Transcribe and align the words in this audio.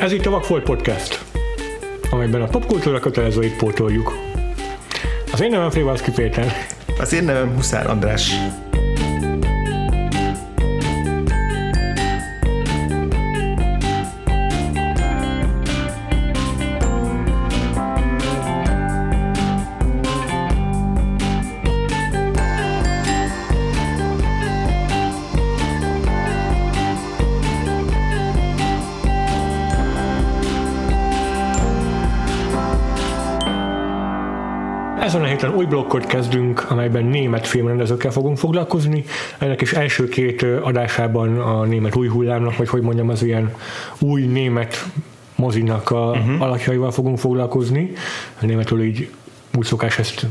Ez 0.00 0.12
itt 0.12 0.26
a 0.26 0.30
Vagfolt 0.30 0.62
Podcast, 0.62 1.24
amelyben 2.10 2.42
a 2.42 2.46
popkultúra 2.46 2.98
kötelezőit 2.98 3.56
pótoljuk. 3.56 4.12
Az 5.32 5.40
én 5.40 5.50
nevem 5.50 5.70
Frivalszki 5.70 6.10
Péter. 6.10 6.52
Az 6.98 7.12
én 7.12 7.24
nevem 7.24 7.54
Huszár 7.54 7.90
András. 7.90 8.32
Új 35.60 35.66
blokkot 35.66 36.06
kezdünk, 36.06 36.70
amelyben 36.70 37.04
német 37.04 37.46
filmrendezőkkel 37.46 38.10
fogunk 38.10 38.38
foglalkozni. 38.38 39.04
Ennek 39.38 39.60
is 39.60 39.72
első 39.72 40.08
két 40.08 40.42
adásában 40.62 41.38
a 41.40 41.64
német 41.64 41.96
új 41.96 42.08
hullámnak, 42.08 42.56
vagy 42.56 42.68
hogy 42.68 42.82
mondjam, 42.82 43.08
az 43.08 43.22
ilyen 43.22 43.54
új 43.98 44.22
német 44.22 44.84
mozinak 45.34 45.90
a 45.90 46.10
uh-huh. 46.10 46.42
alakjaival 46.42 46.90
fogunk 46.90 47.18
foglalkozni. 47.18 47.92
A 48.40 48.46
németül 48.46 48.82
így 48.82 49.10
úgy 49.56 49.64
szokás 49.64 49.98
ezt 49.98 50.26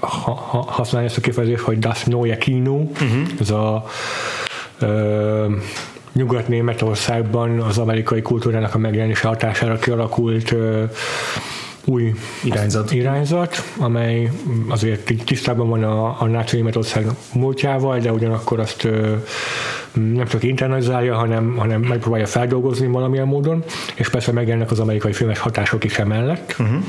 ha, 0.00 0.32
ha, 0.32 0.62
használni 0.62 1.06
ezt 1.06 1.16
a 1.16 1.20
kifejezést, 1.20 1.62
hogy 1.62 1.78
Das 1.78 2.04
Neue 2.04 2.36
Kino. 2.36 2.74
Uh-huh. 2.74 3.22
Ez 3.40 3.50
a 3.50 3.84
ö, 4.78 5.46
Nyugat-Németországban 6.12 7.60
az 7.60 7.78
amerikai 7.78 8.22
kultúrának 8.22 8.74
a 8.74 8.78
megjelenése 8.78 9.28
hatására 9.28 9.76
kialakult 9.76 10.52
ö, 10.52 10.84
új 11.84 12.14
irányzat. 12.44 12.92
irányzat, 12.92 13.62
amely 13.78 14.30
azért 14.68 15.12
tisztában 15.24 15.68
van 15.68 15.84
a, 15.84 16.20
a 16.20 16.26
náci 16.26 16.56
Németország 16.56 17.06
múltjával, 17.32 17.98
de 17.98 18.12
ugyanakkor 18.12 18.60
azt 18.60 18.84
ö, 18.84 19.16
nem 19.92 20.26
csak 20.26 20.42
internalizálja, 20.42 21.14
hanem, 21.14 21.56
hanem 21.56 21.80
megpróbálja 21.80 22.26
feldolgozni 22.26 22.86
valamilyen 22.86 23.26
módon, 23.26 23.64
és 23.94 24.08
persze 24.08 24.32
megjelennek 24.32 24.70
az 24.70 24.80
amerikai 24.80 25.12
filmes 25.12 25.38
hatások 25.38 25.84
is 25.84 25.98
emellett. 25.98 26.56
Uh-huh 26.58 26.84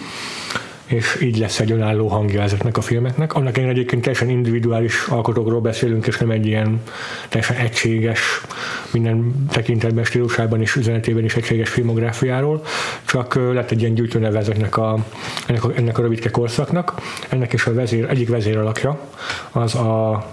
és 0.86 1.22
így 1.22 1.38
lesz 1.38 1.60
egy 1.60 1.72
önálló 1.72 2.08
hangja 2.08 2.42
ezeknek 2.42 2.78
a 2.78 2.82
filmeknek. 2.82 3.34
Annak 3.34 3.58
én 3.58 3.68
egyébként 3.68 4.02
teljesen 4.02 4.30
individuális 4.30 5.06
alkotókról 5.08 5.62
beszélünk, 5.62 6.08
és 6.08 6.18
nem 6.18 6.30
egy 6.30 6.46
ilyen 6.46 6.82
teljesen 7.30 7.56
egységes, 7.56 8.42
minden 8.92 9.48
tekintetben, 9.52 10.04
stílusában 10.04 10.62
és 10.62 10.76
üzenetében 10.76 11.24
is 11.24 11.36
egységes 11.36 11.70
filmográfiáról, 11.70 12.64
csak 13.06 13.36
lett 13.36 13.72
egy 13.72 13.82
ilyen 13.82 13.94
gyűjtőneve 13.94 14.40
ezeknek 14.40 14.78
a, 14.78 14.98
ennek, 15.48 15.64
a, 15.64 15.72
ennek 15.76 15.98
a 15.98 16.02
rövidke 16.02 16.30
korszaknak. 16.30 16.94
Ennek 17.30 17.54
is 17.54 17.66
a 17.66 17.74
vezér, 17.74 18.10
egyik 18.10 18.30
vezér 18.30 18.58
alakja 18.58 19.00
az 19.52 19.76
a 19.76 20.26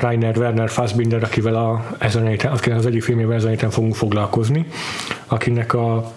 Rainer 0.00 0.38
Werner 0.38 0.70
Fassbinder, 0.70 1.22
akivel 1.22 1.54
a, 1.54 1.84
ezen 1.98 2.26
a 2.26 2.28
héten, 2.28 2.52
az 2.52 2.86
egyik 2.86 3.02
filmében 3.02 3.36
ezen 3.36 3.50
héten 3.50 3.70
fogunk 3.70 3.94
foglalkozni, 3.94 4.66
akinek 5.26 5.74
a 5.74 6.12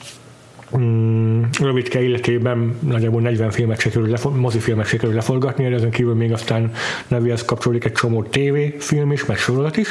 mm, 0.77 1.43
rövidke 1.59 2.01
életében 2.01 2.77
nagyjából 2.79 3.21
40 3.21 3.51
filmet 3.51 3.79
sikerül, 3.79 4.09
lefo- 4.09 4.35
mozifilmet 4.35 4.87
sikerül 4.87 5.15
leforgatni, 5.15 5.69
de 5.69 5.75
ezen 5.75 5.89
kívül 5.89 6.13
még 6.13 6.31
aztán 6.31 6.71
nevéhez 7.07 7.45
kapcsolódik 7.45 7.85
egy 7.85 7.91
csomó 7.91 8.23
tévéfilm 8.23 9.11
is, 9.11 9.25
meg 9.25 9.37
sorozat 9.37 9.77
is, 9.77 9.87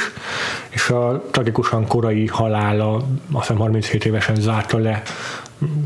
és 0.69 0.89
a 0.89 1.23
tragikusan 1.31 1.87
korai 1.87 2.27
halála, 2.27 2.95
azt 3.31 3.47
hiszem 3.47 3.57
37 3.57 4.05
évesen 4.05 4.35
zárta 4.35 4.77
le 4.77 5.03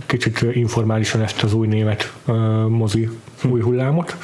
kicsit 0.05 0.45
informálisan 0.53 1.21
ezt 1.21 1.43
az 1.43 1.53
új 1.53 1.67
német 1.67 2.13
uh, 2.25 2.35
mozi 2.67 3.09
új 3.49 3.61
hullámot. 3.61 4.15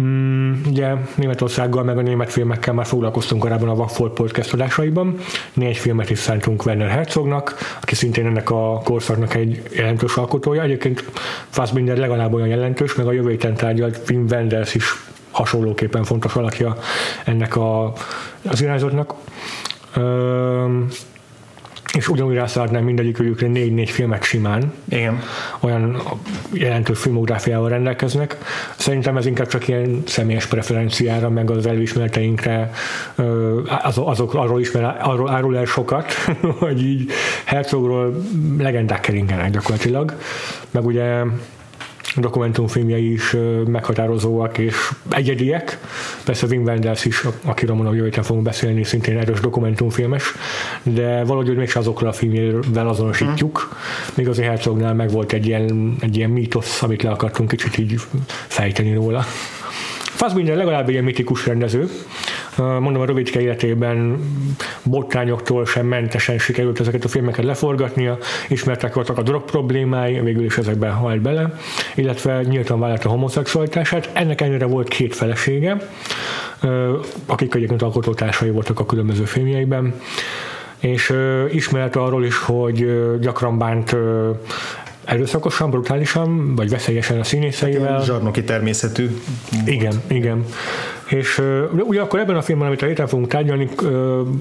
Mm, 0.00 0.52
ugye 0.66 0.94
Németországgal 1.14 1.82
meg 1.82 1.98
a 1.98 2.02
német 2.02 2.32
filmekkel 2.32 2.74
már 2.74 2.86
foglalkoztunk 2.86 3.42
korábban 3.42 3.68
a 3.68 3.74
Vagfolt 3.74 4.12
podcast 4.12 4.52
adásaiban. 4.52 5.18
Négy 5.52 5.76
filmet 5.76 6.10
is 6.10 6.18
szántunk 6.18 6.66
Werner 6.66 6.88
Herzognak, 6.88 7.54
aki 7.80 7.94
szintén 7.94 8.26
ennek 8.26 8.50
a 8.50 8.80
korszaknak 8.84 9.34
egy 9.34 9.62
jelentős 9.70 10.16
alkotója. 10.16 10.62
Egyébként 10.62 11.04
Fassbinder 11.48 11.96
legalább 11.96 12.32
olyan 12.32 12.48
jelentős, 12.48 12.94
meg 12.94 13.06
a 13.06 13.12
jövő 13.12 13.30
héten 13.30 13.54
tárgyalt 13.54 14.10
Wim 14.10 14.26
Wenders 14.30 14.74
is 14.74 14.84
hasonlóképpen 15.30 16.04
fontos 16.04 16.34
alakja 16.34 16.76
ennek 17.24 17.56
a, 17.56 17.92
az 18.44 18.62
irányzatnak. 18.62 19.14
Üm, 19.96 20.88
és 21.92 22.08
ugyanúgy 22.08 22.34
rászállhatnám 22.34 22.84
mindegyikőjükre 22.84 23.46
négy-négy 23.46 23.90
filmet 23.90 24.24
simán. 24.24 24.72
Igen. 24.88 25.20
Olyan 25.60 26.02
jelentős 26.52 26.98
filmográfiával 26.98 27.68
rendelkeznek. 27.68 28.38
Szerintem 28.76 29.16
ez 29.16 29.26
inkább 29.26 29.46
csak 29.46 29.68
ilyen 29.68 30.02
személyes 30.06 30.46
preferenciára, 30.46 31.30
meg 31.30 31.50
az 31.50 31.66
előismereteinkre 31.66 32.70
az, 33.82 33.98
azok 33.98 34.34
arról, 34.34 34.60
ismer, 34.60 34.96
arról 35.00 35.30
árul 35.30 35.56
el 35.56 35.64
sokat, 35.64 36.12
hogy 36.58 36.82
így 36.82 37.10
Herzogról 37.44 38.22
legendák 38.58 39.00
keringenek 39.00 39.50
gyakorlatilag. 39.50 40.16
Meg 40.70 40.84
ugye 40.84 41.22
dokumentumfilmjei 42.16 43.12
is 43.12 43.36
meghatározóak 43.66 44.58
és 44.58 44.90
egyediek. 45.10 45.78
Persze 46.24 46.46
Wim 46.46 46.62
Wenders 46.62 47.04
is, 47.04 47.24
akiről 47.44 47.74
mondom, 47.74 47.94
jövő 47.94 48.10
fogunk 48.10 48.44
beszélni, 48.44 48.84
szintén 48.84 49.18
erős 49.18 49.40
dokumentumfilmes, 49.40 50.34
de 50.82 51.24
valahogy 51.24 51.56
mégse 51.56 51.78
azokra 51.78 52.08
a 52.08 52.12
filmjével 52.12 52.88
azonosítjuk. 52.88 53.58
Hmm. 53.58 54.14
Még 54.14 54.28
azért 54.28 54.48
Herzognál 54.48 54.94
meg 54.94 55.10
volt 55.10 55.32
egy 55.32 55.46
ilyen, 55.46 55.96
egy 56.00 56.16
ilyen 56.16 56.30
mítosz, 56.30 56.82
amit 56.82 57.02
le 57.02 57.10
akartunk 57.10 57.48
kicsit 57.48 57.78
így 57.78 58.00
fejteni 58.46 58.94
róla. 58.94 59.24
Fassbinder 60.00 60.56
legalább 60.56 60.84
egy 60.84 60.92
ilyen 60.92 61.04
mitikus 61.04 61.46
rendező. 61.46 61.88
Mondom, 62.56 63.02
a 63.02 63.04
rövidke 63.04 63.40
életében 63.40 64.20
botrányoktól 64.82 65.66
sem 65.66 65.86
mentesen 65.86 66.38
sikerült 66.38 66.80
ezeket 66.80 67.04
a 67.04 67.08
filmeket 67.08 67.44
leforgatnia, 67.44 68.18
ismertek 68.48 68.94
voltak 68.94 69.18
a 69.18 69.22
drog 69.22 69.44
problémái, 69.44 70.20
végül 70.20 70.44
is 70.44 70.58
ezekbe 70.58 70.88
halt 70.88 71.20
bele, 71.20 71.56
illetve 71.94 72.42
nyíltan 72.42 72.80
vállalta 72.80 73.08
a 73.08 73.12
homoszexualitását. 73.12 74.10
Ennek 74.12 74.40
ennyire 74.40 74.66
volt 74.66 74.88
két 74.88 75.14
felesége, 75.14 75.76
akik 77.26 77.54
egyébként 77.54 77.82
alkotótársai 77.82 78.50
voltak 78.50 78.80
a 78.80 78.86
különböző 78.86 79.24
filmjeiben 79.24 79.94
és 80.78 81.10
uh, 81.10 81.54
ismert 81.54 81.96
arról 81.96 82.24
is, 82.24 82.38
hogy 82.38 82.86
gyakran 83.20 83.58
bánt 83.58 83.96
erőszakosan, 85.04 85.70
brutálisan, 85.70 86.54
vagy 86.54 86.70
veszélyesen 86.70 87.20
a 87.20 87.24
színészeivel. 87.24 88.02
Zsarnoki 88.04 88.44
természetű. 88.44 89.20
Igen, 89.64 90.02
igen. 90.06 90.44
És 91.08 91.42
ugye 91.70 92.00
akkor 92.00 92.18
ebben 92.18 92.36
a 92.36 92.42
filmben, 92.42 92.66
amit 92.66 92.82
a 92.82 92.86
héten 92.86 93.06
fogunk 93.06 93.28
tárgyalni, 93.28 93.68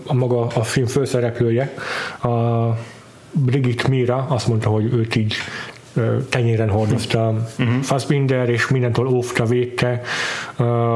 a 0.06 0.14
maga 0.14 0.46
a 0.46 0.64
film 0.64 0.86
főszereplője, 0.86 1.74
a 2.22 2.30
Brigitte 3.32 3.88
Mira 3.88 4.26
azt 4.30 4.48
mondta, 4.48 4.70
hogy 4.70 4.94
őt 4.94 5.16
így 5.16 5.36
tenyéren 6.30 6.70
hordozta 6.70 7.48
uh-huh. 7.60 7.82
Fassbinder, 7.82 8.50
és 8.50 8.68
mindentől 8.68 9.08
óvta, 9.08 9.46
védte 9.46 10.02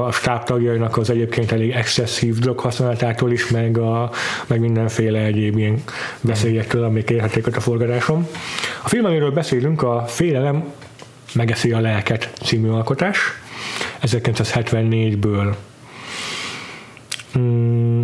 a 0.05 0.11
stábtagjainak 0.11 0.97
az 0.97 1.09
egyébként 1.09 1.51
elég 1.51 1.71
excesszív 1.71 2.39
droghasználatától 2.39 3.31
is, 3.31 3.49
meg, 3.49 3.77
a, 3.77 4.11
meg 4.47 4.59
mindenféle 4.59 5.19
egyéb 5.19 5.57
ilyen 5.57 5.83
veszélyektől, 6.21 6.83
amik 6.83 7.09
érhetik 7.09 7.57
a 7.57 7.59
forgatáson. 7.59 8.27
A 8.83 8.89
film, 8.89 9.05
amiről 9.05 9.31
beszélünk, 9.31 9.81
a 9.81 10.03
Félelem 10.07 10.63
megeszi 11.33 11.71
a 11.71 11.79
lelket 11.79 12.31
című 12.43 12.69
alkotás, 12.69 13.17
1974-ből. 14.05 15.55
Mm, 17.37 18.03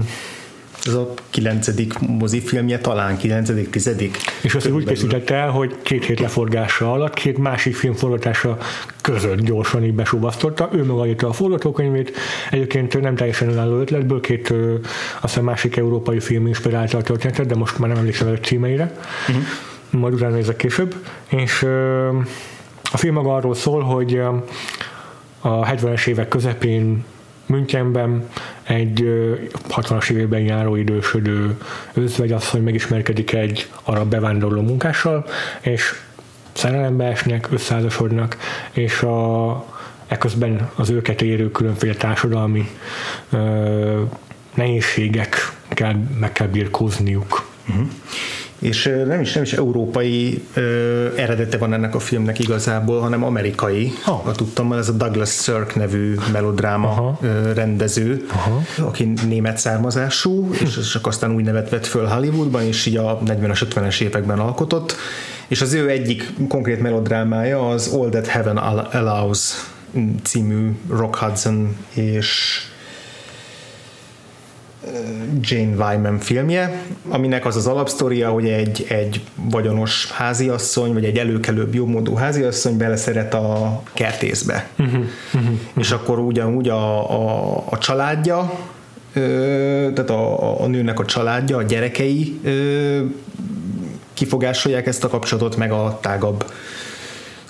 ez 0.85 0.93
a 0.93 1.13
kilencedik 1.29 1.99
mozifilmje 1.99 2.79
talán, 2.79 3.17
kilencedik, 3.17 3.69
tizedik. 3.69 4.17
És 4.41 4.55
azt 4.55 4.69
úgy 4.69 4.85
készítette 4.85 5.35
el, 5.35 5.49
hogy 5.49 5.75
két 5.81 6.05
hét 6.05 6.19
leforgása 6.19 6.91
alatt, 6.91 7.13
két 7.13 7.37
másik 7.37 7.75
film 7.75 7.93
forgatása 7.93 8.57
között 9.01 9.39
gyorsan 9.39 9.83
így 9.83 9.93
besúvasztotta. 9.93 10.69
Ő 10.73 10.85
maga 10.85 11.07
írta 11.07 11.27
a 11.27 11.33
forgatókönyvét, 11.33 12.17
egyébként 12.51 13.01
nem 13.01 13.15
teljesen 13.15 13.49
önálló 13.49 13.79
ötletből, 13.79 14.19
két 14.19 14.49
azt 15.21 15.21
hiszem 15.21 15.43
másik 15.43 15.77
európai 15.77 16.19
film 16.19 16.47
inspirálta 16.47 16.97
a 16.97 17.01
történetet, 17.01 17.45
de 17.45 17.55
most 17.55 17.79
már 17.79 17.89
nem 17.89 17.97
emlékszem 17.97 18.27
a 18.27 18.39
címeire. 18.39 18.95
Uh-huh. 19.27 19.43
Majd 19.89 20.13
utána 20.13 20.35
nézek 20.35 20.55
később. 20.55 20.95
És 21.29 21.63
a 22.91 22.97
film 22.97 23.13
maga 23.13 23.35
arról 23.35 23.55
szól, 23.55 23.81
hogy 23.81 24.21
a 25.41 25.65
70-es 25.65 26.07
évek 26.07 26.27
közepén 26.27 27.03
Münchenben 27.45 28.29
egy 28.63 29.03
60-as 29.69 30.09
évében 30.09 30.41
járó 30.41 30.75
idősödő 30.75 31.57
özvegyasszony 31.93 32.61
megismerkedik 32.63 33.33
egy 33.33 33.69
arab 33.83 34.09
bevándorló 34.09 34.61
munkással, 34.61 35.25
és 35.61 35.93
szerelembe 36.51 37.05
esnek, 37.05 37.47
összeházasodnak, 37.51 38.37
és 38.71 39.01
a, 39.01 39.65
ekközben 40.07 40.69
az 40.75 40.89
őket 40.89 41.21
érő 41.21 41.51
különféle 41.51 41.93
társadalmi 41.93 42.69
ö, 43.29 44.01
nehézségek 44.53 45.55
kell, 45.67 45.95
meg 46.19 46.31
kell 46.31 46.47
birkózniuk. 46.47 47.49
Uh-huh. 47.69 47.87
És 48.61 48.91
nem 49.05 49.21
is, 49.21 49.33
nem 49.33 49.43
is 49.43 49.53
európai 49.53 50.43
ö, 50.53 51.15
eredete 51.15 51.57
van 51.57 51.73
ennek 51.73 51.95
a 51.95 51.99
filmnek 51.99 52.39
igazából, 52.39 52.99
hanem 52.99 53.23
amerikai. 53.23 53.91
Ha 54.01 54.31
tudtam, 54.35 54.73
ez 54.73 54.89
a 54.89 54.91
Douglas 54.91 55.29
Sirk 55.29 55.75
nevű 55.75 56.15
melodráma 56.31 56.87
Aha. 56.87 57.17
ö, 57.21 57.53
rendező, 57.53 58.25
Aha. 58.31 58.61
aki 58.77 59.13
német 59.27 59.57
származású, 59.57 60.49
és 60.53 60.89
csak 60.91 61.07
aztán 61.07 61.35
új 61.35 61.43
nevet 61.43 61.69
vett 61.69 61.85
föl 61.85 62.05
Hollywoodban, 62.05 62.63
és 62.63 62.85
így 62.85 62.97
a 62.97 63.19
40-es, 63.25 63.61
50-es 63.69 64.01
években 64.01 64.39
alkotott, 64.39 64.95
és 65.47 65.61
az 65.61 65.73
ő 65.73 65.89
egyik 65.89 66.33
konkrét 66.47 66.81
melodrámája 66.81 67.69
az 67.69 67.87
All 67.87 68.09
That 68.09 68.27
Heaven 68.27 68.57
Allows 68.57 69.53
című 70.23 70.71
Rock 70.89 71.15
Hudson 71.15 71.75
és 71.93 72.61
Jane 75.41 75.75
Wyman 75.75 76.19
filmje, 76.19 76.81
aminek 77.09 77.45
az 77.45 77.55
az 77.55 77.67
alapsztoria, 77.67 78.29
hogy 78.29 78.47
egy, 78.47 78.85
egy 78.89 79.21
vagyonos 79.35 80.11
háziasszony, 80.11 80.93
vagy 80.93 81.05
egy 81.05 81.17
előkelőbb 81.17 81.73
jobbmódú 81.73 82.15
háziasszony 82.15 82.77
beleszeret 82.77 83.33
a 83.33 83.81
kertészbe. 83.93 84.69
Uh-huh, 84.79 85.03
uh-huh, 85.33 85.59
és 85.77 85.91
akkor 85.91 86.19
ugyanúgy 86.19 86.69
a, 86.69 87.11
a, 87.11 87.63
a 87.69 87.77
családja, 87.77 88.53
ö, 89.13 89.21
tehát 89.93 90.09
a, 90.09 90.61
a 90.61 90.67
nőnek 90.67 90.99
a 90.99 91.05
családja, 91.05 91.57
a 91.57 91.63
gyerekei 91.63 92.39
ö, 92.43 92.99
kifogásolják 94.13 94.87
ezt 94.87 95.03
a 95.03 95.07
kapcsolatot, 95.07 95.55
meg 95.55 95.71
a 95.71 95.99
tágabb 96.01 96.45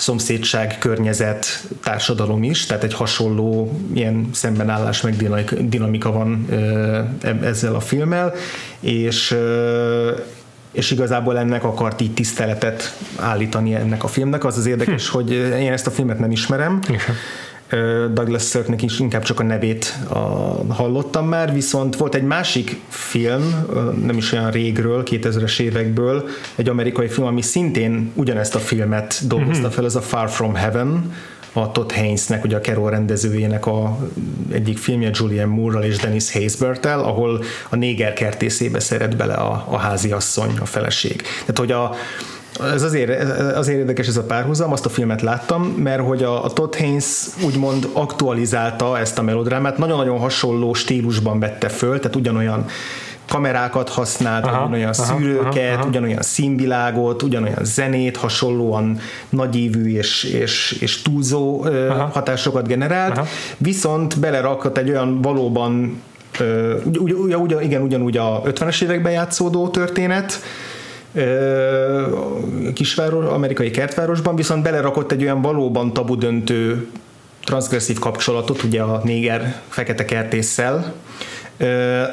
szomszédság, 0.02 0.78
környezet, 0.80 1.46
társadalom 1.84 2.44
is, 2.44 2.66
tehát 2.66 2.84
egy 2.84 2.94
hasonló 2.94 3.80
ilyen 3.94 4.30
szembenállás, 4.34 5.02
meg 5.02 5.16
dinamika 5.70 6.12
van 6.12 6.48
ezzel 7.42 7.76
a 7.76 7.80
filmmel, 7.80 8.34
és 8.80 9.38
és 10.72 10.92
igazából 10.92 11.38
ennek 11.38 11.64
akart 11.64 12.02
így 12.02 12.14
tiszteletet 12.14 12.98
állítani 13.16 13.76
ennek 13.76 14.04
a 14.04 14.08
filmnek. 14.08 14.46
Az 14.46 14.58
az 14.58 14.66
érdekes, 14.66 15.10
hm. 15.10 15.16
hogy 15.16 15.32
én 15.32 15.72
ezt 15.72 15.88
a 15.88 15.92
filmet 15.92 16.20
nem 16.20 16.32
ismerem, 16.32 16.80
Igen. 16.88 17.16
Douglas 18.14 18.48
Sirknek 18.48 18.82
is 18.82 19.00
inkább 19.00 19.24
csak 19.24 19.40
a 19.40 19.44
nevét 19.44 19.98
a, 20.10 20.18
hallottam 20.74 21.28
már, 21.28 21.54
viszont 21.54 21.96
volt 21.96 22.16
egy 22.16 22.24
másik 22.24 22.80
film, 22.88 23.66
nem 24.06 24.18
is 24.18 24.32
olyan 24.32 24.52
régről, 24.52 25.04
2000-es 25.06 25.60
évekből, 25.60 26.28
egy 26.56 26.70
amerikai 26.70 27.08
film, 27.08 27.28
ami 27.28 27.42
szintén 27.42 28.12
ugyanezt 28.14 28.56
a 28.56 28.60
filmet 28.60 29.28
dolgozta 29.28 29.72
fel, 29.72 29.86
ez 29.86 29.96
a 29.96 30.02
Far 30.02 30.30
From 30.30 30.56
Heaven, 30.56 31.14
a 31.54 31.72
Todd 31.72 31.94
Haynesnek, 31.94 32.44
ugye 32.44 32.56
a 32.56 32.62
Carol 32.62 32.90
rendezőjének 32.90 33.66
a 33.66 33.98
egyik 34.52 34.78
filmje 34.78 35.10
Julian 35.14 35.50
Moore-ral 35.50 35.84
és 35.84 35.98
Dennis 35.98 36.32
Haysbert-tel, 36.32 37.00
ahol 37.00 37.44
a 37.70 37.76
néger 37.76 38.14
kertészébe 38.14 38.80
szeret 38.80 39.16
bele 39.16 39.34
a, 39.34 39.66
a 39.70 39.78
házi 39.78 40.12
asszony, 40.12 40.52
a 40.60 40.66
feleség. 40.66 41.22
Tehát, 41.22 41.58
hogy 41.58 41.72
a, 41.72 41.96
ez 42.74 42.84
azért, 42.84 43.40
azért 43.56 43.78
érdekes 43.78 44.08
ez 44.08 44.18
a 44.18 44.24
párhuzam, 44.24 44.72
azt 44.72 44.86
a 44.86 44.90
filmet 44.90 45.22
láttam, 45.22 45.64
mert 45.64 46.02
hogy 46.02 46.24
a, 46.24 46.44
a 46.44 46.50
Todd 46.50 46.78
Haynes 46.78 47.28
úgymond 47.46 47.90
aktualizálta 47.94 49.00
ezt 49.00 49.18
a 49.18 49.22
melodrámát, 49.22 49.78
nagyon-nagyon 49.78 50.20
hasonló 50.20 50.74
stílusban 50.74 51.40
vette 51.40 51.70
föl, 51.70 52.00
tehát 52.00 52.16
ugyanolyan 52.16 52.66
kamerákat 53.28 53.90
használt, 53.90 54.46
aha, 54.46 54.62
ugyanolyan 54.62 54.94
aha, 54.98 55.04
szűrőket, 55.04 55.72
aha, 55.72 55.80
aha. 55.80 55.88
ugyanolyan 55.88 56.22
színvilágot, 56.22 57.24
ugyanolyan 57.24 57.64
zenét, 57.64 58.18
hasonlóan 58.18 59.00
nagyívű 59.30 59.98
és, 59.98 60.24
és, 60.24 60.78
és 60.80 61.02
túlzó 61.02 61.64
aha. 61.90 62.10
hatásokat 62.14 62.68
generált, 62.68 63.18
aha. 63.18 63.28
viszont 63.58 64.20
belerakott 64.20 64.78
egy 64.78 64.90
olyan 64.90 65.22
valóban 65.22 66.02
ugy, 66.84 66.98
ugy, 67.14 67.34
ugy, 67.34 67.58
igen, 67.62 67.82
ugyanúgy 67.82 68.18
a 68.18 68.42
50-es 68.46 68.82
években 68.84 69.12
játszódó 69.12 69.70
történet, 69.70 70.42
kisváros, 72.74 73.26
amerikai 73.26 73.72
kertvárosban, 73.72 74.36
viszont 74.36 74.64
belerakott 74.64 75.12
egy 75.12 75.24
olyan 75.24 75.42
valóban 75.42 75.94
tabu 75.94 76.16
döntő 76.16 76.88
transgresszív 77.44 78.00
kapcsolatot, 78.00 78.64
ugye 78.64 78.82
a 78.82 79.02
néger 79.04 79.62
fekete 79.68 80.06
kertésszel, 80.06 80.94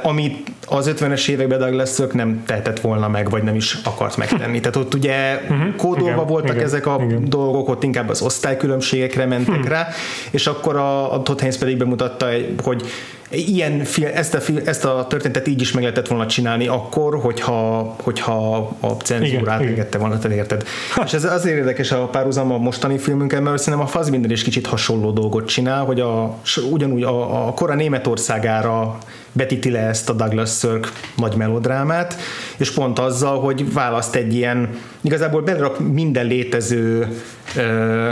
amit 0.02 0.50
az 0.66 0.90
50-es 0.94 1.28
években 1.28 1.58
Douglas 1.58 1.96
nem 2.12 2.42
tehetett 2.46 2.80
volna 2.80 3.08
meg, 3.08 3.30
vagy 3.30 3.42
nem 3.42 3.54
is 3.54 3.78
akart 3.84 4.16
megtenni. 4.16 4.60
Tehát 4.60 4.76
ott 4.76 4.94
ugye 4.94 5.40
uh-huh, 5.42 5.76
kódolva 5.76 6.12
igen, 6.12 6.26
voltak 6.26 6.54
igen, 6.54 6.64
ezek 6.64 6.86
a 6.86 7.00
igen. 7.02 7.24
dolgok, 7.28 7.68
ott 7.68 7.82
inkább 7.82 8.08
az 8.08 8.22
osztálykülönbségekre 8.22 9.26
mentek 9.26 9.54
hmm. 9.54 9.68
rá, 9.68 9.88
és 10.30 10.46
akkor 10.46 10.76
a, 10.76 11.12
a 11.12 11.22
Todd 11.22 11.38
Haynes 11.38 11.58
pedig 11.58 11.76
bemutatta, 11.76 12.26
hogy 12.62 12.82
ilyen 13.30 13.82
ezt, 14.14 14.34
a, 14.34 14.40
ezt 14.64 14.84
a 14.84 15.06
történetet 15.08 15.48
így 15.48 15.60
is 15.60 15.72
meg 15.72 15.82
lehetett 15.82 16.06
volna 16.06 16.26
csinálni 16.26 16.66
akkor, 16.66 17.20
hogyha, 17.20 17.80
hogyha 18.02 18.56
a 18.80 18.86
cenzúrát 18.86 19.60
engedte 19.60 19.98
volna, 19.98 20.18
te 20.18 20.34
érted? 20.34 20.64
És 21.04 21.12
ez 21.12 21.24
azért 21.24 21.56
érdekes 21.56 21.92
a 21.92 22.06
párhuzam 22.06 22.52
a 22.52 22.58
mostani 22.58 22.98
filmünkkel, 22.98 23.40
mert 23.40 23.58
szerintem 23.58 23.88
a 23.88 23.90
Fassbinder 23.90 24.30
is 24.30 24.42
kicsit 24.42 24.66
hasonló 24.66 25.10
dolgot 25.10 25.46
csinál, 25.46 25.84
hogy 25.84 26.00
a, 26.00 26.38
ugyanúgy 26.70 27.02
a, 27.02 27.46
a 27.46 27.52
kora 27.52 27.74
Németországára 27.74 28.98
vetíti 29.32 29.70
le 29.70 29.80
ezt 29.80 30.08
a 30.08 30.12
Douglas 30.12 30.58
Sirk 30.58 30.92
nagy 31.16 31.34
melodrámát, 31.36 32.16
és 32.56 32.70
pont 32.70 32.98
azzal, 32.98 33.40
hogy 33.40 33.72
választ 33.72 34.14
egy 34.14 34.34
ilyen, 34.34 34.68
igazából 35.00 35.42
belerak 35.42 35.92
minden 35.92 36.26
létező 36.26 37.08
ö, 37.56 38.10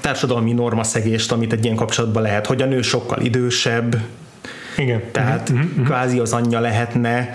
társadalmi 0.00 0.52
normaszegést, 0.52 1.32
amit 1.32 1.52
egy 1.52 1.64
ilyen 1.64 1.76
kapcsolatban 1.76 2.22
lehet, 2.22 2.46
hogy 2.46 2.62
a 2.62 2.66
nő 2.66 2.82
sokkal 2.82 3.20
idősebb, 3.20 3.96
igen. 4.78 5.02
Tehát 5.12 5.48
uh-huh, 5.48 5.66
uh-huh. 5.66 5.84
kvázi 5.84 6.18
az 6.18 6.32
anyja 6.32 6.60
lehetne, 6.60 7.34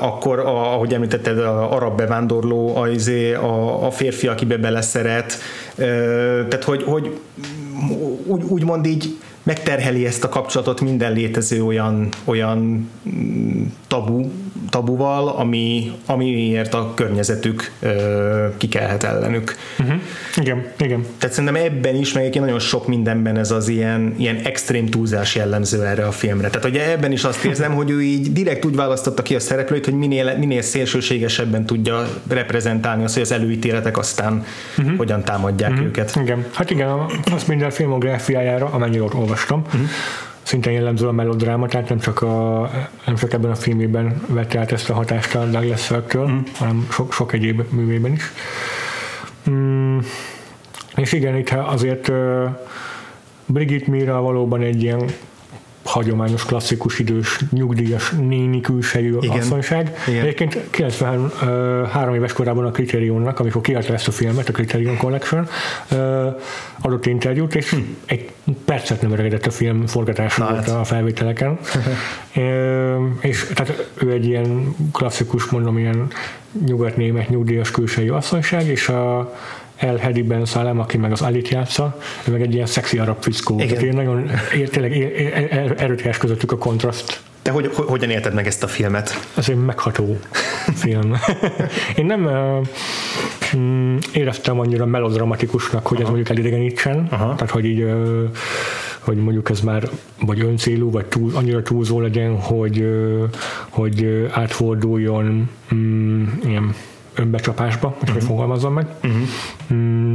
akkor, 0.00 0.38
a, 0.38 0.72
ahogy 0.74 0.94
említetted, 0.94 1.38
a 1.38 1.74
arab 1.74 1.96
bevándorló, 1.96 2.76
a, 2.76 2.88
izé, 2.88 3.34
a, 3.34 3.86
a 3.86 3.90
férfi, 3.90 4.26
akibe 4.26 4.56
beleszeret, 4.56 5.38
tehát 6.48 6.64
hogy, 6.64 6.82
hogy 6.82 7.18
úgy, 8.26 8.42
úgymond 8.42 8.86
így 8.86 9.16
megterheli 9.42 10.06
ezt 10.06 10.24
a 10.24 10.28
kapcsolatot 10.28 10.80
minden 10.80 11.12
létező 11.12 11.64
olyan, 11.64 12.08
olyan 12.24 12.90
mm, 13.08 13.62
tabu, 13.88 14.30
tabuval, 14.70 15.28
ami, 15.28 15.92
amiért 16.06 16.74
a 16.74 16.92
környezetük 16.94 17.70
ö, 17.80 18.46
kikelhet 18.56 19.02
ellenük. 19.02 19.54
Uh-huh. 19.78 20.00
Igen, 20.36 20.66
igen. 20.78 21.06
Tehát 21.18 21.34
szerintem 21.34 21.62
ebben 21.62 21.94
is, 21.94 22.12
meg 22.12 22.34
nagyon 22.34 22.58
sok 22.58 22.86
mindenben 22.86 23.38
ez 23.38 23.50
az 23.50 23.68
ilyen, 23.68 24.14
ilyen 24.18 24.36
extrém 24.36 24.86
túlzás 24.86 25.34
jellemző 25.34 25.84
erre 25.84 26.06
a 26.06 26.10
filmre. 26.10 26.48
Tehát 26.48 26.68
ugye 26.68 26.90
ebben 26.90 27.12
is 27.12 27.24
azt 27.24 27.44
érzem, 27.44 27.74
hogy 27.74 27.90
ő 27.90 28.02
így 28.02 28.32
direkt 28.32 28.64
úgy 28.64 28.76
választotta 28.76 29.22
ki 29.22 29.34
a 29.34 29.40
szereplőt, 29.40 29.84
hogy 29.84 29.94
minél, 29.94 30.36
minél 30.38 30.62
szélsőségesebben 30.62 31.66
tudja 31.66 32.08
reprezentálni 32.28 33.04
azt, 33.04 33.14
hogy 33.14 33.22
az 33.22 33.32
előítéletek 33.32 33.98
aztán 33.98 34.44
uh-huh. 34.78 34.96
hogyan 34.96 35.24
támadják 35.24 35.70
uh-huh. 35.70 35.86
őket. 35.86 36.16
Igen, 36.20 36.44
hát 36.52 36.70
igen, 36.70 36.88
azt 37.32 37.48
minden 37.48 37.70
filmográfiájára, 37.70 38.66
amennyire 38.66 39.04
olvastam, 39.12 39.62
uh-huh 39.66 39.88
szinte 40.44 40.70
jellemző 40.70 41.06
a 41.06 41.12
melodráma, 41.12 41.66
tehát 41.66 41.88
nem 41.88 41.98
csak, 41.98 42.22
a, 42.22 42.70
nem 43.06 43.14
csak 43.14 43.32
ebben 43.32 43.50
a 43.50 43.54
filmében 43.54 44.22
vette 44.26 44.58
át 44.58 44.72
ezt 44.72 44.90
a 44.90 44.94
hatást 44.94 45.34
a 45.34 45.44
Douglas 45.44 45.84
Sirk-től, 45.84 46.28
mm. 46.28 46.38
hanem 46.56 46.86
sok, 46.90 47.12
sok 47.12 47.32
egyéb 47.32 47.62
művében 47.70 48.12
is. 48.12 48.32
Mm, 49.50 49.98
és 50.96 51.12
igen, 51.12 51.36
itt 51.36 51.50
azért 51.50 52.08
uh, 52.08 52.48
Brigitte 53.46 53.90
Mira 53.90 54.20
valóban 54.20 54.60
egy 54.60 54.82
ilyen 54.82 55.04
hagyományos, 55.84 56.44
klasszikus, 56.44 56.98
idős, 56.98 57.40
nyugdíjas, 57.50 58.10
néni 58.10 58.60
külsejű 58.60 59.16
Igen. 59.20 59.38
asszonyság. 59.38 59.96
Igen. 60.06 60.22
Egyébként 60.22 60.60
93 60.70 62.14
éves 62.14 62.32
korában 62.32 62.64
a 62.64 62.70
Criterionnak, 62.70 63.38
amikor 63.38 63.60
kiadta 63.60 63.92
ezt 63.92 64.08
a 64.08 64.10
filmet, 64.10 64.48
a 64.48 64.52
Criterion 64.52 64.96
Collection, 64.96 65.48
adott 66.80 67.06
interjút, 67.06 67.54
és 67.54 67.70
hm. 67.70 67.76
egy 68.06 68.30
percet 68.64 69.02
nem 69.02 69.12
öregedett 69.12 69.46
a 69.46 69.50
film 69.50 69.86
forgatása 69.86 70.48
volt 70.48 70.64
hát. 70.64 70.80
a 70.80 70.84
felvételeken. 70.84 71.58
és 73.20 73.50
tehát 73.54 73.90
ő 73.94 74.10
egy 74.10 74.26
ilyen 74.26 74.74
klasszikus, 74.92 75.44
mondom, 75.44 75.78
ilyen 75.78 76.06
nyugat-német 76.66 77.28
nyugdíjas 77.28 77.70
külsejű 77.70 78.10
asszonyság, 78.10 78.66
és 78.66 78.88
a 78.88 79.34
el 79.76 79.96
Hedi 79.96 80.22
Ben 80.22 80.44
Salem, 80.44 80.78
aki 80.80 80.96
meg 80.96 81.12
az 81.12 81.22
Alit 81.22 81.48
játsza, 81.48 81.98
ő 82.28 82.32
meg 82.32 82.42
egy 82.42 82.54
ilyen 82.54 82.66
szexi 82.66 82.98
arab 82.98 83.22
fickó. 83.22 83.60
Igen. 83.60 83.78
Tehát 83.78 83.94
nagyon 83.94 84.30
tényleg 84.70 84.92
erőteljes 85.78 86.18
közöttük 86.18 86.52
a 86.52 86.58
kontraszt. 86.58 87.20
Te 87.42 87.50
hogy, 87.50 87.70
hogyan 87.74 88.10
élted 88.10 88.34
meg 88.34 88.46
ezt 88.46 88.62
a 88.62 88.66
filmet? 88.66 89.28
Ez 89.36 89.48
egy 89.48 89.64
megható 89.64 90.18
film. 90.74 91.16
Én 91.96 92.06
nem 92.06 92.24
uh, 92.24 92.66
éreztem 94.12 94.60
annyira 94.60 94.86
melodramatikusnak, 94.86 95.86
hogy 95.86 95.96
Aha. 95.96 96.06
ez 96.06 96.14
mondjuk 96.14 96.38
elidegenítsen, 96.38 97.06
Aha. 97.10 97.34
tehát 97.34 97.50
hogy 97.50 97.64
így 97.64 97.82
uh, 97.82 98.30
hogy 99.04 99.16
mondjuk 99.16 99.50
ez 99.50 99.60
már 99.60 99.88
vagy 100.20 100.40
öncélú, 100.40 100.90
vagy 100.90 101.06
túl, 101.06 101.30
annyira 101.34 101.62
túlzó 101.62 102.00
legyen, 102.00 102.40
hogy, 102.40 102.88
hogy 103.68 104.26
átforduljon 104.30 105.50
um, 105.72 106.40
ilyen 106.44 106.74
önbecsapásba, 107.14 107.88
uh-huh. 107.88 108.12
hogy 108.12 108.24
fogalmazom 108.24 108.72
meg. 108.72 108.86
Uh-huh. 109.02 109.20
Mm, 109.74 110.14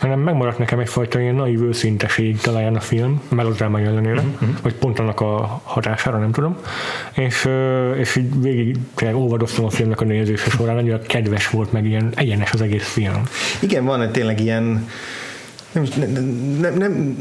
hanem 0.00 0.20
megmaradt 0.20 0.58
nekem 0.58 0.78
egyfajta 0.78 1.20
ilyen 1.20 1.34
naív 1.34 1.62
őszinteség 1.62 2.40
talán 2.40 2.76
a 2.76 2.80
film, 2.80 3.22
melodrámai 3.28 3.84
ellenére, 3.84 4.20
uh-huh. 4.20 4.48
vagy 4.62 4.74
pont 4.74 4.98
annak 4.98 5.20
a 5.20 5.60
hatására, 5.64 6.18
nem 6.18 6.32
tudom. 6.32 6.56
És, 7.14 7.48
és 7.98 8.16
így 8.16 8.40
végig 8.40 8.76
óvadoztam 9.14 9.64
a 9.64 9.70
filmnek 9.70 10.00
a 10.00 10.04
nézése 10.04 10.50
során, 10.50 10.76
annyira 10.76 11.00
kedves 11.00 11.50
volt, 11.50 11.72
meg 11.72 11.86
ilyen 11.86 12.12
egyenes 12.14 12.52
az 12.52 12.60
egész 12.60 12.88
film. 12.88 13.22
Igen, 13.60 13.84
van 13.84 14.02
egy 14.02 14.10
tényleg 14.10 14.40
ilyen 14.40 14.88
nem, 15.72 15.84
nem, 15.96 16.24
nem, 16.60 16.74
nem 16.74 17.16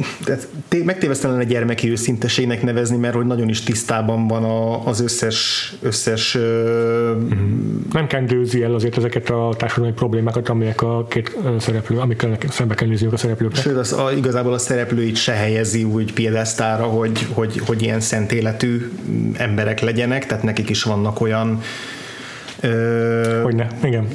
megtévesztelen 0.84 1.38
a 1.38 1.44
gyermeki 1.44 1.89
őszinteségnek 1.89 2.63
nevezni, 2.63 2.98
mert 2.98 3.15
hogy 3.15 3.25
nagyon 3.25 3.50
is 3.50 3.63
tisztában 3.63 4.27
van 4.27 4.44
a, 4.44 4.88
az 4.88 5.01
összes, 5.01 5.74
összes 5.82 6.38
mm-hmm. 6.38 7.79
nem 7.91 8.08
kendőzi 8.08 8.63
el 8.63 8.74
azért 8.74 8.98
ezeket 8.98 9.29
a 9.29 9.53
társadalmi 9.58 9.96
problémákat, 9.96 10.50
amelyek 10.50 10.82
a 10.82 11.06
két 11.08 11.38
szereplő, 11.60 11.98
amikkel 11.98 12.38
szembe 12.50 12.75
kell 12.75 12.88
nézniük 12.88 13.13
a 13.13 13.18
szereplőknek. 13.18 13.62
Sőt, 13.62 13.77
az, 13.77 13.94
a, 13.94 14.12
igazából 14.12 14.53
a 14.53 14.58
szereplőit 14.58 15.15
se 15.15 15.32
helyezi 15.32 15.84
úgy 15.84 16.13
piedesztára, 16.13 16.84
hogy, 16.84 17.27
hogy, 17.34 17.62
hogy 17.65 17.82
ilyen 17.82 18.00
szent 18.00 18.32
életű 18.32 18.91
emberek 19.34 19.79
legyenek, 19.79 20.25
tehát 20.25 20.44
nekik 20.44 20.70
is 20.70 20.84
vannak 20.84 21.22
olyan 21.22 21.62
ö, 22.60 23.41
Hogyne, 23.44 23.68
igen 23.84 24.08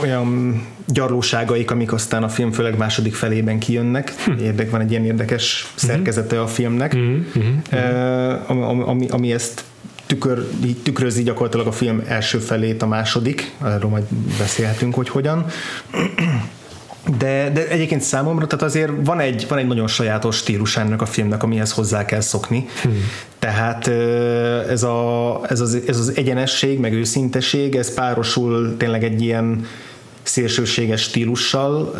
olyan 0.00 0.62
gyarlóságaik, 0.86 1.70
amik 1.70 1.92
aztán 1.92 2.22
a 2.22 2.28
film 2.28 2.52
főleg 2.52 2.76
második 2.76 3.14
felében 3.14 3.58
kijönnek. 3.58 4.14
Hm. 4.24 4.32
Érdek 4.38 4.70
van 4.70 4.80
egy 4.80 4.90
ilyen 4.90 5.04
érdekes 5.04 5.72
szerkezete 5.74 6.40
a 6.40 6.46
filmnek, 6.46 6.92
hm. 6.92 7.14
Hm. 7.32 7.76
ami, 8.46 8.82
ami, 8.86 9.08
ami 9.08 9.32
ezt 9.32 9.64
tükör, 10.06 10.48
tükrözi 10.82 11.22
gyakorlatilag 11.22 11.66
a 11.66 11.72
film 11.72 12.02
első 12.08 12.38
felét, 12.38 12.82
a 12.82 12.86
második, 12.86 13.52
arról 13.58 13.90
majd 13.90 14.04
beszélhetünk, 14.38 14.94
hogy 14.94 15.08
hogyan. 15.08 15.46
De, 17.18 17.50
de 17.50 17.68
egyébként 17.68 18.00
számomra, 18.00 18.46
tehát 18.46 18.64
azért 18.64 18.92
van 19.04 19.20
egy, 19.20 19.46
van 19.48 19.58
egy 19.58 19.66
nagyon 19.66 19.86
sajátos 19.86 20.36
stílus 20.36 20.76
ennek 20.76 21.02
a 21.02 21.06
filmnek, 21.06 21.42
amihez 21.42 21.72
hozzá 21.72 22.04
kell 22.04 22.20
szokni. 22.20 22.66
Hmm. 22.82 23.10
Tehát 23.44 23.88
ez, 24.68 24.82
a, 24.82 25.40
ez, 25.48 25.60
az, 25.60 25.78
ez 25.86 25.98
az 25.98 26.12
egyenesség, 26.16 26.78
meg 26.78 26.92
őszinteség, 26.92 27.74
ez 27.76 27.94
párosul 27.94 28.76
tényleg 28.76 29.04
egy 29.04 29.22
ilyen 29.22 29.66
szélsőséges 30.22 31.02
stílussal, 31.02 31.94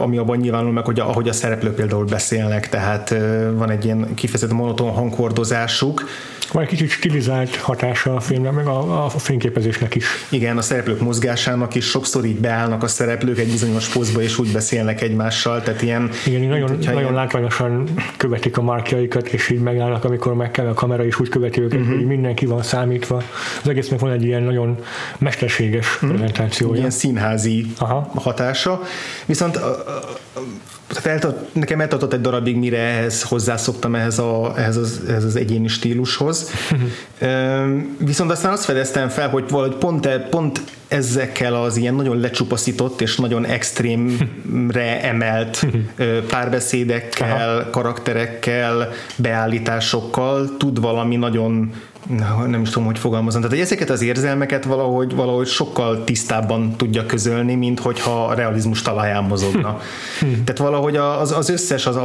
ami 0.00 0.16
abban 0.18 0.36
nyilvánul 0.36 0.72
meg, 0.72 0.84
hogy 0.84 1.00
ahogy 1.00 1.28
a 1.28 1.32
szereplők 1.32 1.74
például 1.74 2.04
beszélnek, 2.04 2.68
tehát 2.68 3.14
van 3.54 3.70
egy 3.70 3.84
ilyen 3.84 4.14
kifejezetten 4.14 4.56
monoton 4.56 4.90
hangkordozásuk, 4.90 6.04
van 6.52 6.62
egy 6.62 6.68
kicsit 6.68 6.90
stilizált 6.90 7.56
hatása 7.56 8.14
a 8.14 8.20
filmnek, 8.20 8.52
meg 8.52 8.66
a, 8.66 9.04
a 9.04 9.08
fényképezésnek 9.08 9.94
is. 9.94 10.06
Igen, 10.28 10.58
a 10.58 10.62
szereplők 10.62 11.00
mozgásának 11.00 11.74
is 11.74 11.84
sokszor 11.84 12.24
így 12.24 12.38
beállnak 12.38 12.82
a 12.82 12.86
szereplők 12.86 13.38
egy 13.38 13.50
bizonyos 13.50 13.88
pozba, 13.88 14.22
és 14.22 14.38
úgy 14.38 14.52
beszélnek 14.52 15.02
egymással, 15.02 15.62
tehát 15.62 15.82
ilyen... 15.82 16.10
Igen, 16.26 16.42
így 16.42 16.48
nagyon, 16.48 16.78
nagyon 16.84 17.00
ilyen... 17.00 17.12
látványosan 17.12 17.88
követik 18.16 18.56
a 18.56 18.62
markjaikat, 18.62 19.28
és 19.28 19.50
így 19.50 19.60
megállnak, 19.60 20.04
amikor 20.04 20.34
meg 20.34 20.50
kell 20.50 20.66
a 20.66 20.74
kamera, 20.74 21.04
és 21.04 21.20
úgy 21.20 21.28
követi 21.28 21.60
őket, 21.60 21.80
uh-huh. 21.80 21.94
hogy 21.94 22.06
mindenki 22.06 22.46
van 22.46 22.62
számítva. 22.62 23.22
Az 23.62 23.68
egésznek 23.68 23.98
van 24.00 24.10
egy 24.10 24.24
ilyen 24.24 24.42
nagyon 24.42 24.78
mesterséges 25.18 25.94
uh-huh. 25.94 26.10
prezentációja. 26.10 26.78
Ilyen 26.78 26.90
színházi 26.90 27.66
Aha. 27.78 28.10
hatása. 28.14 28.80
Viszont 29.26 29.54
tehát 29.54 30.73
eltart, 31.02 31.54
nekem 31.54 31.80
eltartott 31.80 32.12
egy 32.12 32.20
darabig, 32.20 32.56
mire 32.56 32.78
ehhez 32.78 33.22
hozzászoktam 33.22 33.94
ehhez, 33.94 34.18
a, 34.18 34.52
ehhez, 34.56 34.76
az, 34.76 35.00
ehhez 35.08 35.24
az 35.24 35.36
egyéni 35.36 35.68
stílushoz. 35.68 36.50
Viszont 37.98 38.30
aztán 38.30 38.52
azt 38.52 38.64
fedeztem 38.64 39.08
fel, 39.08 39.28
hogy 39.28 39.44
valahogy 39.48 39.76
pont, 39.76 40.06
e, 40.06 40.18
pont 40.18 40.60
ezekkel 40.88 41.54
az 41.54 41.76
ilyen 41.76 41.94
nagyon 41.94 42.20
lecsupaszított 42.20 43.00
és 43.00 43.16
nagyon 43.16 43.44
extrémre 43.44 45.02
emelt 45.02 45.66
párbeszédekkel, 46.28 47.58
Aha. 47.58 47.70
karakterekkel, 47.70 48.92
beállításokkal 49.16 50.56
tud 50.58 50.80
valami 50.80 51.16
nagyon 51.16 51.72
nem 52.46 52.60
is 52.62 52.68
tudom, 52.68 52.86
hogy 52.86 52.98
fogalmazom. 52.98 53.40
Tehát, 53.40 53.56
hogy 53.56 53.66
ezeket 53.66 53.90
az 53.90 54.02
érzelmeket 54.02 54.64
valahogy, 54.64 55.14
valahogy 55.14 55.46
sokkal 55.46 56.04
tisztábban 56.04 56.76
tudja 56.76 57.06
közölni, 57.06 57.54
mint 57.54 57.80
hogyha 57.80 58.24
a 58.24 58.34
realizmus 58.34 58.82
talaján 58.82 59.24
mozogna. 59.24 59.80
Hm. 60.20 60.26
Tehát 60.26 60.58
valahogy 60.58 60.96
az, 60.96 61.32
az 61.32 61.48
összes, 61.48 61.86
az, 61.86 61.98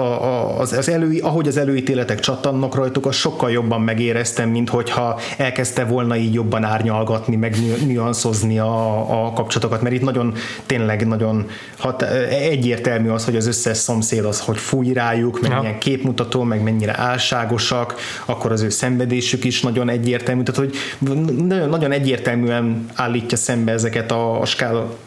az, 0.59 0.73
az 0.73 0.89
elő, 0.89 1.19
ahogy 1.21 1.47
az 1.47 1.57
előítéletek 1.57 2.19
csattannak 2.19 2.75
rajtuk, 2.75 3.05
az 3.05 3.15
sokkal 3.15 3.51
jobban 3.51 3.81
megéreztem, 3.81 4.49
mint 4.49 4.69
hogyha 4.69 5.19
elkezdte 5.37 5.85
volna 5.85 6.15
így 6.17 6.33
jobban 6.33 6.63
árnyalgatni, 6.63 7.35
meg 7.35 7.55
nüanszozni 7.85 8.59
a, 8.59 9.25
a 9.25 9.33
kapcsolatokat, 9.33 9.81
mert 9.81 9.95
itt 9.95 10.01
nagyon, 10.01 10.33
tényleg 10.65 11.07
nagyon 11.07 11.47
hat, 11.77 12.01
egyértelmű 12.29 13.09
az, 13.09 13.25
hogy 13.25 13.35
az 13.35 13.47
összes 13.47 13.77
szomszéd 13.77 14.25
az, 14.25 14.39
hogy 14.39 14.57
fúj 14.57 14.93
rájuk, 14.93 15.41
meg 15.41 15.51
ja. 15.51 15.59
milyen 15.59 15.79
képmutató, 15.79 16.43
meg 16.43 16.63
mennyire 16.63 16.97
álságosak, 16.97 17.95
akkor 18.25 18.51
az 18.51 18.61
ő 18.61 18.69
szenvedésük 18.69 19.43
is 19.43 19.61
nagyon 19.61 19.88
nagyon 19.89 20.05
egyértelmű, 20.05 20.43
tehát 20.43 20.59
hogy 20.59 20.75
nagyon, 21.37 21.69
nagyon 21.69 21.91
egyértelműen 21.91 22.85
állítja 22.93 23.37
szembe 23.37 23.71
ezeket 23.71 24.11
a, 24.11 24.41
a 24.41 24.45
skála 24.45 24.97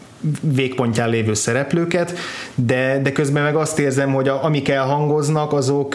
végpontján 0.41 1.09
lévő 1.09 1.35
szereplőket, 1.35 2.19
de, 2.55 3.01
de 3.03 3.13
közben 3.13 3.43
meg 3.43 3.57
azt 3.57 3.79
érzem, 3.79 4.13
hogy 4.13 4.29
a, 4.29 4.45
amik 4.45 4.69
elhangoznak, 4.69 5.53
azok 5.53 5.95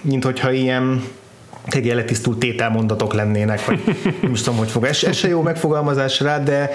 mint 0.00 0.24
hogyha 0.24 0.52
ilyen 0.52 1.04
tényleg 1.68 1.94
letisztult 1.94 2.38
tételmondatok 2.38 3.12
lennének, 3.12 3.64
vagy 3.64 3.82
nem 4.22 4.32
is 4.32 4.40
tudom, 4.40 4.58
hogy 4.58 4.70
fog. 4.70 4.84
Ez, 4.84 5.02
ez 5.04 5.16
se 5.16 5.28
jó 5.28 5.42
megfogalmazás 5.42 6.20
rá, 6.20 6.38
de, 6.38 6.70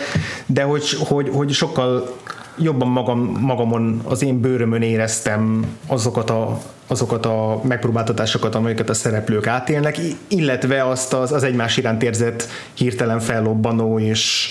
de 0.45 0.63
hogy, 0.63 0.89
hogy, 0.99 1.29
hogy 1.33 1.51
sokkal 1.51 2.15
jobban 2.59 2.87
magam, 2.87 3.19
magamon, 3.41 4.01
az 4.03 4.23
én 4.23 4.41
bőrömön 4.41 4.81
éreztem 4.81 5.65
azokat 5.87 6.29
a, 6.29 6.61
azokat 6.87 7.25
a 7.25 7.61
megpróbáltatásokat, 7.63 8.55
amelyeket 8.55 8.89
a 8.89 8.93
szereplők 8.93 9.47
átélnek, 9.47 9.99
illetve 10.27 10.87
azt 10.87 11.13
az, 11.13 11.31
az 11.31 11.43
egymás 11.43 11.77
iránt 11.77 12.03
érzett 12.03 12.47
hirtelen 12.73 13.19
fellobbanó 13.19 13.99
és, 13.99 14.49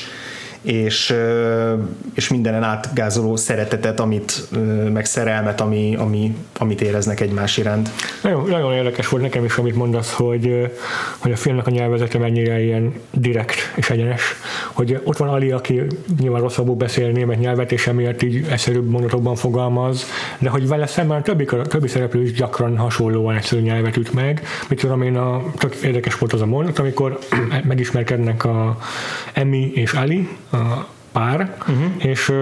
és, 0.62 1.14
és 2.14 2.28
mindenen 2.28 2.62
átgázoló 2.62 3.36
szeretetet, 3.36 4.00
amit, 4.00 4.42
meg 4.92 5.04
szerelmet, 5.04 5.60
ami, 5.60 5.96
ami, 5.98 6.36
amit 6.58 6.80
éreznek 6.80 7.20
egymás 7.20 7.56
iránt. 7.56 7.90
Nagyon, 8.22 8.48
nagyon 8.48 8.72
érdekes 8.72 9.08
volt 9.08 9.22
nekem 9.22 9.44
is, 9.44 9.56
amit 9.56 9.74
mondasz, 9.74 10.12
hogy, 10.12 10.72
hogy 11.18 11.32
a 11.32 11.36
filmnek 11.36 11.66
a 11.66 11.70
nyelvezete 11.70 12.18
mennyire 12.18 12.62
ilyen 12.62 12.92
direkt 13.10 13.72
és 13.74 13.90
egyenes, 13.90 14.22
hogy 14.72 15.00
ott 15.04 15.16
van 15.16 15.28
Ali, 15.28 15.50
aki 15.50 15.82
nyilván 16.20 16.40
rosszabbul 16.40 16.74
beszél 16.74 17.10
német 17.10 17.38
nyelvet, 17.38 17.72
és 17.72 17.86
emiatt 17.86 18.22
így 18.22 18.46
egyszerűbb 18.50 18.88
mondatokban 18.88 19.34
fogalmaz, 19.34 20.04
de 20.38 20.48
hogy 20.48 20.68
vele 20.68 20.86
szemben 20.86 21.18
a 21.18 21.22
többi, 21.22 21.44
a 21.44 21.62
többi 21.62 21.88
szereplő 21.88 22.22
is 22.22 22.32
gyakran 22.32 22.76
hasonlóan 22.76 23.36
egyszerű 23.36 23.60
nyelvet 23.62 23.96
üt 23.96 24.12
meg. 24.12 24.42
Mit 24.68 24.80
tudom 24.80 25.02
én, 25.02 25.16
a, 25.16 25.42
tök 25.58 25.74
érdekes 25.74 26.18
volt 26.18 26.32
az 26.32 26.40
a 26.40 26.46
mondat, 26.46 26.78
amikor 26.78 27.18
megismerkednek 27.68 28.44
a 28.44 28.78
Emi 29.32 29.70
és 29.74 29.92
Ali, 29.92 30.28
pár, 31.12 31.56
uh-huh. 31.60 32.04
és 32.04 32.32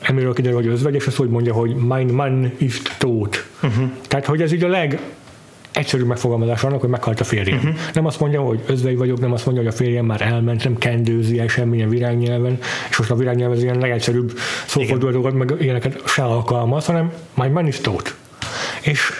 emiről 0.00 0.34
kiderül, 0.34 0.56
hogy 0.56 0.66
özvegy, 0.66 0.94
és 0.94 1.06
azt 1.06 1.18
úgy 1.18 1.28
mondja, 1.28 1.52
hogy 1.52 1.74
mein 1.74 2.06
Mann 2.06 2.52
ist 2.56 2.96
tot. 2.98 3.48
Uh-huh. 3.62 3.90
Tehát, 4.08 4.26
hogy 4.26 4.42
ez 4.42 4.52
így 4.52 4.64
a 4.64 4.68
leg 4.68 5.00
egyszerű 5.72 6.04
megfogalmazás 6.04 6.64
annak, 6.64 6.80
hogy 6.80 6.88
meghalt 6.88 7.20
a 7.20 7.24
férjem. 7.24 7.58
Uh-huh. 7.58 7.74
Nem 7.94 8.06
azt 8.06 8.20
mondja, 8.20 8.40
hogy 8.40 8.60
özvegy 8.66 8.96
vagyok, 8.96 9.20
nem 9.20 9.32
azt 9.32 9.44
mondja, 9.44 9.62
hogy 9.64 9.72
a 9.72 9.76
férjem 9.76 10.04
már 10.04 10.20
elment, 10.20 10.64
nem 10.64 10.78
kendőzi 10.78 11.38
el 11.38 11.48
semmilyen 11.48 11.88
virágnyelven, 11.88 12.58
és 12.90 12.96
most 12.96 13.10
a 13.10 13.14
virágnyelven 13.14 13.56
az 13.56 13.62
ilyen 13.62 13.78
legegyszerűbb 13.78 14.32
szófordulatokat, 14.66 15.34
meg 15.34 15.54
ilyeneket 15.58 16.02
se 16.06 16.22
alkalmaz, 16.22 16.86
hanem 16.86 17.12
mein 17.34 17.50
Mann 17.50 17.66
ist 17.66 17.82
tot. 17.82 18.14
És 18.80 19.12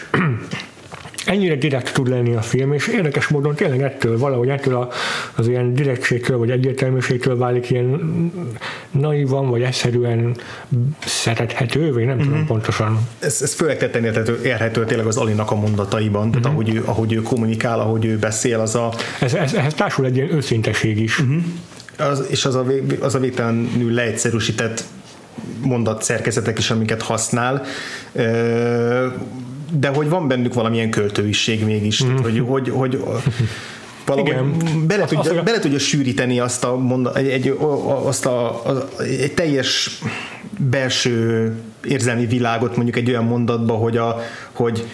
ennyire 1.31 1.55
direkt 1.55 1.93
tud 1.93 2.09
lenni 2.09 2.35
a 2.35 2.41
film, 2.43 2.73
és 2.73 2.87
érdekes 2.87 3.29
módon 3.29 3.55
tényleg 3.55 3.83
ettől, 3.83 4.19
valahogy 4.19 4.49
ettől 4.49 4.75
a, 4.75 4.89
az 5.35 5.49
ilyen 5.49 5.75
direktségtől, 5.75 6.39
vagy 6.39 6.51
egyértelműségtől 6.51 7.37
válik 7.37 7.71
ilyen 7.71 8.33
naivan, 8.91 9.51
vagy 9.51 9.63
egyszerűen 9.63 10.37
szerethető, 11.05 11.93
vagy 11.93 12.05
nem 12.05 12.15
mm-hmm. 12.15 12.25
tudom 12.25 12.39
mhm. 12.39 12.47
pontosan. 12.47 12.99
Ez, 13.19 13.43
ez 13.43 13.55
főleg 13.55 13.79
tetten 13.79 14.05
érhető, 14.05 14.41
érhető 14.45 14.85
tényleg 14.85 15.07
az 15.07 15.17
Alinak 15.17 15.51
a 15.51 15.55
mondataiban, 15.55 16.23
mm-hmm. 16.23 16.31
tehát 16.31 16.47
mhm. 16.47 16.55
ahogy 16.55 16.75
ő, 16.75 16.83
ahogy 16.85 17.13
ő 17.13 17.23
kommunikál, 17.23 17.81
ahogy 17.81 18.05
ő 18.05 18.19
beszél, 18.19 18.61
az 18.61 18.75
a... 18.75 18.93
Ez, 19.21 19.35
ez, 19.35 19.55
ehhez 19.55 19.75
társul 19.75 20.05
egy 20.05 20.17
ilyen 20.17 20.35
őszinteség 20.35 20.99
is. 20.99 21.23
Mm-hmm. 21.23 21.39
Az, 21.99 22.27
és 22.29 22.45
az 22.45 22.55
a, 22.55 22.65
az 23.01 23.15
a 23.15 23.19
végtelenül 23.19 23.93
leegyszerűsített 23.93 24.85
mondat 25.63 26.03
szerkezetek 26.03 26.59
is, 26.59 26.71
amiket 26.71 27.03
használ 27.03 27.63
de 29.79 29.89
hogy 29.89 30.09
van 30.09 30.29
bennük 30.29 30.55
valamilyen 30.55 30.91
költőiség 30.91 31.65
mégis, 31.65 32.05
mm. 32.05 32.17
hogy, 32.17 32.43
hogy, 32.47 32.69
hogy 32.69 33.01
valahogy 34.07 34.31
Igen. 34.31 34.87
Bele, 34.87 35.05
tudja, 35.05 35.33
azt, 35.33 35.45
bele 35.45 35.59
tudja 35.59 35.79
sűríteni 35.79 36.41
azt 36.41 36.65
a, 36.65 36.77
monda, 36.77 37.15
egy, 37.15 37.29
egy, 37.29 37.57
azt 38.05 38.27
a, 38.27 38.63
egy 38.99 39.33
teljes 39.35 40.01
belső 40.59 41.53
érzelmi 41.85 42.27
világot 42.27 42.77
mondjuk 42.77 42.97
egy 42.97 43.09
olyan 43.09 43.25
mondatba, 43.25 43.73
hogy, 43.75 43.97
a, 43.97 44.21
hogy 44.53 44.87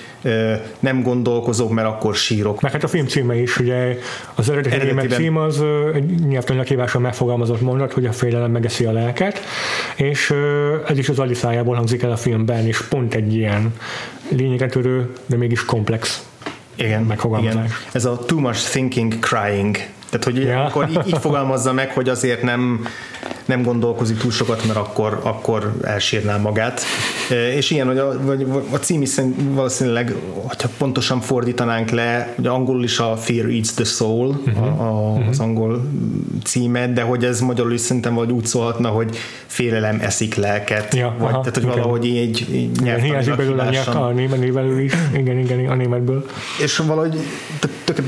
nem 0.79 1.03
gondolkozok, 1.03 1.71
mert 1.71 1.89
akkor 1.89 2.15
sírok. 2.15 2.61
Meg 2.61 2.73
hát 2.73 2.85
a 2.85 2.89
film 2.89 3.07
címe 3.07 3.41
is, 3.41 3.59
ugye 3.59 3.99
az 4.35 4.51
eredeti 4.51 4.77
német 4.77 5.11
cím 5.11 5.37
az 5.37 5.63
egy 5.95 6.05
nyelvtanilag 6.05 6.67
híváson 6.67 7.03
megfogalmazott 7.03 7.61
mondat, 7.61 7.93
hogy 7.93 8.07
a 8.07 8.13
félelem 8.13 8.51
megeszi 8.51 8.85
a 8.85 8.93
lelket, 8.93 9.41
és 9.97 10.35
ez 10.89 10.99
is 10.99 11.09
az 11.09 11.19
Aliszájából 11.19 11.75
hangzik 11.75 12.03
el 12.03 12.11
a 12.11 12.17
filmben, 12.17 12.67
és 12.67 12.83
pont 12.83 13.15
egy 13.15 13.35
ilyen 13.35 13.75
lényegen 14.29 14.71
törő, 14.71 15.13
de 15.27 15.37
mégis 15.37 15.65
komplex 15.65 16.27
igen, 16.77 17.03
megfogalmazás. 17.03 17.55
Igen. 17.55 17.77
Ez 17.93 18.05
a 18.05 18.19
too 18.19 18.39
much 18.39 18.71
thinking, 18.71 19.19
crying. 19.19 19.77
Tehát, 20.11 20.25
hogy 20.25 20.43
ja. 20.43 20.65
akkor 20.65 20.89
így, 20.91 21.07
így 21.07 21.19
fogalmazza 21.19 21.73
meg, 21.73 21.91
hogy 21.91 22.09
azért 22.09 22.43
nem 22.43 22.87
nem 23.47 23.63
gondolkozik 23.63 24.19
túl 24.19 24.31
sokat, 24.31 24.67
mert 24.67 24.79
akkor, 24.79 25.21
akkor 25.23 25.73
elsírná 25.83 26.37
magát. 26.37 26.81
És 27.57 27.71
ilyen, 27.71 27.87
hogy 27.87 27.99
a, 27.99 28.25
vagy 28.25 28.47
a 28.71 28.77
cím 28.77 29.03
is 29.03 29.15
valószínűleg, 29.51 30.15
ha 30.47 30.69
pontosan 30.79 31.21
fordítanánk 31.21 31.91
le, 31.91 32.33
hogy 32.37 32.47
angolul 32.47 32.85
is 32.85 32.99
a 32.99 33.17
Fear 33.17 33.49
Eats 33.49 33.75
the 33.75 33.85
Soul 33.85 34.41
uh-huh. 34.47 34.81
a, 34.81 35.15
a, 35.15 35.27
az 35.29 35.41
angol 35.41 35.85
címe, 36.45 36.93
de 36.93 37.03
hogy 37.03 37.25
ez 37.25 37.41
magyarul 37.41 37.73
is 37.73 37.81
szerintem 37.81 38.15
vagy 38.15 38.31
úgy 38.33 38.47
szólhatna, 38.47 38.89
hogy 38.89 39.17
félelem 39.47 39.99
eszik 40.01 40.35
lelket, 40.35 40.95
ja, 40.95 41.15
vagy 41.19 41.33
aha, 41.33 41.41
tehát, 41.41 41.55
hogy 41.55 41.63
igen. 41.63 41.77
valahogy 41.77 42.07
így, 42.07 42.47
így 42.55 42.83
Hiányzik 42.83 43.37
belőle 43.37 43.63
a 43.63 43.71
nyelv, 43.71 43.97
a 43.97 44.81
is, 44.81 44.93
igen, 45.17 45.39
igen, 45.39 45.69
a 45.69 45.75
németből. 45.75 46.27
És 46.63 46.77
valahogy 46.77 47.19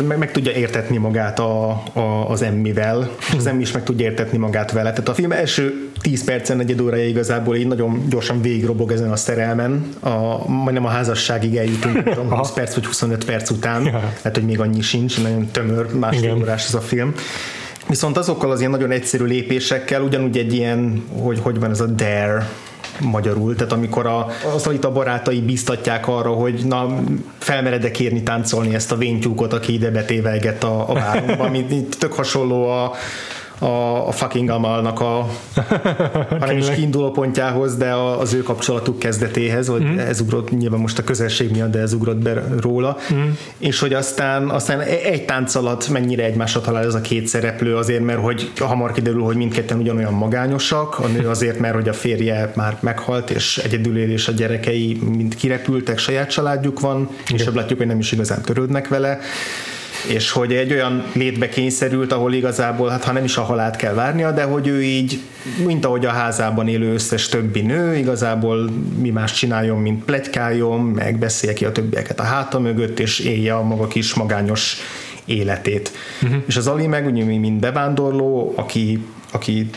meg, 0.07 0.19
meg 0.19 0.33
tudja 0.33 0.53
értetni 0.53 0.97
magát 0.97 1.39
a, 1.39 1.71
a, 1.93 2.31
az 2.31 2.43
emmivel, 2.43 3.11
és 3.29 3.35
az 3.37 3.47
emmi 3.47 3.61
is 3.61 3.73
meg 3.73 3.83
tudja 3.83 4.05
értetni 4.05 4.39
magát 4.39 4.73
vele. 4.73 4.91
Tehát 4.91 5.09
a 5.09 5.15
film 5.15 5.28
első 5.33 5.89
10 6.01 6.25
percen, 6.25 6.57
negyed 6.57 6.81
órája 6.81 7.07
igazából 7.07 7.57
így 7.57 7.67
nagyon 7.67 8.05
gyorsan 8.09 8.43
végigrobog 8.43 8.93
ezen 8.93 9.11
a 9.11 9.17
szerelmen, 9.17 9.89
a, 10.01 10.49
majdnem 10.49 10.85
a 10.85 10.89
házasságig 10.89 11.57
eljutunk, 11.57 12.03
tudom, 12.03 12.31
20 12.31 12.53
perc 12.53 12.75
vagy 12.75 12.87
25 12.87 13.25
perc 13.25 13.51
után, 13.51 13.85
ja. 13.85 14.13
hát 14.23 14.35
hogy 14.35 14.45
még 14.45 14.61
annyi 14.61 14.81
sincs, 14.81 15.23
nagyon 15.23 15.47
tömör, 15.47 15.95
másfél 15.95 16.35
órás 16.35 16.67
ez 16.67 16.75
a 16.75 16.81
film. 16.81 17.15
Viszont 17.89 18.17
azokkal 18.17 18.51
az 18.51 18.59
ilyen 18.59 18.71
nagyon 18.71 18.91
egyszerű 18.91 19.25
lépésekkel, 19.25 20.03
ugyanúgy 20.03 20.39
egy 20.39 20.55
ilyen, 20.55 21.03
hogy 21.23 21.39
hogy 21.43 21.61
van 21.61 21.71
ez 21.71 21.81
a 21.81 21.87
dare, 21.87 22.49
magyarul, 23.01 23.55
tehát 23.55 23.73
amikor 23.73 24.07
a, 24.07 24.27
az, 24.55 24.69
itt 24.73 24.85
a 24.85 24.93
barátai 24.93 25.41
biztatják 25.41 26.09
arra, 26.09 26.31
hogy 26.31 26.61
na, 26.65 27.03
felmeredek 27.39 27.91
kérni 27.91 28.23
táncolni 28.23 28.75
ezt 28.75 28.93
a 28.93 28.97
vénytyúkot, 28.97 29.53
aki 29.53 29.73
ide 29.73 29.91
betévelgett 29.91 30.63
a, 30.63 30.91
a 30.91 30.93
várunkba, 30.93 31.45
ami 31.45 31.87
tök 31.99 32.13
hasonló 32.13 32.69
a, 32.69 32.93
a, 33.59 34.09
a 34.09 34.13
fucking 34.13 34.49
Amalnak 34.49 35.01
a, 35.01 35.05
ha 36.41 36.47
nem 36.47 36.57
is 36.57 36.71
kiinduló 36.71 37.11
pontjához, 37.11 37.77
de 37.77 37.91
a, 37.91 38.21
az 38.21 38.33
ő 38.33 38.43
kapcsolatuk 38.43 38.99
kezdetéhez, 38.99 39.67
hogy 39.67 39.83
mm. 39.83 39.99
ez 39.99 40.21
ugrott 40.21 40.51
nyilván 40.51 40.81
most 40.81 40.99
a 40.99 41.05
közelség 41.05 41.51
miatt, 41.51 41.71
de 41.71 41.79
ez 41.79 41.93
ugrott 41.93 42.17
be 42.17 42.45
róla, 42.61 42.97
mm. 43.15 43.29
és 43.59 43.81
hogy 43.81 43.93
aztán, 43.93 44.49
aztán 44.49 44.81
e- 44.81 44.85
egy 44.85 45.25
tánc 45.25 45.55
alatt 45.55 45.89
mennyire 45.89 46.25
egymásra 46.25 46.61
talál 46.61 46.85
ez 46.85 46.95
a 46.95 47.01
két 47.01 47.27
szereplő, 47.27 47.77
azért, 47.77 48.05
mert 48.05 48.21
hogy 48.21 48.53
hamar 48.59 48.93
kiderül, 48.93 49.23
hogy 49.23 49.37
mindketten 49.37 49.79
ugyanolyan 49.79 50.13
magányosak, 50.13 50.99
a 50.99 51.07
nő 51.07 51.29
azért, 51.29 51.59
mert 51.59 51.75
hogy 51.75 51.89
a 51.89 51.93
férje 51.93 52.53
már 52.55 52.77
meghalt, 52.81 53.31
és 53.31 53.59
egyedül 53.59 53.99
él, 53.99 54.11
és 54.11 54.29
a 54.29 54.33
gyerekei 54.33 54.99
mind 55.11 55.35
kirepültek, 55.35 55.99
saját 55.99 56.31
családjuk 56.31 56.81
van, 56.81 57.09
és 57.33 57.45
látjuk, 57.55 57.79
hogy 57.79 57.87
nem 57.87 57.99
is 57.99 58.13
igazán 58.13 58.43
törődnek 58.43 58.89
vele, 58.89 59.19
és 60.07 60.31
hogy 60.31 60.53
egy 60.53 60.73
olyan 60.73 61.05
létbe 61.13 61.49
kényszerült, 61.49 62.13
ahol 62.13 62.33
igazából, 62.33 62.89
hát 62.89 63.05
ha 63.05 63.13
nem 63.13 63.25
is 63.25 63.37
a 63.37 63.43
halált 63.43 63.77
kell 63.77 63.95
várnia, 63.95 64.31
de 64.31 64.43
hogy 64.43 64.67
ő 64.67 64.83
így, 64.83 65.21
mint 65.67 65.85
ahogy 65.85 66.07
a 66.07 66.11
házában 66.11 66.69
élő 66.69 66.93
összes 66.93 67.29
többi 67.29 67.61
nő, 67.61 67.97
igazából 67.97 68.71
mi 68.99 69.11
más 69.11 69.33
csináljon, 69.33 69.79
mint 69.79 70.05
plegykáljon, 70.05 70.81
meg 70.81 71.19
beszélje 71.19 71.57
ki 71.57 71.65
a 71.65 71.73
többieket 71.73 72.21
a 72.21 72.23
háta 72.23 72.59
mögött, 72.59 72.99
és 72.99 73.19
élje 73.19 73.55
a 73.55 73.63
maga 73.63 73.87
kis 73.87 74.15
magányos 74.15 74.77
életét. 75.25 75.93
Uh-huh. 76.23 76.43
És 76.47 76.57
az 76.57 76.67
Ali 76.67 76.87
meg 76.87 77.07
ugye 77.07 77.25
mint 77.25 77.61
bevándorló, 77.61 78.53
aki 78.57 79.05
aki 79.33 79.71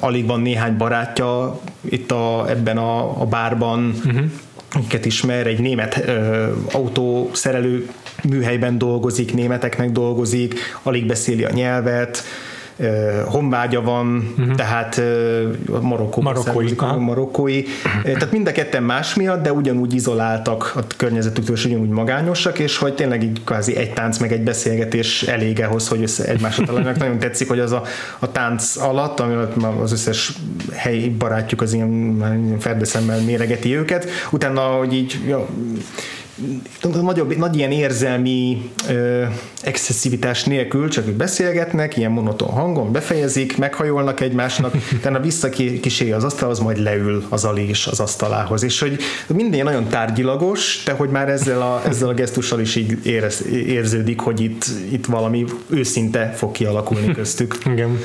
alig 0.00 0.26
van 0.26 0.40
néhány 0.40 0.76
barátja 0.76 1.60
itt 1.80 2.10
a, 2.10 2.44
ebben 2.48 2.76
a, 2.76 3.20
a 3.20 3.26
bárban, 3.26 3.94
uh-huh 4.04 4.24
akiket 4.72 5.04
ismer, 5.04 5.46
egy 5.46 5.60
német 5.60 6.02
ö, 6.06 6.46
autószerelő 6.72 7.88
műhelyben 8.22 8.78
dolgozik, 8.78 9.34
németeknek 9.34 9.90
dolgozik, 9.90 10.54
alig 10.82 11.06
beszéli 11.06 11.44
a 11.44 11.50
nyelvet, 11.52 12.22
honvágya 13.26 13.82
van, 13.82 14.34
uh-huh. 14.38 14.54
tehát 14.54 15.00
Marokkó, 15.80 16.22
marokkói, 16.22 16.68
marokkói. 16.98 17.62
Tehát 18.02 18.32
mind 18.32 18.46
a 18.46 18.52
ketten 18.52 18.82
más 18.82 19.14
miatt, 19.14 19.42
de 19.42 19.52
ugyanúgy 19.52 19.94
izoláltak 19.94 20.72
a 20.76 20.80
környezetüktől, 20.96 21.56
és 21.56 21.64
ugyanúgy 21.64 21.88
magányosak, 21.88 22.58
és 22.58 22.76
hogy 22.76 22.94
tényleg 22.94 23.22
így 23.22 23.44
kvázi 23.44 23.76
egy 23.76 23.92
tánc 23.92 24.18
meg 24.18 24.32
egy 24.32 24.42
beszélgetés 24.42 25.22
elég 25.22 25.62
ahhoz, 25.62 25.88
hogy 25.88 26.02
össze 26.02 26.24
egymásra 26.24 26.64
találjanak. 26.64 26.98
Nagyon 27.02 27.18
tetszik, 27.18 27.48
hogy 27.48 27.60
az 27.60 27.72
a, 27.72 27.82
a 28.18 28.32
tánc 28.32 28.76
alatt, 28.76 29.20
ami 29.20 29.34
az 29.82 29.92
összes 29.92 30.32
helyi 30.72 31.08
barátjuk 31.08 31.60
az 31.60 31.72
ilyen 31.72 32.56
ferdeszemmel 32.58 33.20
méregeti 33.20 33.76
őket, 33.76 34.08
utána, 34.30 34.60
hogy 34.60 34.92
így 34.92 35.18
ja, 35.26 35.46
nagyobb, 37.02 37.36
nagy 37.36 37.56
ilyen 37.56 37.70
érzelmi 37.70 38.70
ö, 38.88 39.24
excesszivitás 39.62 40.44
nélkül 40.44 40.88
csak 40.88 41.04
beszélgetnek, 41.04 41.96
ilyen 41.96 42.10
monoton 42.10 42.48
hangon 42.48 42.92
befejezik, 42.92 43.58
meghajolnak 43.58 44.20
egymásnak, 44.20 44.74
utána 44.98 45.20
visszakíséri 45.20 46.12
az 46.12 46.24
asztalhoz, 46.24 46.58
majd 46.58 46.78
leül 46.78 47.24
az 47.28 47.44
Ali 47.44 47.68
is 47.68 47.86
az 47.86 48.00
asztalához, 48.00 48.62
és 48.62 48.80
hogy 48.80 48.98
minden 49.26 49.64
nagyon 49.64 49.88
tárgyilagos, 49.88 50.82
de 50.84 50.92
hogy 50.92 51.10
már 51.10 51.28
ezzel 51.28 51.62
a, 51.62 51.82
ezzel 51.86 52.08
a 52.08 52.14
gesztussal 52.14 52.60
is 52.60 52.76
így 52.76 53.06
érez, 53.06 53.46
érződik, 53.46 54.20
hogy 54.20 54.40
itt, 54.40 54.64
itt 54.90 55.06
valami 55.06 55.44
őszinte 55.68 56.32
fog 56.36 56.52
kialakulni 56.52 57.12
köztük. 57.12 57.58
Igen. 57.72 57.98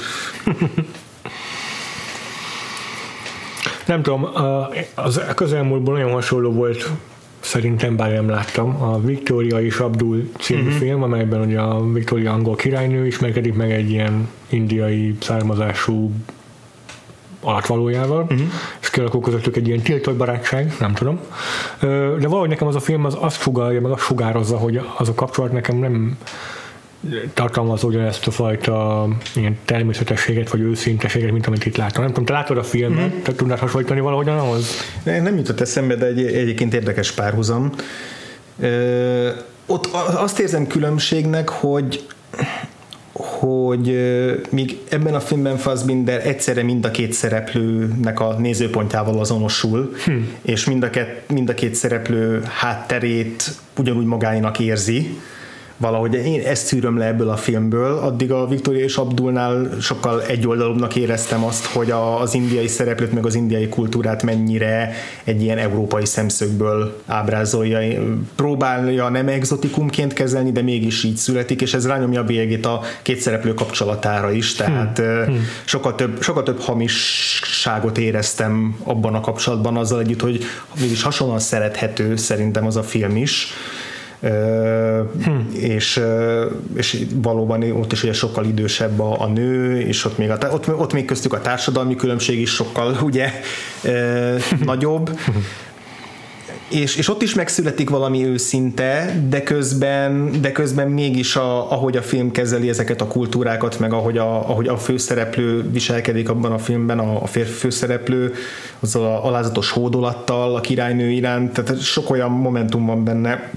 Nem 3.86 4.04
tudom, 4.04 4.28
az 4.96 5.22
közelmúltban 5.36 5.94
nagyon 5.94 6.12
hasonló 6.12 6.52
volt 6.52 6.90
szerintem, 7.44 7.96
bár 7.96 8.12
nem 8.12 8.30
láttam, 8.30 8.82
a 8.82 9.00
Victoria 9.00 9.62
és 9.62 9.78
Abdul 9.78 10.30
című 10.40 10.62
uh-huh. 10.62 10.78
film, 10.78 11.04
amelyben 11.04 11.42
ugye 11.42 11.60
a 11.60 11.92
Victoria 11.92 12.32
angol 12.32 12.56
királynő 12.56 13.06
ismerkedik 13.06 13.54
meg 13.54 13.72
egy 13.72 13.90
ilyen 13.90 14.28
indiai 14.50 15.16
származású 15.22 16.12
alattvalójával, 17.42 18.22
uh-huh. 18.22 18.48
és 18.82 18.90
kialakul 18.90 19.22
közöttük 19.22 19.56
egy 19.56 19.68
ilyen 19.68 19.82
tiltott 19.82 20.16
barátság, 20.16 20.76
nem 20.80 20.94
tudom. 20.94 21.20
De 22.20 22.28
valahogy 22.28 22.50
nekem 22.50 22.68
az 22.68 22.76
a 22.76 22.80
film 22.80 23.06
az 23.06 23.18
azt 23.20 23.42
sugalja, 23.42 23.82
meg 23.82 23.92
azt 23.92 24.04
sugározza, 24.04 24.58
hogy 24.58 24.82
az 24.98 25.10
a 25.10 25.14
kapcsolat 25.14 25.52
nekem 25.52 25.78
nem 25.78 26.18
tartalmaz 27.34 27.84
ugyanezt 27.84 28.28
a 28.28 28.32
fajta 28.32 29.08
ilyen 29.36 29.58
természetességet, 29.66 30.50
vagy 30.50 30.62
őszinteséget, 30.62 31.32
mint 31.32 31.48
amit 31.48 31.66
itt 31.66 31.78
láttam. 31.78 32.02
Nem 32.04 32.12
tudom, 32.12 32.26
te 32.26 32.34
látod 32.34 32.58
a 32.58 32.64
filmet, 32.64 33.10
mm-hmm. 33.10 33.22
te 33.22 33.34
tudnád 33.34 33.60
hasonlítani 33.60 34.00
valahogyan 34.00 34.38
ahhoz? 34.38 34.68
Nem 35.04 35.36
jutott 35.36 35.62
eszembe, 35.62 35.96
de 35.96 36.06
egy, 36.06 36.26
egyébként 36.26 36.74
érdekes 36.74 37.12
párhuzam. 37.12 37.72
Ö, 38.60 39.30
ott 39.66 39.86
azt 40.16 40.40
érzem 40.40 40.68
különbségnek, 40.68 41.50
hogy 41.50 42.06
hogy 43.14 43.96
míg 44.50 44.80
ebben 44.90 45.14
a 45.14 45.20
filmben 45.20 45.58
Fassbinder 45.58 46.28
egyszerre 46.28 46.64
mind 46.64 46.86
a 46.86 46.92
két 46.92 47.14
szereplőnek 47.14 48.20
a 48.20 48.36
nézőpontjával 48.40 49.20
azonosul, 49.20 49.94
hm. 50.06 50.12
és 50.42 50.66
mind 50.66 50.84
a, 50.84 50.90
két, 50.90 51.08
mind 51.28 51.50
a 51.50 51.54
két 51.54 51.76
szereplő 51.76 52.44
hátterét 52.44 53.52
ugyanúgy 53.78 54.06
magáinak 54.06 54.60
érzi, 54.60 55.18
valahogy 55.78 56.14
én 56.14 56.42
ezt 56.42 56.66
szűröm 56.66 56.98
le 56.98 57.06
ebből 57.06 57.30
a 57.30 57.36
filmből, 57.36 57.98
addig 57.98 58.32
a 58.32 58.48
Victoria 58.48 58.84
és 58.84 58.98
Abdulnál 58.98 59.70
sokkal 59.82 60.24
egyoldalúbbnak 60.24 60.96
éreztem 60.96 61.44
azt, 61.44 61.66
hogy 61.66 61.92
az 61.92 62.34
indiai 62.34 62.68
szereplőt 62.68 63.14
meg 63.14 63.26
az 63.26 63.36
indiai 63.36 63.70
kultúrát 63.70 64.24
mennyire 64.24 64.94
egy 65.24 65.42
ilyen 65.42 65.58
európai 65.58 66.06
szemszögből 66.06 67.02
ábrázolja. 67.06 68.02
Próbálja 68.36 69.10
nem 69.10 69.28
exotikumként 69.28 70.14
kezelni, 70.14 70.52
de 70.52 70.62
mégis 70.62 71.04
így 71.04 71.18
születik, 71.18 71.62
és 71.62 71.74
ez 71.74 71.88
rányomja 71.88 72.22
a 72.22 72.24
bélyegét 72.24 72.66
a 72.66 72.82
két 73.02 73.20
szereplő 73.20 73.54
kapcsolatára 73.54 74.32
is, 74.32 74.56
tehát 74.56 74.98
hmm. 74.98 75.48
Sokkal, 75.66 75.96
több, 75.96 76.22
sokkal 76.22 76.44
több 76.44 76.60
hamisságot 76.60 77.98
éreztem 77.98 78.78
abban 78.84 79.16
a 79.16 79.22
kapcsolatban 79.22 79.78
azzal 79.78 80.00
együtt, 80.00 80.22
hogy 80.22 80.44
mégis 80.80 81.04
hasonlóan 81.04 81.40
szerethető 81.40 82.16
szerintem 82.16 82.66
az 82.66 82.76
a 82.76 82.84
film 82.84 83.16
is 83.16 83.54
hmm. 84.24 85.50
és, 85.54 86.02
és 86.76 87.06
valóban 87.16 87.72
ott 87.72 87.92
is 87.92 88.04
ugye 88.04 88.14
sokkal 88.14 88.46
idősebb 88.46 89.00
a, 89.00 89.22
a 89.22 89.28
nő, 89.28 89.80
és 89.80 90.06
ott 90.06 90.18
még, 90.18 90.30
a, 90.30 90.38
ott, 90.52 90.68
ott 90.68 90.94
még 90.94 91.06
köztük 91.06 91.34
a 91.34 91.42
társadalmi 91.42 91.96
különbség 91.96 92.40
is 92.40 92.50
sokkal 92.50 92.98
ugye 93.10 93.32
nagyobb, 94.66 95.10
és, 96.74 96.96
és 96.96 97.10
ott 97.10 97.22
is 97.22 97.34
megszületik 97.34 97.90
valami 97.90 98.26
őszinte, 98.26 99.22
de 99.30 99.44
közben, 99.44 100.32
de 100.42 100.52
közben 100.52 100.88
mégis 100.88 101.36
a, 101.36 101.72
ahogy 101.72 101.98
a 101.98 102.02
film 102.02 102.32
kezeli 102.32 102.70
ezeket 102.70 103.02
a 103.02 103.08
kultúrákat, 103.08 103.80
meg 103.80 103.94
ahogy 103.94 104.18
a, 104.18 104.50
ahogy 104.50 104.68
a 104.68 104.78
főszereplő 104.78 105.70
viselkedik 105.72 106.30
abban 106.30 106.52
a 106.52 106.58
filmben, 106.58 107.00
a, 107.00 107.22
a 107.22 107.28
férfi 107.28 107.52
főszereplő, 107.52 108.34
azzal 108.80 109.06
a 109.06 109.26
alázatos 109.26 109.70
hódolattal 109.70 110.56
a 110.56 110.62
királynő 110.62 111.10
iránt, 111.10 111.54
tehát 111.54 111.82
sok 111.82 112.10
olyan 112.10 112.32
momentum 112.32 112.86
van 112.86 113.04
benne, 113.04 113.52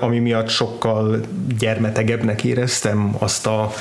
ami 0.00 0.18
miatt 0.18 0.48
sokkal 0.48 1.20
gyermetegebbnek 1.58 2.44
éreztem 2.44 3.16
azt 3.18 3.46
a 3.46 3.72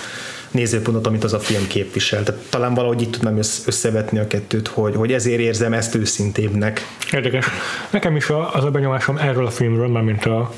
nézőpontot, 0.52 1.08
amit 1.08 1.24
az 1.24 1.34
a 1.34 1.40
film 1.40 1.68
képvisel. 1.68 2.24
Tehát 2.24 2.42
talán 2.50 2.74
valahogy 2.74 3.02
itt 3.02 3.12
tudnám 3.12 3.38
összevetni 3.66 4.20
a 4.20 4.28
kettőt, 4.28 4.68
hogy, 4.68 4.96
hogy 4.96 5.14
ezért 5.14 5.40
érzem 5.40 5.74
ezt 5.74 5.96
őszintébbnek. 5.96 6.82
Érdekes. 7.12 7.46
Nekem 7.90 8.16
is 8.16 8.30
az 8.54 8.64
a 8.64 8.72
benyomásom 8.72 9.18
erről 9.18 9.46
a 9.46 9.50
filmről, 9.50 9.88
már 9.88 10.04
mint 10.04 10.26
a, 10.26 10.54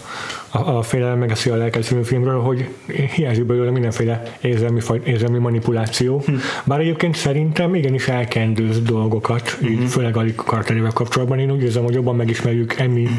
a, 0.49 0.69
a 0.69 0.81
Félelem 0.81 1.17
meg 1.17 1.31
a 1.31 1.35
Szia 1.35 1.55
Lelked 1.55 1.83
című 1.83 2.03
filmről, 2.03 2.39
hogy 2.39 2.69
hiányzik 3.15 3.45
belőle 3.45 3.71
mindenféle 3.71 4.37
érzelmi, 4.41 4.81
érzelmi 5.03 5.39
manipuláció. 5.39 6.23
Hm. 6.25 6.35
Bár 6.63 6.79
egyébként 6.79 7.15
szerintem 7.15 7.75
igenis 7.75 8.07
elkendőz 8.07 8.81
dolgokat, 8.81 9.49
hm. 9.49 9.65
így 9.65 9.89
főleg 9.89 10.17
a 10.17 10.23
karakterével 10.35 10.91
kapcsolatban. 10.91 11.39
Én 11.39 11.51
úgy 11.51 11.63
érzem, 11.63 11.83
hogy 11.83 11.93
jobban 11.93 12.15
megismerjük 12.15 12.73
Emmy 12.79 13.05
hm 13.05 13.11
Mm, 13.13 13.17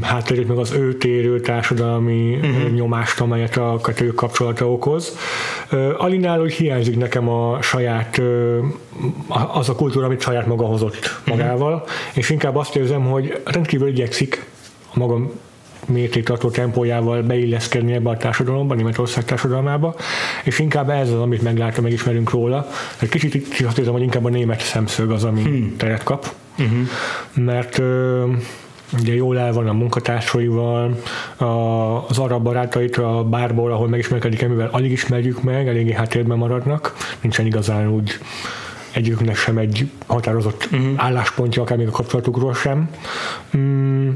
hátterét, 0.00 0.48
meg 0.48 0.58
az 0.58 0.72
őt 0.72 1.04
érő 1.04 1.40
társadalmi 1.40 2.34
uh-huh. 2.34 2.70
nyomást, 2.70 3.20
amelyet 3.20 3.56
a 3.56 3.78
kettő 3.82 4.06
kapcsolata 4.06 4.70
okoz. 4.72 5.16
Alinál 5.96 6.38
hogy 6.38 6.52
hiányzik 6.52 6.96
nekem 6.96 7.28
a 7.28 7.62
saját, 7.62 8.22
az 9.52 9.68
a 9.68 9.74
kultúra, 9.74 10.06
amit 10.06 10.20
saját 10.20 10.46
maga 10.46 10.64
hozott 10.64 11.20
magával, 11.26 11.72
uh-huh. 11.72 11.88
és 12.14 12.30
inkább 12.30 12.56
azt 12.56 12.76
érzem, 12.76 13.04
hogy 13.04 13.40
rendkívül 13.44 13.88
igyekszik 13.88 14.44
a 14.94 14.98
magam 14.98 15.30
mértéktartó 15.86 16.50
tempójával 16.50 17.22
beilleszkedni 17.22 17.92
ebbe 17.92 18.10
a 18.10 18.16
társadalomba, 18.16 18.74
Németország 18.74 19.24
társadalmába, 19.24 19.94
és 20.44 20.58
inkább 20.58 20.90
ez 20.90 21.08
az, 21.08 21.20
amit 21.20 21.42
meglátom, 21.42 21.84
megismerünk 21.84 22.30
róla. 22.30 22.68
Egy 22.98 23.08
kicsit 23.08 23.64
azt 23.66 23.78
érzem, 23.78 23.92
hogy 23.92 24.02
inkább 24.02 24.24
a 24.24 24.28
német 24.28 24.60
szemszög 24.60 25.10
az, 25.10 25.24
ami 25.24 25.42
hmm. 25.42 25.76
teret 25.76 26.02
kap, 26.02 26.34
uh-huh. 26.58 26.88
mert 27.34 27.82
ugye 29.00 29.14
jól 29.14 29.38
el 29.38 29.52
van 29.52 29.68
a 29.68 29.72
munkatársaival, 29.72 30.96
a, 31.36 31.44
az 32.08 32.18
arab 32.18 32.42
barátait 32.42 32.96
a 32.96 33.24
bárból, 33.24 33.72
ahol 33.72 33.88
megismerkedik, 33.88 34.42
amivel 34.42 34.68
alig 34.72 34.90
ismerjük 34.90 35.42
meg, 35.42 35.68
eléggé 35.68 35.92
háttérben 35.92 36.38
maradnak, 36.38 36.94
nincsen 37.20 37.46
igazán 37.46 37.88
úgy 37.88 38.18
egyiknek 38.92 39.36
sem 39.36 39.58
egy 39.58 39.90
határozott 40.06 40.68
uh-huh. 40.72 40.92
álláspontja, 40.96 41.62
akár 41.62 41.76
még 41.76 41.86
a 41.86 41.90
kapcsolatukról 41.90 42.54
sem. 42.54 42.90
Mm, 43.56 44.10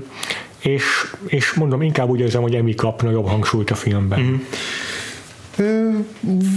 és, 0.58 0.84
és 1.26 1.52
mondom, 1.52 1.82
inkább 1.82 2.08
úgy 2.08 2.20
érzem, 2.20 2.42
hogy 2.42 2.54
Emi 2.54 2.74
kap 2.74 3.02
nagyobb 3.02 3.28
hangsúlyt 3.28 3.70
a 3.70 3.74
filmben. 3.74 4.20
Uh-huh. 4.20 4.40
Ö, 5.56 5.90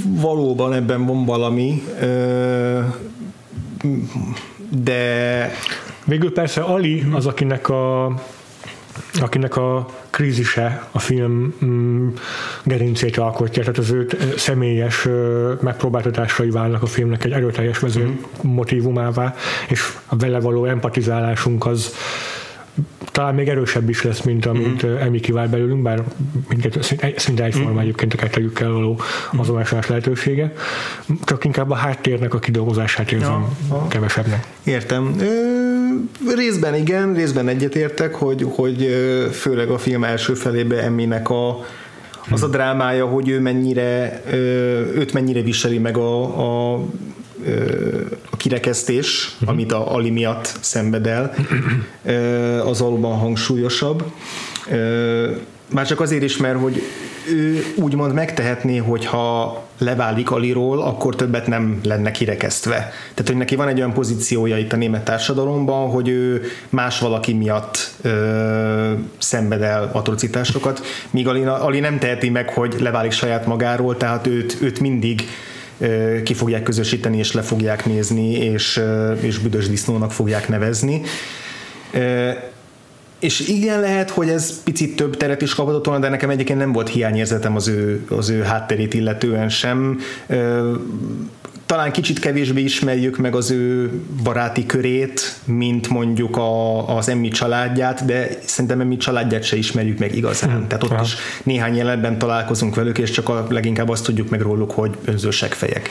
valóban 0.03 0.73
ebben 0.73 1.05
van 1.05 1.25
valami, 1.25 1.83
ö, 2.01 2.79
de 4.69 5.51
Végül 6.09 6.33
persze 6.33 6.61
Ali 6.61 7.05
az, 7.13 7.25
akinek 7.25 7.69
a 7.69 8.13
akinek 9.21 9.55
a 9.55 9.89
krízise 10.09 10.87
a 10.91 10.99
film 10.99 11.53
mm, 11.65 12.07
gerincét 12.63 13.17
alkotja, 13.17 13.61
tehát 13.61 13.77
az 13.77 13.91
ő 13.91 14.07
személyes 14.37 15.07
megpróbáltatásai 15.61 16.49
válnak 16.49 16.81
a 16.81 16.85
filmnek 16.85 17.23
egy 17.23 17.31
erőteljes 17.31 17.79
vező 17.79 18.03
mm. 18.05 18.15
motivumává, 18.41 19.35
és 19.67 19.93
a 20.05 20.15
vele 20.15 20.39
való 20.39 20.65
empatizálásunk 20.65 21.65
az 21.65 21.93
talán 23.11 23.35
még 23.35 23.47
erősebb 23.47 23.89
is 23.89 24.03
lesz, 24.03 24.21
mint 24.21 24.45
amit 24.45 24.85
mm-hmm. 24.85 24.95
Emi 24.95 25.19
kivál 25.19 25.47
belőlünk, 25.47 25.81
bár 25.81 26.03
minket 26.49 26.97
szinte 27.15 27.43
egyforma 27.43 27.69
mm-hmm. 27.69 27.79
egyébként 27.79 28.13
a 28.13 28.17
kettőjükkel 28.17 28.71
való 28.71 28.93
mhm. 29.31 29.39
azonosulás 29.39 29.87
lehetősége. 29.87 30.53
Csak 31.23 31.43
inkább 31.45 31.69
a 31.69 31.75
háttérnek 31.75 32.33
a 32.33 32.39
kidolgozását 32.39 33.11
érzem 33.11 33.45
ja, 33.69 33.87
kevesebbnek. 33.87 34.47
Értem. 34.63 35.15
Ö, 35.19 35.58
részben 36.35 36.75
igen, 36.75 37.13
részben 37.13 37.47
egyetértek, 37.47 38.15
hogy, 38.15 38.45
hogy 38.49 38.87
főleg 39.31 39.69
a 39.69 39.77
film 39.77 40.03
első 40.03 40.33
felébe 40.33 40.83
Eminek 40.83 41.29
a 41.29 41.65
az 42.31 42.43
a 42.43 42.47
drámája, 42.47 43.05
hogy 43.05 43.29
ő 43.29 43.39
mennyire, 43.39 44.21
őt 44.95 45.13
mennyire 45.13 45.41
viseli 45.41 45.77
meg 45.77 45.97
a, 45.97 46.73
a 46.73 46.79
a 48.29 48.37
kirekesztés, 48.37 49.35
amit 49.45 49.71
a 49.71 49.93
Ali 49.93 50.09
miatt 50.09 50.57
szenved 50.59 51.07
el, 51.07 51.33
az 52.65 52.79
valóban 52.79 53.17
hangsúlyosabb. 53.17 54.03
Már 55.73 55.87
csak 55.87 55.99
azért 55.99 56.23
is, 56.23 56.37
mert 56.37 56.59
hogy 56.59 56.81
ő 57.29 57.63
úgymond 57.75 58.13
megtehetné, 58.13 58.77
hogyha 58.77 59.68
leválik 59.79 60.31
Aliról, 60.31 60.81
akkor 60.81 61.15
többet 61.15 61.47
nem 61.47 61.79
lenne 61.83 62.11
kirekesztve. 62.11 62.75
Tehát, 63.13 63.27
hogy 63.27 63.35
neki 63.35 63.55
van 63.55 63.67
egy 63.67 63.77
olyan 63.77 63.93
pozíciója 63.93 64.57
itt 64.57 64.73
a 64.73 64.75
német 64.75 65.03
társadalomban, 65.03 65.89
hogy 65.89 66.07
ő 66.07 66.43
más 66.69 66.99
valaki 66.99 67.33
miatt 67.33 67.91
ö, 68.01 68.91
szenved 69.17 69.61
el 69.61 69.89
atrocitásokat, 69.93 70.81
míg 71.09 71.27
Ali, 71.27 71.43
Ali 71.43 71.79
nem 71.79 71.99
teheti 71.99 72.29
meg, 72.29 72.49
hogy 72.49 72.75
leválik 72.79 73.11
saját 73.11 73.45
magáról, 73.45 73.97
tehát 73.97 74.27
őt, 74.27 74.57
őt 74.61 74.79
mindig 74.79 75.23
ki 76.23 76.33
fogják 76.33 76.63
közösíteni, 76.63 77.17
és 77.17 77.33
le 77.33 77.41
fogják 77.41 77.85
nézni, 77.85 78.31
és, 78.31 78.81
és 79.19 79.37
büdös 79.37 79.69
disznónak 79.69 80.11
fogják 80.11 80.47
nevezni. 80.47 81.01
És 83.19 83.39
igen, 83.39 83.79
lehet, 83.79 84.09
hogy 84.09 84.29
ez 84.29 84.63
picit 84.63 84.95
több 84.95 85.17
teret 85.17 85.41
is 85.41 85.55
kapott 85.55 85.85
volna, 85.85 86.01
de 86.01 86.09
nekem 86.09 86.29
egyébként 86.29 86.59
nem 86.59 86.71
volt 86.71 86.89
hiányérzetem 86.89 87.55
az 87.55 87.67
ő, 87.67 88.05
az 88.09 88.29
ő 88.29 88.41
hátterét 88.41 88.93
illetően 88.93 89.49
sem 89.49 89.99
talán 91.69 91.91
kicsit 91.91 92.19
kevésbé 92.19 92.61
ismerjük 92.61 93.17
meg 93.17 93.35
az 93.35 93.51
ő 93.51 93.91
baráti 94.23 94.65
körét, 94.65 95.35
mint 95.45 95.89
mondjuk 95.89 96.37
a, 96.37 96.97
az 96.97 97.09
Emmi 97.09 97.27
családját, 97.27 98.05
de 98.05 98.29
szerintem 98.45 98.79
Emmi 98.79 98.97
családját 98.97 99.43
se 99.43 99.55
ismerjük 99.55 99.99
meg 99.99 100.15
igazán. 100.15 100.49
Hmm. 100.49 100.67
Tehát 100.67 100.83
ott 100.83 100.89
ja. 100.89 101.01
is 101.03 101.15
néhány 101.43 101.75
jelenben 101.75 102.17
találkozunk 102.17 102.75
velük, 102.75 102.97
és 102.97 103.11
csak 103.11 103.29
a, 103.29 103.47
leginkább 103.49 103.89
azt 103.89 104.03
tudjuk 104.03 104.29
meg 104.29 104.41
róluk, 104.41 104.71
hogy 104.71 104.97
önzősek 105.05 105.53
fejek. 105.53 105.89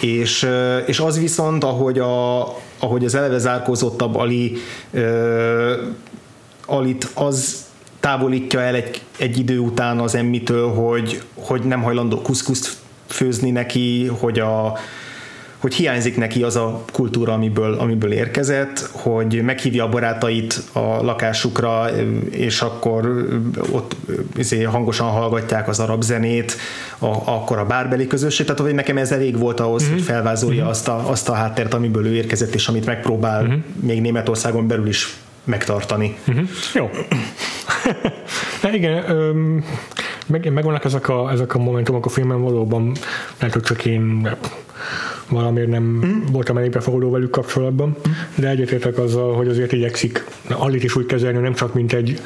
És, 0.00 0.48
és 0.86 1.00
az 1.00 1.18
viszont, 1.18 1.64
ahogy, 1.64 1.98
a, 1.98 2.40
ahogy 2.78 3.04
az 3.04 3.14
eleve 3.14 3.38
zárkózottabb 3.38 4.16
Ali 4.16 4.56
uh, 4.90 5.02
Alit 6.72 7.10
az 7.14 7.64
távolítja 8.00 8.60
el 8.60 8.74
egy, 8.74 9.02
egy 9.18 9.38
idő 9.38 9.58
után 9.58 9.98
az 9.98 10.14
emmitől, 10.14 10.68
hogy, 10.68 11.22
hogy 11.34 11.62
nem 11.62 11.82
hajlandó 11.82 12.20
kuszkuszt 12.20 12.76
főzni 13.06 13.50
neki, 13.50 14.06
hogy 14.06 14.38
a, 14.38 14.78
hogy 15.58 15.74
hiányzik 15.74 16.16
neki 16.16 16.42
az 16.42 16.56
a 16.56 16.84
kultúra, 16.92 17.32
amiből, 17.32 17.74
amiből 17.74 18.12
érkezett, 18.12 18.88
hogy 18.92 19.42
meghívja 19.42 19.84
a 19.84 19.88
barátait 19.88 20.62
a 20.72 20.78
lakásukra, 20.80 21.90
és 22.30 22.60
akkor 22.60 23.28
ott 23.70 23.96
izé, 24.36 24.62
hangosan 24.62 25.08
hallgatják 25.10 25.68
az 25.68 25.80
arab 25.80 26.02
zenét, 26.02 26.56
a, 26.98 27.06
akkor 27.06 27.58
a 27.58 27.66
bárbeli 27.66 28.06
közösség, 28.06 28.46
tehát 28.46 28.60
hogy 28.60 28.74
nekem 28.74 28.96
ez 28.96 29.12
elég 29.12 29.38
volt 29.38 29.60
ahhoz, 29.60 29.82
uh-huh. 29.82 29.96
hogy 29.96 30.06
felvázolja 30.06 30.56
uh-huh. 30.56 30.70
azt, 30.70 30.88
a, 30.88 31.10
azt 31.10 31.28
a 31.28 31.32
háttert, 31.32 31.74
amiből 31.74 32.06
ő 32.06 32.14
érkezett, 32.14 32.54
és 32.54 32.68
amit 32.68 32.86
megpróbál 32.86 33.42
uh-huh. 33.42 33.60
még 33.80 34.00
Németországon 34.00 34.66
belül 34.66 34.86
is 34.86 35.16
megtartani. 35.44 36.16
Uh-huh. 36.28 36.48
Jó. 36.74 36.90
De 38.62 38.74
igen, 38.74 39.10
öm, 39.10 39.64
meg, 40.26 40.52
megvannak 40.52 40.84
ezek 40.84 41.08
a, 41.08 41.30
ezek 41.30 41.54
a 41.54 41.58
momentumok 41.58 42.06
a 42.06 42.08
filmben 42.08 42.42
valóban, 42.42 42.92
lehet, 43.38 43.54
hogy 43.54 43.62
csak 43.62 43.84
én 43.84 44.28
valamiért 45.28 45.68
nem 45.68 45.82
mm. 45.82 46.32
voltam 46.32 46.56
elég 46.56 46.70
befogadó 46.70 47.10
velük 47.10 47.30
kapcsolatban, 47.30 47.88
mm. 47.88 48.12
de 48.34 48.48
egyetértek 48.48 48.98
azzal, 48.98 49.34
hogy 49.34 49.48
azért 49.48 49.72
igyekszik 49.72 50.24
Alit 50.48 50.84
is 50.84 50.96
úgy 50.96 51.06
kezelni, 51.06 51.38
nem 51.38 51.54
csak 51.54 51.74
mint 51.74 51.92
egy 51.92 52.20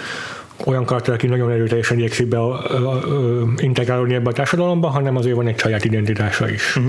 olyan 0.65 0.85
karakter, 0.85 1.15
aki 1.15 1.27
nagyon 1.27 1.51
erőteljesen 1.51 1.99
igyekszik 1.99 2.27
be 2.27 2.39
a, 2.39 2.75
a, 2.75 2.93
a, 2.93 3.47
integrálódni 3.57 4.15
ebbe 4.15 4.29
a 4.29 4.33
társadalomba, 4.33 4.89
hanem 4.89 5.17
azért 5.17 5.37
van 5.37 5.47
egy 5.47 5.59
saját 5.59 5.85
identitása 5.85 6.51
is. 6.51 6.77
Mm. 6.79 6.87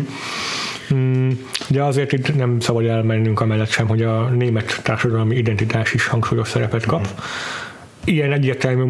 Mm, 0.94 1.30
de 1.70 1.84
azért 1.84 2.14
itt 2.14 2.36
nem 2.36 2.60
szabad 2.60 2.86
elmennünk 2.86 3.40
amellett 3.40 3.70
sem, 3.70 3.88
hogy 3.88 4.02
a 4.02 4.30
német 4.30 4.80
társadalmi 4.84 5.36
identitás 5.36 5.94
is 5.94 6.08
hangsúlyos 6.08 6.48
szerepet 6.48 6.86
kap. 6.86 7.08
Mm 7.08 7.66
ilyen 8.08 8.32
egyértelmű 8.32 8.84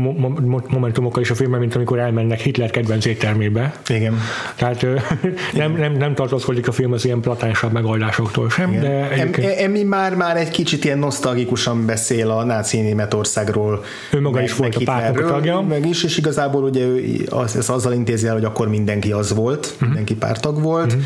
momentumokkal 0.68 1.22
is 1.22 1.30
a 1.30 1.36
filmben, 1.36 1.60
mint 1.60 1.76
amikor 1.76 2.00
elmennek 2.00 2.40
Hitler 2.40 2.70
kedvenc 2.70 3.06
éttermébe. 3.06 3.74
Igen. 3.88 4.20
Tehát 4.56 4.86
nem, 5.54 5.76
nem, 5.76 5.94
nem 5.94 6.16
tartozkodik 6.16 6.68
a 6.68 6.72
film 6.72 6.92
az 6.92 7.06
ilyen 7.06 7.22
platánsabb 7.22 7.72
megoldásoktól 7.72 8.50
sem, 8.50 8.70
Igen. 8.70 8.82
de 8.82 9.10
egyébként... 9.10 9.60
Emi 9.60 9.84
már, 9.84 10.16
már 10.16 10.38
egy 10.38 10.50
kicsit 10.50 10.84
ilyen 10.84 10.98
nosztalgikusan 10.98 11.86
beszél 11.86 12.30
a 12.30 12.44
náci 12.44 12.82
Németországról. 12.82 13.84
Ő 14.12 14.22
maga 14.22 14.36
meg, 14.36 14.44
is 14.44 14.56
volt 14.56 14.76
a 14.76 14.82
pártnak 14.84 15.28
tagja. 15.28 15.62
Meg 15.62 15.86
is, 15.86 16.04
és 16.04 16.18
igazából 16.18 16.64
ugye 16.64 16.86
ő 16.86 17.26
az, 17.30 17.56
ez 17.56 17.70
azzal 17.70 17.94
intézi 17.94 18.28
el, 18.28 18.34
hogy 18.34 18.46
akkor 18.46 18.70
mindenki 18.70 19.12
az 19.12 19.34
volt, 19.34 19.66
uh-huh. 19.66 19.88
mindenki 19.88 20.16
pártag 20.16 20.62
volt. 20.62 20.86
Uh-huh 20.86 21.04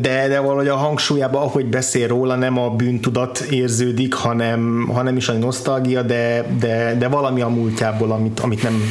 de, 0.00 0.28
de 0.28 0.40
valahogy 0.40 0.68
a 0.68 0.76
hangsúlyában, 0.76 1.42
ahogy 1.42 1.66
beszél 1.66 2.08
róla, 2.08 2.34
nem 2.34 2.58
a 2.58 2.70
bűntudat 2.70 3.38
érződik, 3.38 4.14
hanem, 4.14 4.88
hanem 4.92 5.16
is 5.16 5.28
a 5.28 5.32
nosztalgia, 5.32 6.02
de, 6.02 6.46
de, 6.58 6.96
de 6.98 7.08
valami 7.08 7.40
a 7.40 7.48
múltjából, 7.48 8.10
amit, 8.10 8.40
amit 8.40 8.62
nem, 8.62 8.82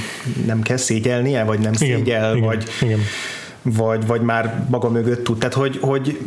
nem 0.46 0.62
kell 0.62 0.78
szégyelnie, 0.78 1.44
vagy 1.44 1.60
nem 1.60 1.74
igen, 1.80 1.98
szégyel, 1.98 2.36
igen, 2.36 2.48
vagy, 2.48 2.64
igen. 2.82 3.00
Vagy, 3.62 4.08
vagy 4.08 4.22
már 4.22 4.66
maga 4.70 4.90
mögött 4.90 5.24
tud. 5.24 5.38
Tehát, 5.38 5.54
hogy, 5.54 5.78
hogy 5.82 6.20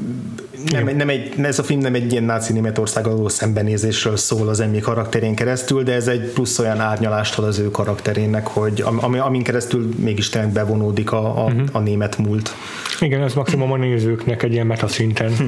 nem, 0.70 0.96
nem 0.96 1.08
egy, 1.08 1.40
ez 1.40 1.58
a 1.58 1.62
film 1.62 1.80
nem 1.80 1.94
egy 1.94 2.12
ilyen 2.12 2.24
náci 2.24 2.52
Németország 2.52 3.04
való 3.04 3.28
szembenézésről 3.28 4.16
szól 4.16 4.48
az 4.48 4.60
Emmi 4.60 4.78
karakterén 4.78 5.34
keresztül, 5.34 5.82
de 5.82 5.92
ez 5.92 6.08
egy 6.08 6.32
plusz 6.32 6.58
olyan 6.58 6.80
árnyalást 6.80 7.38
ad 7.38 7.44
az 7.44 7.58
ő 7.58 7.70
karakterének, 7.70 8.46
hogy 8.46 8.84
ami, 9.00 9.18
amin 9.18 9.42
keresztül 9.42 9.88
mégis 9.96 10.28
tényleg 10.28 10.52
bevonódik 10.52 11.12
a, 11.12 11.44
a, 11.44 11.44
uh-huh. 11.44 11.62
a 11.72 11.78
német 11.78 12.18
múlt. 12.18 12.54
Igen, 13.00 13.22
ez 13.22 13.34
maximum 13.34 13.72
a 13.72 13.76
nézőknek 13.76 14.42
egy 14.42 14.52
ilyen 14.52 14.66
metaszinten 14.66 15.36
hm. 15.36 15.44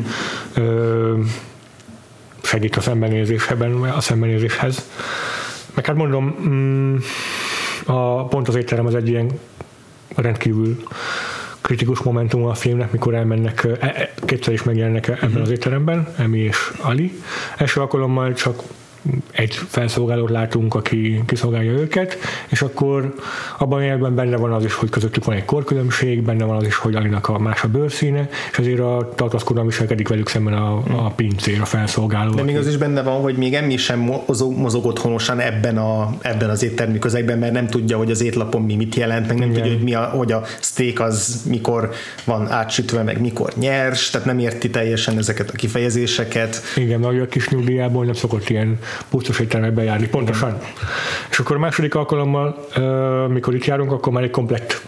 ö, 0.63 1.19
segít 2.43 2.77
a 2.77 2.81
szembenézésben, 2.81 3.73
a 3.73 4.01
szembenézéshez. 4.01 4.89
Meg 5.75 5.87
hát 5.87 5.97
mondom, 5.97 6.37
mm, 6.49 6.97
a, 7.87 8.27
pont 8.27 8.49
az 8.49 8.55
étterem 8.55 8.87
az 8.87 8.95
egy 8.95 9.09
ilyen 9.09 9.31
rendkívül 10.15 10.83
kritikus 11.65 12.03
momentum 12.03 12.45
a 12.45 12.55
filmnek, 12.55 12.93
mikor 12.93 13.15
elmennek, 13.15 13.65
e, 13.65 13.87
e, 13.87 14.13
kétszer 14.27 14.53
is 14.53 14.63
megjelennek 14.63 15.09
ebben 15.09 15.41
az 15.43 15.51
étteremben, 15.51 16.15
Emi 16.19 16.39
és 16.39 16.73
Ali. 16.83 17.13
Első 17.57 17.81
alkalommal 17.81 18.33
csak 18.33 18.63
egy 19.33 19.55
felszolgálót 19.55 20.31
látunk, 20.31 20.75
aki 20.75 21.23
kiszolgálja 21.27 21.73
őket, 21.73 22.17
és 22.49 22.63
akkor 22.63 23.15
abban 23.59 23.79
a 23.79 23.83
jelben 23.83 24.15
benne 24.15 24.37
van 24.37 24.53
az 24.53 24.65
is, 24.65 24.75
hogy 24.75 24.91
közöttük 24.91 25.25
van 25.25 25.37
egy 25.37 25.45
korkülönbség, 25.45 26.23
benne 26.23 26.45
van 26.45 26.57
az 26.57 26.67
is, 26.67 26.77
hogy 26.77 26.95
Alinak 26.95 27.29
a 27.29 27.39
más 27.39 27.63
a 27.63 27.69
bőrszíne, 27.69 28.29
és 28.53 28.59
azért 28.59 28.79
a 28.81 29.13
tartózkodalom 29.15 29.69
viselkedik 29.69 30.09
velük 30.09 30.29
szemben 30.29 30.55
a, 30.55 30.83
a 31.07 31.11
pincér, 31.11 31.61
a 31.61 31.65
felszolgáló. 31.65 32.35
De 32.35 32.43
még 32.43 32.57
az 32.57 32.67
is 32.67 32.77
benne 32.77 33.03
van, 33.03 33.21
hogy 33.21 33.37
még 33.37 33.55
emmi 33.55 33.77
sem 33.77 33.99
mozog, 34.57 34.87
otthonosan 34.87 35.41
ebben, 35.41 35.77
a, 35.77 36.15
ebben 36.21 36.51
az 36.51 36.63
éttermi 36.63 36.99
közegben, 36.99 37.39
mert 37.39 37.53
nem 37.53 37.67
tudja, 37.67 37.97
hogy 37.97 38.11
az 38.11 38.23
étlapon 38.23 38.63
mi 38.63 38.77
mit 38.77 38.95
jelent, 38.95 39.27
meg 39.27 39.39
nem 39.39 39.51
Igen. 39.51 39.63
tudja, 39.63 39.77
hogy, 39.77 39.85
mi 39.85 39.95
a, 39.95 40.03
hogy 40.03 40.33
a 40.33 40.43
steak 40.61 41.01
az 41.01 41.43
mikor 41.49 41.91
van 42.25 42.51
átsütve, 42.51 43.03
meg 43.03 43.21
mikor 43.21 43.53
nyers, 43.57 44.11
tehát 44.11 44.27
nem 44.27 44.39
érti 44.39 44.71
teljesen 44.71 45.19
ezeket 45.19 45.51
a 45.51 45.53
kifejezéseket. 45.53 46.63
Igen, 46.77 47.01
mert 47.01 47.21
a 47.21 47.27
kis 47.27 47.49
nyugdíjából 47.49 48.05
nem 48.05 48.15
szokott 48.15 48.49
ilyen 48.49 48.79
pusztos 49.11 49.39
éttermekbe 49.41 49.83
járni, 49.83 50.09
pontosan. 50.09 50.59
És 51.31 51.39
akkor 51.39 51.57
a 51.57 51.59
második 51.59 51.95
alkalommal, 51.95 52.69
mikor 53.29 53.55
itt 53.55 53.65
járunk, 53.65 53.93
akkor 53.93 54.13
már 54.13 54.23
egy 54.23 54.31
komplett 54.31 54.83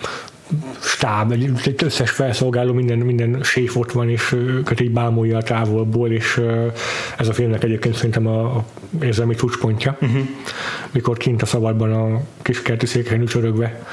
stáb, 0.81 1.33
egy, 1.33 1.51
egy 1.65 1.85
összes 1.85 2.11
felszolgáló, 2.11 2.73
minden, 2.73 2.99
minden 2.99 3.43
séf 3.43 3.77
ott 3.77 3.93
van, 3.93 4.11
és 4.11 4.33
őket 4.33 4.81
így 4.81 4.91
bámulja 4.91 5.37
a 5.37 5.43
távolból, 5.43 6.11
és 6.11 6.41
ez 7.19 7.29
a 7.29 7.33
filmnek 7.33 7.65
egyébként 7.65 7.95
szerintem 7.95 8.27
a, 8.27 8.57
a 8.57 8.65
érzelmi 9.03 9.35
csúcspontja, 9.35 9.97
uh-huh. 10.01 10.21
mikor 10.91 11.17
kint 11.17 11.43
a 11.43 11.47
szabadban 11.47 11.93
a 11.93 12.21
kis 12.43 12.63
kerti 12.63 12.87
székhelyen 12.87 13.23
ücsörögve 13.23 13.87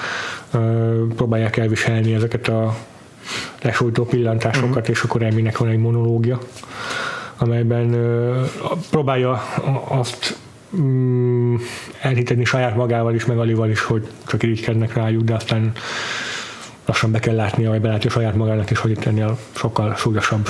próbálják 1.16 1.58
elviselni 1.58 2.14
ezeket 2.14 2.48
a 2.48 2.76
lesújtó 3.62 4.06
pillantásokat, 4.06 4.70
uh-huh. 4.70 4.90
és 4.90 5.02
akkor 5.02 5.22
Eminek 5.24 5.58
van 5.58 5.70
egy 5.70 5.78
monológia 5.78 6.40
amelyben 7.44 7.96
próbálja 8.90 9.32
azt 9.88 10.38
mm, 10.76 11.56
elhitetni 12.02 12.46
saját 12.46 12.76
magával 12.76 13.16
is, 13.16 13.26
meg 13.26 13.38
Alival 13.38 13.70
is, 13.70 13.82
hogy 13.82 14.08
csak 14.26 14.44
irigykednek 14.44 14.94
rájuk, 14.94 15.22
de 15.24 15.34
aztán 15.34 15.72
lassan 16.86 17.12
be 17.12 17.20
kell 17.20 17.36
látnia, 17.36 17.70
vagy 17.70 17.82
belátja 17.82 18.10
saját 18.10 18.36
magának 18.36 18.72
is, 18.72 18.80
hogy 18.80 18.92
itt 18.92 19.06
ennél 19.06 19.38
sokkal 19.56 19.96
súlyosabb 19.96 20.50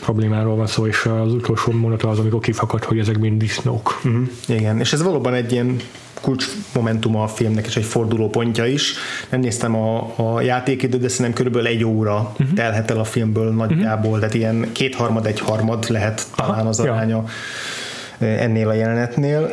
problémáról 0.00 0.56
van 0.56 0.66
szó, 0.66 0.86
és 0.86 1.04
az 1.04 1.32
utolsó 1.32 1.72
mondata 1.72 2.08
az, 2.08 2.18
amikor 2.18 2.40
kifakad, 2.40 2.84
hogy 2.84 2.98
ezek 2.98 3.18
mind 3.18 3.38
disznók. 3.38 4.00
Uh-huh. 4.04 4.28
Igen, 4.46 4.80
és 4.80 4.92
ez 4.92 5.02
valóban 5.02 5.34
egy 5.34 5.52
ilyen 5.52 5.76
kulcs 6.24 6.46
momentuma 6.74 7.22
a 7.22 7.28
filmnek, 7.28 7.66
és 7.66 7.76
egy 7.76 7.84
fordulópontja 7.84 8.66
is. 8.66 8.94
Nem 9.30 9.40
néztem 9.40 9.76
a, 9.76 10.12
a 10.16 10.40
játékidőt, 10.40 11.00
de 11.00 11.08
szerintem 11.08 11.34
körülbelül 11.34 11.68
egy 11.68 11.84
óra 11.84 12.32
uh-huh. 12.32 12.54
telhet 12.54 12.90
el 12.90 12.98
a 12.98 13.04
filmből 13.04 13.50
nagyjából, 13.50 14.04
uh-huh. 14.04 14.18
tehát 14.18 14.34
ilyen 14.34 14.68
kétharmad, 14.72 15.26
egyharmad 15.26 15.86
lehet 15.88 16.26
talán 16.34 16.58
Aha, 16.58 16.68
az 16.68 16.80
aránya 16.80 17.24
ja. 18.18 18.26
ennél 18.26 18.68
a 18.68 18.72
jelenetnél. 18.72 19.50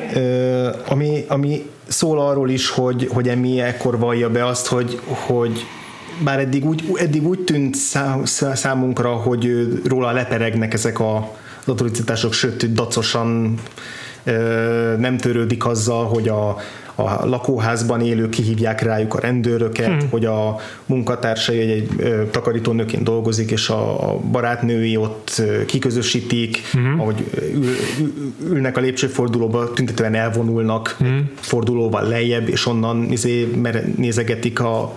Ami, 0.88 1.26
ami 1.28 1.70
szól 1.88 2.20
arról 2.20 2.50
is, 2.50 2.70
hogy, 2.70 3.10
hogy 3.14 3.28
Emi 3.28 3.62
ekkor 3.62 4.00
vallja 4.00 4.30
be 4.30 4.46
azt, 4.46 4.68
hogy, 4.68 5.00
hogy 5.06 5.66
bár 6.24 6.40
eddig 6.40 6.66
úgy, 6.66 6.84
eddig 6.96 7.28
úgy 7.28 7.40
tűnt 7.40 7.76
számunkra, 8.54 9.10
hogy 9.10 9.68
róla 9.86 10.12
leperegnek 10.12 10.74
ezek 10.74 11.00
a 11.00 11.40
az 11.62 11.68
autoricitások, 11.68 12.34
sőt, 12.34 12.74
dacosan 12.74 13.60
nem 14.98 15.18
törődik 15.18 15.66
azzal, 15.66 16.06
hogy 16.06 16.28
a, 16.28 16.58
a 16.96 17.26
lakóházban 17.26 18.02
élők 18.02 18.30
kihívják 18.30 18.82
rájuk 18.82 19.14
a 19.14 19.20
rendőröket, 19.20 19.88
hmm. 19.88 20.10
hogy 20.10 20.26
a 20.26 20.56
munkatársai 20.86 21.60
egy, 21.60 21.70
egy 22.00 22.30
takarítónőként 22.32 23.04
dolgozik, 23.04 23.52
és 23.52 23.70
a 23.70 24.18
barátnői 24.32 24.98
ott 24.98 25.42
kiközösítik, 25.66 26.62
hmm. 26.72 27.00
ahogy 27.00 27.24
ül, 27.54 27.76
ülnek 28.50 28.78
a 28.78 28.82
lépcsőfordulóba, 28.82 29.74
tüntetően 29.74 30.16
elvonulnak 30.16 30.96
hmm. 31.00 31.32
fordulóval 31.36 32.08
lejjebb, 32.08 32.50
és 32.50 32.66
onnan 32.66 33.12
izé, 33.12 33.52
nézegetik 33.96 34.60
a 34.60 34.94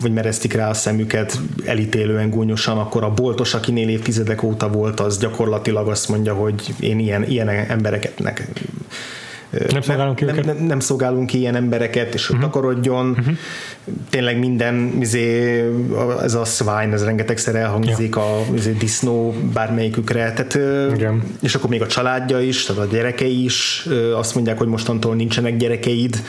vagy 0.00 0.12
mereztik 0.12 0.52
rá 0.52 0.68
a 0.68 0.74
szemüket 0.74 1.38
elítélően 1.64 2.30
gúnyosan, 2.30 2.78
akkor 2.78 3.04
a 3.04 3.10
boltos, 3.10 3.54
akinél 3.54 3.88
évtizedek 3.88 4.42
óta 4.42 4.68
volt, 4.68 5.00
az 5.00 5.18
gyakorlatilag 5.18 5.88
azt 5.88 6.08
mondja, 6.08 6.34
hogy 6.34 6.74
én 6.80 6.98
ilyen, 6.98 7.24
ilyen 7.28 7.48
embereketnek 7.48 8.48
nem 9.70 9.80
szolgálunk 9.80 10.16
ki 10.16 10.24
nem, 10.24 10.36
nem, 10.44 10.56
nem 10.56 10.80
szolgálunk 10.80 11.26
ki 11.26 11.38
ilyen 11.38 11.54
embereket, 11.54 12.14
és 12.14 12.30
uh-huh. 12.30 12.44
takarodjon. 12.44 13.08
Uh-huh. 13.10 13.36
Tényleg 14.10 14.38
minden, 14.38 14.96
izé, 15.00 15.64
ez 16.22 16.34
a 16.34 16.44
swine, 16.44 16.92
ez 16.92 17.04
rengetegszer 17.04 17.54
elhangzik, 17.54 18.14
ja. 18.14 18.22
a 18.22 18.44
izé, 18.54 18.72
disznó 18.72 19.34
bármelyikükre. 19.52 20.32
Tehát, 20.32 20.58
Igen. 20.94 21.22
És 21.42 21.54
akkor 21.54 21.70
még 21.70 21.82
a 21.82 21.86
családja 21.86 22.40
is, 22.40 22.64
tehát 22.64 22.82
a 22.82 22.86
gyerekei 22.86 23.44
is 23.44 23.88
azt 24.16 24.34
mondják, 24.34 24.58
hogy 24.58 24.68
mostantól 24.68 25.14
nincsenek 25.14 25.56
gyerekeid 25.56 26.22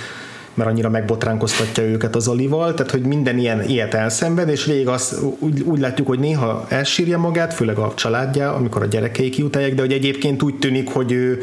mert 0.54 0.70
annyira 0.70 0.90
megbotránkoztatja 0.90 1.84
őket 1.84 2.16
az 2.16 2.28
Alival, 2.28 2.74
tehát 2.74 2.92
hogy 2.92 3.02
minden 3.02 3.38
ilyen 3.38 3.64
ilyet 3.64 3.94
elszenved, 3.94 4.50
és 4.50 4.66
végig 4.66 4.88
azt 4.88 5.16
úgy, 5.40 5.62
úgy 5.62 5.80
látjuk, 5.80 6.08
hogy 6.08 6.20
néha 6.20 6.66
elsírja 6.70 7.18
magát, 7.18 7.54
főleg 7.54 7.78
a 7.78 7.94
családja, 7.96 8.54
amikor 8.54 8.82
a 8.82 8.86
gyerekei 8.86 9.30
kiutálják, 9.30 9.76
de 9.76 9.82
hogy 9.82 9.92
egyébként 9.92 10.44
úgy 10.44 10.56
tűnik, 10.56 10.90
hogy 10.90 11.12
ő 11.12 11.42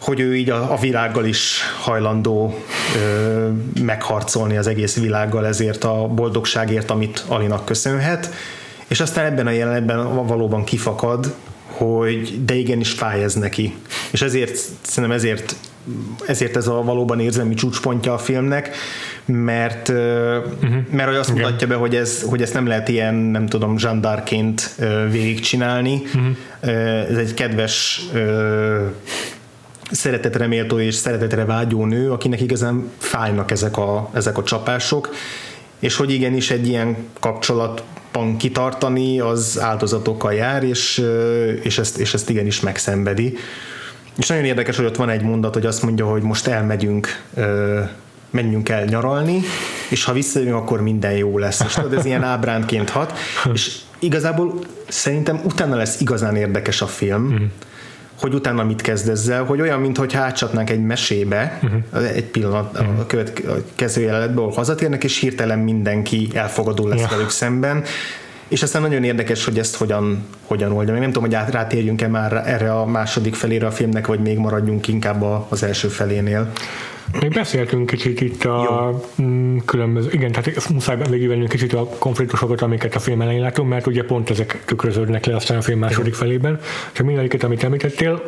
hogy 0.00 0.20
ő 0.20 0.36
így 0.36 0.50
a, 0.50 0.72
a 0.72 0.76
világgal 0.76 1.24
is 1.24 1.60
hajlandó 1.80 2.54
ö, 2.96 3.48
megharcolni 3.82 4.56
az 4.56 4.66
egész 4.66 5.00
világgal 5.00 5.46
ezért 5.46 5.84
a 5.84 6.06
boldogságért, 6.06 6.90
amit 6.90 7.24
Alinak 7.28 7.64
köszönhet, 7.64 8.34
és 8.88 9.00
aztán 9.00 9.24
ebben 9.24 9.46
a 9.46 9.50
jelenetben 9.50 10.26
valóban 10.26 10.64
kifakad, 10.64 11.34
hogy 11.66 12.44
de 12.44 12.54
igenis 12.54 12.90
fáj 12.90 13.22
ez 13.22 13.34
neki. 13.34 13.74
És 14.10 14.22
ezért, 14.22 14.58
szerintem 14.82 15.18
ezért 15.18 15.56
ezért 16.26 16.56
ez 16.56 16.66
a 16.66 16.82
valóban 16.82 17.20
érzelmi 17.20 17.54
csúcspontja 17.54 18.12
a 18.12 18.18
filmnek, 18.18 18.76
mert, 19.24 19.88
uh-huh. 19.88 20.74
mert 20.90 21.08
hogy 21.08 21.18
azt 21.18 21.34
mutatja 21.34 21.66
be, 21.66 21.74
hogy, 21.74 21.96
ez, 21.96 22.22
hogy 22.22 22.42
ezt 22.42 22.54
nem 22.54 22.66
lehet 22.66 22.88
ilyen, 22.88 23.14
nem 23.14 23.46
tudom, 23.46 23.78
zsandárként 23.78 24.74
végigcsinálni. 25.10 26.02
Uh-huh. 26.14 26.36
Ez 27.10 27.16
egy 27.16 27.34
kedves 27.34 28.00
szeretetre 29.90 30.46
méltó 30.46 30.78
és 30.78 30.94
szeretetre 30.94 31.44
vágyó 31.44 31.84
nő, 31.84 32.10
akinek 32.10 32.40
igazán 32.40 32.90
fájnak 32.98 33.50
ezek 33.50 33.76
a, 33.76 34.10
ezek 34.12 34.38
a 34.38 34.42
csapások, 34.42 35.14
és 35.78 35.96
hogy 35.96 36.10
igenis 36.10 36.50
egy 36.50 36.68
ilyen 36.68 36.96
kapcsolatban 37.20 38.36
kitartani, 38.36 39.20
az 39.20 39.58
áldozatokkal 39.60 40.32
jár, 40.32 40.64
és, 40.64 41.04
és, 41.62 41.78
ezt, 41.78 41.98
és 41.98 42.14
ezt 42.14 42.30
igenis 42.30 42.60
megszenvedi. 42.60 43.36
És 44.16 44.26
nagyon 44.26 44.44
érdekes, 44.44 44.76
hogy 44.76 44.84
ott 44.84 44.96
van 44.96 45.08
egy 45.08 45.22
mondat, 45.22 45.54
hogy 45.54 45.66
azt 45.66 45.82
mondja, 45.82 46.06
hogy 46.06 46.22
most 46.22 46.46
elmegyünk 46.46 47.08
menjünk 48.30 48.68
el 48.68 48.84
nyaralni, 48.84 49.40
és 49.88 50.04
ha 50.04 50.12
visszajövünk, 50.12 50.56
akkor 50.56 50.82
minden 50.82 51.12
jó 51.12 51.38
lesz. 51.38 51.60
És 51.60 51.74
tudod, 51.74 51.92
ez 51.92 52.04
ilyen 52.04 52.22
ábrándként 52.22 52.90
hat, 52.90 53.12
és 53.52 53.76
igazából 53.98 54.58
szerintem 54.88 55.40
utána 55.44 55.76
lesz 55.76 56.00
igazán 56.00 56.36
érdekes 56.36 56.82
a 56.82 56.86
film, 56.86 57.22
mm. 57.22 57.44
hogy 58.20 58.34
utána 58.34 58.64
mit 58.64 58.80
kezd 58.80 59.08
ezzel, 59.08 59.44
hogy 59.44 59.60
olyan, 59.60 59.80
mintha 59.80 60.18
átcsatnánk 60.18 60.70
egy 60.70 60.82
mesébe, 60.82 61.58
uh-huh. 61.62 62.08
egy 62.14 62.24
pillanat 62.24 62.78
uh-huh. 62.78 62.98
a 62.98 63.06
következő 63.06 64.00
jelenetből 64.00 64.50
hazatérnek, 64.50 65.04
és 65.04 65.18
hirtelen 65.18 65.58
mindenki 65.58 66.28
elfogadó 66.34 66.88
lesz 66.88 66.98
yeah. 66.98 67.10
velük 67.10 67.30
szemben, 67.30 67.84
és 68.50 68.62
aztán 68.62 68.82
nagyon 68.82 69.04
érdekes, 69.04 69.44
hogy 69.44 69.58
ezt 69.58 69.76
hogyan, 69.76 70.24
hogyan 70.46 70.72
oldja. 70.72 70.92
Még 70.92 71.02
nem 71.02 71.12
tudom, 71.12 71.28
hogy 71.28 71.38
át, 71.38 71.50
rátérjünk-e 71.50 72.08
már 72.08 72.42
erre 72.46 72.72
a 72.72 72.86
második 72.86 73.34
felére 73.34 73.66
a 73.66 73.70
filmnek, 73.70 74.06
vagy 74.06 74.20
még 74.20 74.38
maradjunk 74.38 74.88
inkább 74.88 75.22
az 75.48 75.62
első 75.62 75.88
felénél. 75.88 76.52
Még 77.20 77.32
beszéltünk 77.32 77.86
kicsit 77.86 78.20
itt 78.20 78.44
a 78.44 78.90
Jó. 79.18 79.24
Mm, 79.26 79.56
különböző, 79.64 80.08
igen, 80.12 80.32
tehát 80.32 80.68
muszáj 80.68 80.96
végigvenni 81.10 81.48
kicsit 81.48 81.72
a 81.72 81.86
konfliktusokat, 81.98 82.60
amiket 82.60 82.94
a 82.94 82.98
film 82.98 83.20
elején 83.20 83.40
látunk, 83.40 83.68
mert 83.68 83.86
ugye 83.86 84.04
pont 84.04 84.30
ezek 84.30 84.62
tükröződnek 84.64 85.26
le 85.26 85.36
aztán 85.36 85.58
a 85.58 85.62
film 85.62 85.78
második 85.78 86.14
felében. 86.14 86.60
És 86.92 87.02
mindegyiket, 87.02 87.42
amit 87.42 87.64
említettél, 87.64 88.22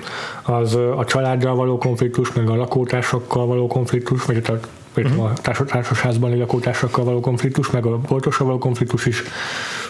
az 0.42 0.74
a 0.74 1.04
családdal 1.06 1.54
való 1.54 1.78
konfliktus, 1.78 2.32
meg 2.32 2.50
a 2.50 2.54
lakótársakkal 2.54 3.46
való 3.46 3.66
konfliktus, 3.66 4.24
vagy 4.24 4.36
a 4.36 4.58
uh-huh. 5.06 5.24
a 5.24 5.32
társasházban 5.64 6.28
lévő 6.30 6.40
lakótársakkal 6.40 7.04
való 7.04 7.20
konfliktus, 7.20 7.70
meg 7.70 7.86
a 7.86 7.98
boltossal 7.98 8.46
való 8.46 8.58
konfliktus 8.58 9.06
is 9.06 9.22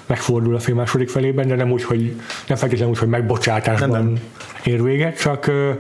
megfordul 0.09 0.55
a 0.55 0.59
film 0.59 0.77
második 0.77 1.09
felében, 1.09 1.49
de 1.49 1.55
nem 1.55 1.71
úgy, 1.71 1.85
hogy 1.85 2.21
nem 2.47 2.57
feltétlenül 2.57 2.93
úgy, 2.93 2.99
hogy 2.99 3.09
megbocsátásban 3.09 3.89
nem, 3.89 4.05
nem. 4.05 4.23
ér 4.65 4.83
véget, 4.83 5.21
csak 5.21 5.47
ö, 5.47 5.71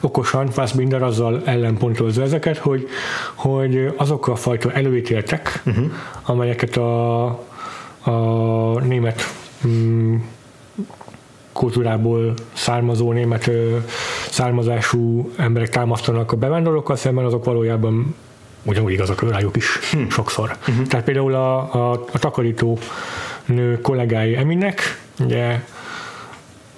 okosan 0.00 0.50
Fassbinder 0.50 1.02
azzal 1.02 1.42
ellenpontolza 1.44 2.22
ezeket, 2.22 2.56
hogy, 2.58 2.88
hogy 3.34 3.92
azok 3.96 4.28
a 4.28 4.36
fajta 4.36 4.72
előítéltek, 4.72 5.62
uh-huh. 5.66 5.84
amelyeket 6.22 6.76
a, 6.76 7.24
a 8.00 8.80
német 8.80 9.22
mm, 9.66 10.16
kultúrából 11.52 12.34
származó 12.52 13.12
német 13.12 13.46
ö, 13.46 13.76
származású 14.30 15.30
emberek 15.36 15.68
támasztanak 15.68 16.32
a 16.32 16.36
bevándorlókkal 16.36 16.96
szemben, 16.96 17.24
azok 17.24 17.44
valójában 17.44 18.14
ugyanúgy 18.62 18.92
igazak 18.92 19.30
rájuk 19.30 19.56
is 19.56 19.78
hm. 19.90 20.08
sokszor. 20.08 20.56
Uh-huh. 20.68 20.86
Tehát 20.86 21.04
például 21.04 21.34
a, 21.34 21.74
a, 21.74 21.92
a 21.92 22.18
takarító 22.18 22.78
nő 23.44 23.80
kollégái 23.80 24.36
Eminek, 24.36 25.00
ugye 25.20 25.60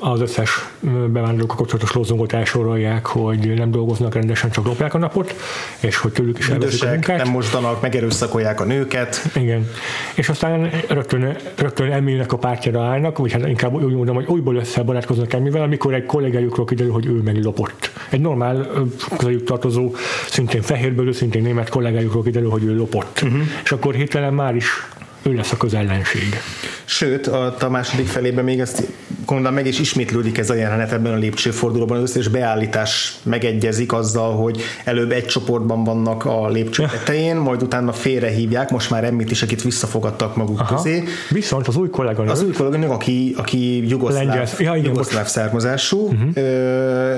az 0.00 0.20
összes 0.20 0.68
bevándorlókkal 0.80 1.56
kapcsolatos 1.56 1.92
lózungot 1.92 2.32
elsorolják, 2.32 3.06
hogy 3.06 3.54
nem 3.54 3.70
dolgoznak 3.70 4.14
rendesen, 4.14 4.50
csak 4.50 4.64
lopják 4.64 4.94
a 4.94 4.98
napot, 4.98 5.34
és 5.80 5.96
hogy 5.96 6.12
tőlük 6.12 6.38
is 6.38 6.48
elveszik 6.48 6.82
a 6.82 6.88
munkát. 6.88 7.16
nem 7.16 7.32
mostanak, 7.32 7.80
megerőszakolják 7.80 8.60
a 8.60 8.64
nőket. 8.64 9.22
Igen. 9.34 9.68
És 10.14 10.28
aztán 10.28 10.70
rögtön, 10.88 11.36
rögtön 11.54 11.92
Emilnek 11.92 12.32
a 12.32 12.36
pártjára 12.38 12.82
állnak, 12.82 13.18
vagy 13.18 13.32
hát 13.32 13.46
inkább 13.46 13.74
úgy 13.74 13.94
mondom, 13.94 14.14
hogy 14.14 14.26
újból 14.26 14.56
összebarátkoznak 14.56 15.32
Emivel, 15.32 15.62
amikor 15.62 15.94
egy 15.94 16.06
kollégájukról 16.06 16.66
kiderül, 16.66 16.92
hogy 16.92 17.06
ő 17.06 17.20
meglopott. 17.24 17.90
Egy 18.08 18.20
normál 18.20 18.70
közöjük 19.16 19.44
tartozó, 19.44 19.94
szintén 20.28 20.62
fehérből, 20.62 21.12
szintén 21.12 21.42
német 21.42 21.68
kollégájukról 21.68 22.22
kiderül, 22.22 22.50
hogy 22.50 22.64
ő 22.64 22.76
lopott. 22.76 23.20
Uh-huh. 23.22 23.40
És 23.64 23.72
akkor 23.72 23.94
hirtelen 23.94 24.34
már 24.34 24.54
is 24.54 24.88
ő 25.22 25.34
lesz 25.34 25.52
a 25.52 25.56
közellenség. 25.56 26.40
Sőt, 26.84 27.26
a, 27.26 27.56
a 27.60 27.68
második 27.68 28.06
felében 28.06 28.44
még 28.44 28.60
ezt 28.60 28.82
gondolom 29.26 29.54
meg 29.54 29.66
is 29.66 29.78
ismétlődik 29.78 30.38
ez 30.38 30.50
a 30.50 30.54
jelenet 30.54 30.92
ebben 30.92 31.12
a 31.12 31.16
lépcsőfordulóban, 31.16 31.96
az 31.96 32.02
összes 32.02 32.28
beállítás 32.28 33.16
megegyezik 33.22 33.92
azzal, 33.92 34.36
hogy 34.36 34.62
előbb 34.84 35.12
egy 35.12 35.26
csoportban 35.26 35.84
vannak 35.84 36.24
a 36.24 36.48
lépcső 36.48 36.86
tetején, 36.86 37.36
majd 37.36 37.62
utána 37.62 37.92
félrehívják, 37.92 38.70
most 38.70 38.90
már 38.90 39.04
emmit 39.04 39.30
is, 39.30 39.42
akit 39.42 39.62
visszafogadtak 39.62 40.36
maguk 40.36 40.60
Aha. 40.60 40.74
közé. 40.74 41.04
Viszont 41.30 41.68
az 41.68 41.76
új 41.76 41.88
kolléganő. 41.88 42.30
Az 42.30 42.42
új 42.42 42.52
kolléganő, 42.52 42.88
aki, 42.88 43.34
aki 43.36 43.88
jugoszláv, 43.88 44.48
ja, 44.58 44.74
jugoszláv 44.74 45.26
származású, 45.26 46.06
uh-huh. 46.06 46.30
ö, 46.34 47.14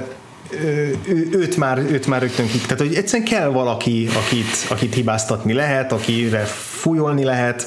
őt 1.33 1.57
már, 1.57 1.79
őt 1.79 2.07
már 2.07 2.21
rögtön 2.21 2.47
kik. 2.47 2.63
Tehát, 2.63 2.79
hogy 2.79 2.95
egyszerűen 2.95 3.29
kell 3.29 3.49
valaki, 3.49 4.09
akit, 4.27 4.67
akit 4.69 4.95
hibáztatni 4.95 5.53
lehet, 5.53 5.93
akire 5.93 6.45
fújolni 6.83 7.25
lehet. 7.25 7.67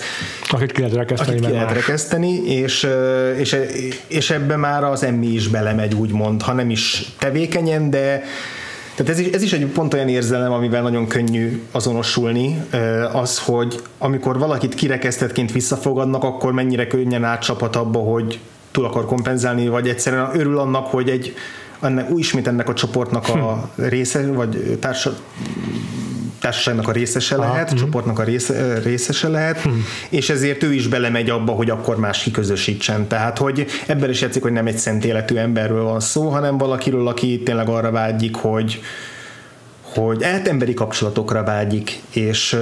Akit 0.50 0.72
ki 0.72 0.80
lehet 0.80 0.96
rekeszteni. 0.96 1.32
Akit 1.32 1.46
ki 1.46 1.52
lehet 1.52 1.72
rekeszteni, 1.72 2.46
és, 2.46 2.88
és, 3.38 3.58
és 4.08 4.30
ebbe 4.30 4.56
már 4.56 4.84
az 4.84 5.04
emmi 5.04 5.28
is 5.28 5.48
belemegy, 5.48 5.94
úgymond, 5.94 6.42
ha 6.42 6.54
nem 6.54 6.70
is 6.70 7.06
tevékenyen, 7.18 7.90
de 7.90 8.24
tehát 8.96 9.12
ez 9.12 9.20
is, 9.20 9.28
ez 9.28 9.42
is 9.42 9.54
egy 9.54 9.66
pont 9.66 9.94
olyan 9.94 10.08
érzelem, 10.08 10.52
amivel 10.52 10.82
nagyon 10.82 11.08
könnyű 11.08 11.62
azonosulni, 11.72 12.64
az, 13.14 13.40
hogy 13.40 13.82
amikor 13.98 14.38
valakit 14.38 14.76
kirekesztettként 14.76 15.52
visszafogadnak, 15.52 16.24
akkor 16.24 16.52
mennyire 16.52 16.88
könnyen 16.88 17.24
átcsaphat 17.24 17.76
abba, 17.76 18.00
hogy 18.00 18.40
túl 18.72 18.86
akar 18.86 19.06
kompenzálni, 19.06 19.68
vagy 19.68 19.88
egyszerűen 19.88 20.30
örül 20.34 20.58
annak, 20.58 20.88
hogy 20.88 21.10
egy 21.10 21.36
ennek, 21.82 22.10
ismét 22.16 22.48
ennek 22.48 22.70
a 22.70 22.74
csoportnak 22.74 23.28
a 23.28 23.70
hm. 23.76 23.84
része, 23.84 24.32
vagy 24.32 24.78
társa, 24.80 25.14
társaságnak 26.40 26.88
a 26.88 26.92
részese 26.92 27.38
lehet, 27.38 27.68
Aha, 27.68 27.72
hm. 27.72 27.76
csoportnak 27.76 28.20
a 28.20 28.24
része, 28.24 28.80
részese 28.84 29.28
lehet, 29.28 29.62
hm. 29.62 29.70
és 30.10 30.30
ezért 30.30 30.64
ő 30.64 30.74
is 30.74 30.88
belemegy 30.88 31.30
abba, 31.30 31.52
hogy 31.52 31.70
akkor 31.70 31.98
más 31.98 32.24
kiközösítsen. 32.24 33.08
Tehát, 33.08 33.38
hogy 33.38 33.66
ebben 33.88 34.10
is 34.10 34.22
játszik, 34.22 34.42
hogy 34.42 34.52
nem 34.52 34.68
egy 34.68 34.78
szent 34.78 35.06
életű 35.06 35.36
emberről 35.36 35.84
van 35.84 36.00
szó, 36.00 36.30
hanem 36.30 36.58
valakiről, 36.58 37.08
aki 37.08 37.42
tényleg 37.44 37.70
arra 37.70 37.92
vágyik, 37.92 38.36
hogy, 38.36 38.82
hogy 39.82 40.24
hát 40.24 40.48
emberi 40.48 40.74
kapcsolatokra 40.74 41.44
vágyik, 41.44 42.02
és, 42.14 42.58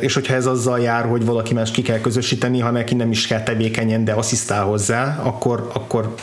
és 0.00 0.14
hogyha 0.14 0.34
ez 0.34 0.46
azzal 0.46 0.80
jár, 0.80 1.04
hogy 1.04 1.24
valaki 1.24 1.54
más 1.54 1.70
ki 1.70 1.82
kell 1.82 2.00
közösíteni, 2.00 2.60
ha 2.60 2.70
neki 2.70 2.94
nem 2.94 3.10
is 3.10 3.26
kell 3.26 3.42
tevékenyen, 3.42 4.04
de 4.04 4.12
asszisztál 4.12 4.64
hozzá, 4.64 5.20
akkor, 5.22 5.70
akkor 5.74 6.14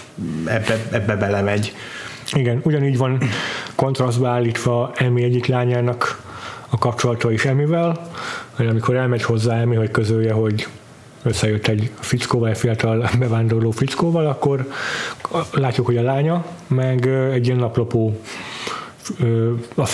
ebbe, 0.45 0.87
ebbe 0.91 1.15
belemegy. 1.15 1.73
Igen, 2.33 2.61
ugyanígy 2.63 2.97
van 2.97 3.17
kontrasztba 3.75 4.27
állítva 4.27 4.91
Emi 4.95 5.23
egyik 5.23 5.45
lányának 5.45 6.21
a 6.69 6.77
kapcsolata 6.77 7.31
is 7.31 7.45
Emivel, 7.45 8.09
hogy 8.55 8.67
amikor 8.67 8.95
elmegy 8.95 9.23
hozzá 9.23 9.59
Emi, 9.59 9.75
hogy 9.75 9.91
közölje, 9.91 10.33
hogy 10.33 10.67
összejött 11.23 11.67
egy 11.67 11.91
fickóval, 11.99 12.49
egy 12.49 12.57
fiatal 12.57 13.09
bevándorló 13.19 13.71
fickóval, 13.71 14.27
akkor 14.27 14.67
látjuk, 15.51 15.85
hogy 15.85 15.97
a 15.97 16.01
lánya 16.01 16.45
meg 16.67 17.07
egy 17.07 17.45
ilyen 17.45 17.57
naplopó 17.57 18.19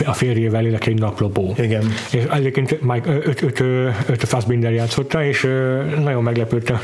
a 0.05 0.13
férjével, 0.13 0.65
illetve 0.65 0.91
egy 0.91 0.99
naplopó. 0.99 1.53
Igen. 1.57 1.83
És 2.11 2.23
egyébként 2.23 2.81
Mike, 2.81 3.11
öt, 3.11 3.41
öt, 3.41 3.59
öt, 4.07 4.23
a 4.23 4.25
Fassbinder 4.25 4.73
játszotta, 4.73 5.23
és 5.23 5.41
nagyon 5.99 6.23
meglepődtem, 6.23 6.79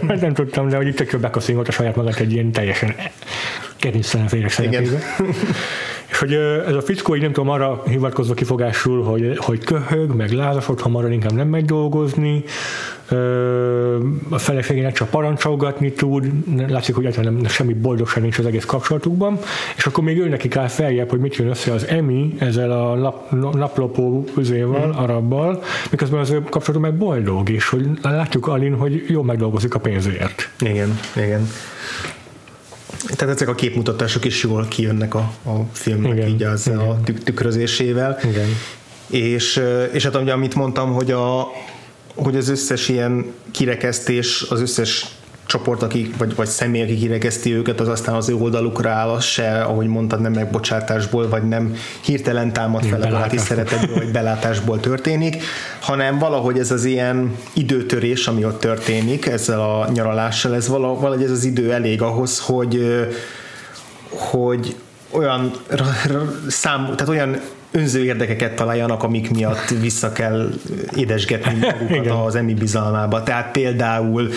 mert 0.00 0.20
nem 0.26 0.34
tudtam, 0.34 0.68
de 0.68 0.76
hogy 0.76 0.86
itt 0.86 0.96
tökről 0.96 1.20
bekaszingolt 1.20 1.68
a 1.68 1.72
saját 1.72 1.96
magát 1.96 2.20
egy 2.20 2.32
ilyen 2.32 2.52
teljesen 2.52 2.94
gerinctelen 3.84 4.28
férjek 4.28 4.50
szerepébe. 4.50 4.98
És 6.10 6.18
hogy 6.18 6.32
ez 6.66 6.74
a 6.74 6.80
fickó 6.80 7.14
így 7.14 7.22
nem 7.22 7.32
tudom, 7.32 7.48
arra 7.48 7.82
hivatkozva 7.86 8.34
kifogásul, 8.34 9.02
hogy, 9.02 9.36
hogy 9.38 9.64
köhög, 9.64 10.14
meg 10.14 10.30
lázasod, 10.30 10.80
ha 10.80 10.88
marad 10.88 11.12
inkább 11.12 11.32
nem 11.32 11.48
megy 11.48 11.64
dolgozni, 11.64 12.44
a 14.28 14.38
feleségének 14.38 14.92
csak 14.92 15.08
parancsolgatni 15.08 15.92
tud, 15.92 16.30
látszik, 16.68 16.94
hogy 16.94 17.04
egyáltalán 17.04 17.34
nem, 17.34 17.50
semmi 17.50 17.72
boldogság 17.72 18.22
nincs 18.22 18.38
az 18.38 18.46
egész 18.46 18.64
kapcsolatunkban, 18.64 19.38
és 19.76 19.86
akkor 19.86 20.04
még 20.04 20.18
ő 20.18 20.28
neki 20.28 20.48
kell 20.48 20.68
feljebb, 20.68 21.10
hogy 21.10 21.20
mit 21.20 21.36
jön 21.36 21.48
össze 21.48 21.72
az 21.72 21.86
Emi 21.86 22.34
ezzel 22.38 22.70
a 22.70 22.94
nap, 22.94 23.30
naplopó 23.54 24.24
üzével, 24.36 24.86
mm. 24.86 24.90
arabbal, 24.90 25.62
miközben 25.90 26.20
az 26.20 26.30
ő 26.30 26.42
kapcsolatuk 26.42 26.82
meg 26.82 26.96
boldog, 26.96 27.50
és 27.50 27.68
hogy 27.68 27.86
látjuk 28.02 28.46
Alin, 28.46 28.74
hogy 28.74 29.04
jól 29.08 29.24
megdolgozik 29.24 29.74
a 29.74 29.78
pénzért. 29.78 30.50
Igen, 30.60 30.98
igen. 31.16 31.48
Tehát 33.06 33.34
ezek 33.34 33.48
a 33.48 33.54
képmutatások 33.54 34.24
is 34.24 34.42
jól 34.42 34.66
kijönnek 34.68 35.14
a, 35.14 35.32
a 35.44 35.52
filmnek 35.72 36.12
igen, 36.12 36.28
így 36.28 36.42
az 36.42 36.66
igen. 36.66 36.78
a 36.78 37.00
tükrözésével. 37.24 38.18
Igen. 38.24 38.48
És, 39.06 39.62
és 39.92 40.04
hát 40.04 40.14
amit 40.14 40.54
mondtam, 40.54 40.92
hogy, 40.92 41.10
a, 41.10 41.48
hogy 42.14 42.36
az 42.36 42.48
összes 42.48 42.88
ilyen 42.88 43.32
kirekesztés, 43.50 44.44
az 44.48 44.60
összes 44.60 45.06
csoport, 45.46 45.82
aki, 45.82 46.10
vagy, 46.18 46.34
vagy 46.34 46.46
személy, 46.46 46.82
aki 46.82 46.96
kirekeszti 46.96 47.54
őket, 47.54 47.80
az 47.80 47.88
aztán 47.88 48.14
az 48.14 48.28
ő 48.28 48.34
oldalukra 48.34 48.90
áll, 48.90 49.08
az 49.08 49.24
se, 49.24 49.62
ahogy 49.62 49.86
mondtad, 49.86 50.20
nem 50.20 50.32
megbocsátásból, 50.32 51.28
vagy 51.28 51.48
nem 51.48 51.76
hirtelen 52.00 52.52
támad 52.52 52.84
fel 52.84 53.02
a 53.02 53.08
baráti 53.08 53.38
szeretetből, 53.38 53.94
vagy 53.94 54.12
belátásból 54.12 54.80
történik, 54.80 55.42
hanem 55.80 56.18
valahogy 56.18 56.58
ez 56.58 56.70
az 56.70 56.84
ilyen 56.84 57.36
időtörés, 57.52 58.26
ami 58.26 58.44
ott 58.44 58.60
történik 58.60 59.26
ezzel 59.26 59.60
a 59.60 59.88
nyaralással, 59.92 60.54
ez 60.54 60.68
valahogy 60.68 61.22
ez 61.22 61.30
az 61.30 61.44
idő 61.44 61.72
elég 61.72 62.02
ahhoz, 62.02 62.40
hogy 62.40 63.06
hogy 64.08 64.76
olyan 65.10 65.52
szám, 66.48 66.82
tehát 66.82 67.08
olyan 67.08 67.40
önző 67.70 68.04
érdekeket 68.04 68.56
találjanak, 68.56 69.02
amik 69.02 69.30
miatt 69.30 69.68
vissza 69.80 70.12
kell 70.12 70.50
édesgetni 70.96 71.58
magukat 71.58 72.26
az 72.26 72.34
emi 72.34 72.54
bizalmába. 72.54 73.22
Tehát 73.22 73.52
például 73.52 74.30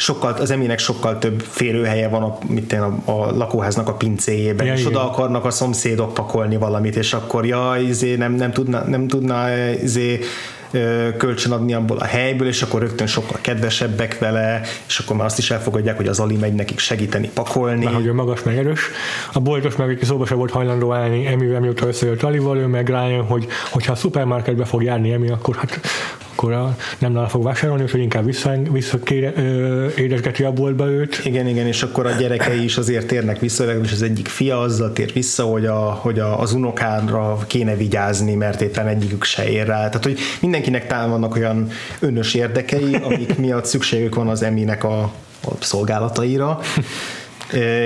sokkal, 0.00 0.32
az 0.32 0.50
eminek 0.50 0.78
sokkal 0.78 1.18
több 1.18 1.40
férőhelye 1.40 2.08
van 2.08 2.22
a, 2.22 2.38
mit 2.46 2.72
én, 2.72 2.80
a, 2.80 2.96
a 3.04 3.36
lakóháznak 3.36 3.88
a 3.88 3.92
pincéjében, 3.92 4.66
ja, 4.66 4.72
és 4.72 4.80
igen. 4.80 4.92
oda 4.92 5.10
akarnak 5.10 5.44
a 5.44 5.50
szomszédok 5.50 6.14
pakolni 6.14 6.56
valamit, 6.56 6.96
és 6.96 7.12
akkor 7.12 7.46
ja, 7.46 7.74
izé 7.88 8.16
nem, 8.16 8.32
nem 8.32 8.52
tudna, 8.52 8.84
nem 8.88 9.08
tudna 9.08 9.56
izé, 9.82 10.20
kölcsön 11.16 11.52
adni 11.52 11.74
abból 11.74 11.96
a 11.96 12.04
helyből, 12.04 12.48
és 12.48 12.62
akkor 12.62 12.80
rögtön 12.80 13.06
sokkal 13.06 13.38
kedvesebbek 13.40 14.18
vele, 14.18 14.60
és 14.86 14.98
akkor 14.98 15.16
már 15.16 15.26
azt 15.26 15.38
is 15.38 15.50
elfogadják, 15.50 15.96
hogy 15.96 16.08
az 16.08 16.20
Ali 16.20 16.36
megy 16.36 16.54
nekik 16.54 16.78
segíteni 16.78 17.30
pakolni. 17.34 17.84
Már 17.84 17.94
hogy 17.94 18.06
ő 18.06 18.12
magas 18.12 18.42
meg 18.42 18.58
erős. 18.58 18.80
A 19.32 19.40
boltos 19.40 19.76
meg, 19.76 19.98
szóba 20.02 20.26
se 20.26 20.34
volt 20.34 20.50
hajlandó 20.50 20.92
állni 20.92 21.26
Emivel, 21.26 21.60
mióta 21.60 21.86
összejött 21.86 22.22
Alival, 22.22 22.58
ő 22.58 22.66
meg 22.66 22.88
rájön, 22.88 23.24
hogy 23.24 23.46
hogyha 23.70 23.92
a 23.92 23.96
szupermarketbe 23.96 24.64
fog 24.64 24.82
járni 24.82 25.12
Emi, 25.12 25.30
akkor 25.30 25.56
hát 25.56 25.80
akkor 26.40 26.52
a, 26.52 26.76
nem 26.98 27.12
nála 27.12 27.28
fog 27.28 27.42
vásárolni, 27.42 27.82
úgyhogy 27.82 28.00
inkább 28.00 28.24
vissza, 28.24 28.52
visszakére, 28.70 29.32
édesgeti 29.96 30.42
a 30.42 30.52
boltba 30.52 30.86
őt. 30.86 31.20
Igen, 31.24 31.46
igen, 31.46 31.66
és 31.66 31.82
akkor 31.82 32.06
a 32.06 32.10
gyerekei 32.10 32.64
is 32.64 32.76
azért 32.76 33.06
térnek 33.06 33.38
vissza, 33.38 33.64
legalábbis 33.64 33.92
az 33.92 34.02
egyik 34.02 34.28
fia 34.28 34.60
azzal 34.60 34.92
tér 34.92 35.12
vissza, 35.12 35.44
hogy, 35.44 35.66
a, 35.66 35.78
hogy 35.78 36.18
a, 36.18 36.40
az 36.40 36.52
unokára 36.52 37.38
kéne 37.46 37.76
vigyázni, 37.76 38.34
mert 38.34 38.60
éppen 38.60 38.86
egyikük 38.86 39.24
se 39.24 39.48
ér 39.50 39.66
rá. 39.66 39.76
Tehát, 39.76 40.04
hogy 40.04 40.18
mindenkinek 40.40 40.86
talán 40.86 41.10
vannak 41.10 41.36
olyan 41.36 41.68
önös 42.00 42.34
érdekei, 42.34 42.94
amik 42.94 43.38
miatt 43.38 43.64
szükségük 43.64 44.14
van 44.14 44.28
az 44.28 44.42
eminek 44.42 44.84
a, 44.84 45.00
a 45.44 45.50
szolgálataira 45.58 46.60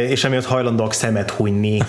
és 0.08 0.24
emiatt 0.24 0.44
hajlandóak 0.44 0.92
szemet 0.92 1.30
hunyni 1.30 1.82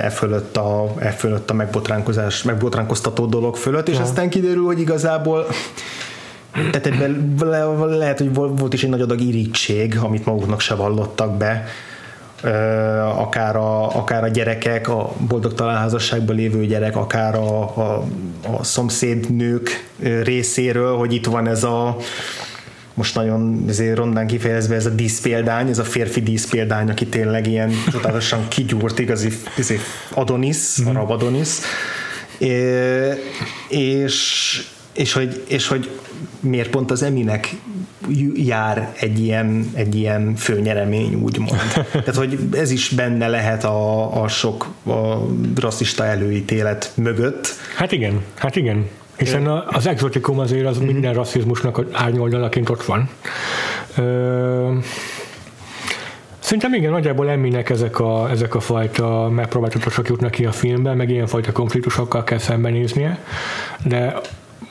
e 0.00 0.10
fölött 0.10 0.56
a, 0.56 0.94
e 0.98 1.10
fölött 1.10 1.50
a 1.50 1.54
megbotránkozás, 1.54 2.42
megbotránkoztató 2.42 3.26
dolog 3.26 3.56
fölött, 3.56 3.88
és 3.88 3.96
ja. 3.96 4.02
aztán 4.02 4.30
kiderül, 4.30 4.64
hogy 4.64 4.80
igazából 4.80 5.46
tehát 6.70 6.86
ebben 6.86 7.34
le, 7.38 7.64
lehet, 7.96 8.18
hogy 8.18 8.34
volt 8.34 8.72
is 8.72 8.82
egy 8.82 8.90
nagy 8.90 9.00
adag 9.00 9.20
irítség, 9.20 9.98
amit 10.02 10.24
maguknak 10.24 10.60
se 10.60 10.74
vallottak 10.74 11.36
be, 11.36 11.66
akár 13.16 13.56
a, 13.56 13.96
akár 13.96 14.24
a 14.24 14.28
gyerekek, 14.28 14.88
a 14.88 15.12
boldog 15.28 15.54
találházasságban 15.54 16.36
lévő 16.36 16.66
gyerek, 16.66 16.96
akár 16.96 17.34
a, 17.34 17.60
a, 17.60 18.04
a 18.56 18.64
szomszédnők 18.64 19.88
részéről, 20.22 20.96
hogy 20.96 21.12
itt 21.12 21.26
van 21.26 21.46
ez 21.46 21.64
a 21.64 21.96
most 22.96 23.14
nagyon 23.14 23.64
ezért 23.68 23.96
rondán 23.96 24.26
kifejezve 24.26 24.74
ez 24.74 24.86
a 24.86 24.90
díszpéldány, 24.90 25.68
ez 25.68 25.78
a 25.78 25.84
férfi 25.84 26.20
díszpéldány, 26.20 26.90
aki 26.90 27.06
tényleg 27.06 27.46
ilyen 27.46 27.70
csodálatosan 27.92 28.48
kigyúrt 28.48 28.98
igazi 28.98 29.32
ezért 29.58 29.82
Adonis, 30.10 30.80
mm-hmm. 30.80 30.90
arab 30.90 31.10
Adonis, 31.10 31.48
és, 33.68 34.62
és, 34.92 35.12
hogy, 35.12 35.44
és 35.48 35.68
hogy 35.68 35.90
miért 36.40 36.70
pont 36.70 36.90
az 36.90 37.02
Eminek 37.02 37.54
jár 38.34 38.92
egy 39.00 39.20
ilyen, 39.20 39.70
egy 39.74 39.94
ilyen 39.94 40.34
főnyeremény, 40.36 41.14
úgymond. 41.14 41.60
Tehát, 41.92 42.14
hogy 42.14 42.38
ez 42.52 42.70
is 42.70 42.88
benne 42.88 43.28
lehet 43.28 43.64
a, 43.64 44.22
a 44.22 44.28
sok 44.28 44.66
a 44.86 45.26
rasszista 45.60 46.04
előítélet 46.04 46.92
mögött. 46.94 47.54
Hát 47.76 47.92
igen, 47.92 48.20
hát 48.34 48.56
igen. 48.56 48.88
Hiszen 49.16 49.46
az 49.46 49.86
exotikum 49.86 50.38
azért 50.38 50.66
az 50.66 50.78
minden 50.78 51.14
rasszizmusnak 51.14 51.84
árnyoldalaként 51.92 52.68
ott 52.68 52.84
van. 52.84 53.08
Szerintem 56.38 56.74
igen, 56.74 56.90
nagyjából 56.90 57.30
emminek 57.30 57.70
ezek 57.70 58.00
a, 58.00 58.30
ezek 58.30 58.54
a 58.54 58.60
fajta 58.60 59.28
megpróbáltatosok 59.28 60.08
jutnak 60.08 60.30
ki 60.30 60.44
a 60.44 60.52
filmben, 60.52 60.96
meg 60.96 61.10
ilyenfajta 61.10 61.52
konfliktusokkal 61.52 62.24
kell 62.24 62.38
szembenéznie, 62.38 63.18
de 63.84 64.20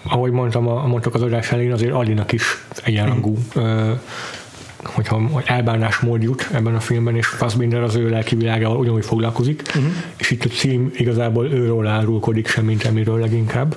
ahogy 0.10 0.32
mondtam, 0.32 0.64
mondtak 0.64 1.16
az 1.16 1.22
adás 1.22 1.52
elén, 1.52 1.72
azért 1.72 1.94
Alinak 1.94 2.32
is 2.32 2.66
egyenrangú 2.84 3.38
mm 3.60 3.92
hogyha 4.88 5.42
elbánásmód 5.46 6.24
jut 6.24 6.50
ebben 6.52 6.76
a 6.76 6.80
filmben, 6.80 7.16
és 7.16 7.28
Fassbinder 7.28 7.82
az 7.82 7.96
ő 7.96 8.10
lelki 8.10 8.36
világával 8.36 8.78
ugyanúgy 8.78 9.06
foglalkozik, 9.06 9.62
uh-huh. 9.68 9.84
és 10.18 10.32
itt 10.32 10.44
a 10.44 10.48
cím 10.48 10.92
igazából 10.94 11.46
őről 11.46 11.88
árulkodik, 11.88 12.48
sem 12.48 12.66
mint 12.66 12.84
emiről 12.84 13.20
leginkább. 13.20 13.76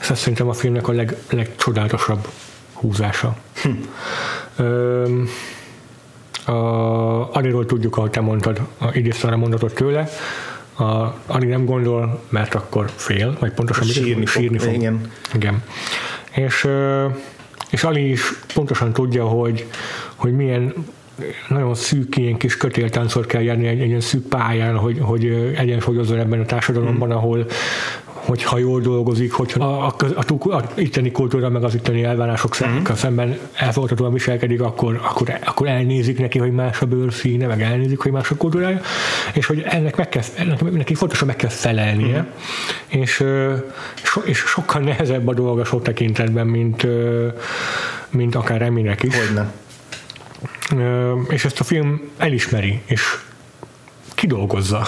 Ez 0.00 0.10
azt 0.10 0.20
szerintem 0.20 0.48
a 0.48 0.52
filmnek 0.52 0.88
a 0.88 0.92
leg, 0.92 1.16
legcsodálatosabb 1.30 2.28
húzása. 2.72 3.36
Hm. 3.62 3.70
Ö, 4.56 5.22
a, 6.44 7.34
Ariról 7.36 7.66
tudjuk, 7.66 7.96
ahogy 7.96 8.10
te 8.10 8.20
mondtad, 8.20 8.60
a 8.78 8.88
idéztem 8.92 9.32
a 9.32 9.36
mondatot 9.36 9.74
tőle, 9.74 10.08
a, 10.76 11.14
Ari 11.26 11.46
nem 11.46 11.64
gondol, 11.64 12.22
mert 12.28 12.54
akkor 12.54 12.90
fél, 12.94 13.36
vagy 13.38 13.52
pontosan 13.52 13.84
sírni, 13.84 14.26
fog, 14.26 14.42
sírni 14.42 14.58
fog. 14.58 14.72
Igen. 14.72 15.12
Igen. 15.34 15.62
És, 16.30 16.68
és 17.70 17.84
Ali 17.84 18.10
is 18.10 18.20
pontosan 18.54 18.92
tudja, 18.92 19.24
hogy, 19.24 19.66
hogy 20.20 20.32
milyen 20.32 20.74
nagyon 21.48 21.74
szűk 21.74 22.16
ilyen 22.16 22.36
kis 22.36 22.56
kötéltáncot 22.56 23.26
kell 23.26 23.42
járni 23.42 23.66
egy, 23.66 23.80
egy 23.80 23.86
ilyen 23.86 24.00
szűk 24.00 24.28
pályán, 24.28 24.76
hogy, 24.76 24.98
hogy 25.00 25.52
egyensúlyozzon 25.56 26.18
ebben 26.18 26.40
a 26.40 26.44
társadalomban, 26.44 27.08
mm. 27.08 27.12
ahol 27.12 27.46
hogyha 28.04 28.58
jól 28.58 28.80
dolgozik, 28.80 29.32
hogyha 29.32 29.64
a, 29.64 29.94
a, 29.98 30.24
a, 30.48 30.56
a 30.56 30.64
itteni 30.74 31.10
kultúra 31.10 31.48
meg 31.48 31.64
az 31.64 31.74
itteni 31.74 32.04
elvárások 32.04 32.64
mm. 32.64 32.84
szemben 32.94 33.38
elfogadhatóan 33.54 34.12
viselkedik, 34.12 34.60
akkor, 34.60 35.00
akkor, 35.02 35.38
akkor 35.44 35.66
elnézik 35.66 36.18
neki, 36.18 36.38
hogy 36.38 36.52
más 36.52 36.80
a 36.80 36.86
bőrszíne, 36.86 37.46
meg 37.46 37.62
elnézik, 37.62 37.98
hogy 37.98 38.12
más 38.12 38.30
a 38.30 38.36
kultúrája, 38.36 38.80
és 39.34 39.46
hogy 39.46 39.62
ennek, 39.66 39.96
meg 39.96 40.08
kell, 40.08 40.22
ennek 40.36 40.70
neki 40.70 40.94
fontosan 40.94 41.26
meg 41.26 41.36
kell 41.36 41.50
felelnie, 41.50 42.20
mm. 42.20 43.00
és, 43.00 43.24
so, 44.02 44.20
és 44.24 44.38
sokkal 44.38 44.80
nehezebb 44.80 45.28
a 45.28 45.34
dolga 45.34 45.64
sok 45.64 45.82
tekintetben, 45.82 46.46
mint, 46.46 46.86
mint 48.10 48.34
akár 48.34 48.62
Eminek 48.62 49.02
is. 49.02 49.16
Hogyne 49.26 49.52
és 51.28 51.44
ezt 51.44 51.60
a 51.60 51.64
film 51.64 52.00
elismeri, 52.16 52.80
és 52.86 53.02
kidolgozza. 54.14 54.86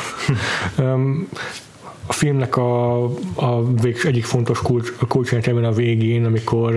a 2.07 2.13
filmnek 2.13 2.57
a, 2.57 3.05
a 3.35 3.73
végs, 3.73 4.05
egyik 4.05 4.25
fontos 4.25 4.63
kulcs, 4.63 4.93
kulcsjelenetében 5.09 5.65
a 5.65 5.73
végén, 5.73 6.25
amikor 6.25 6.75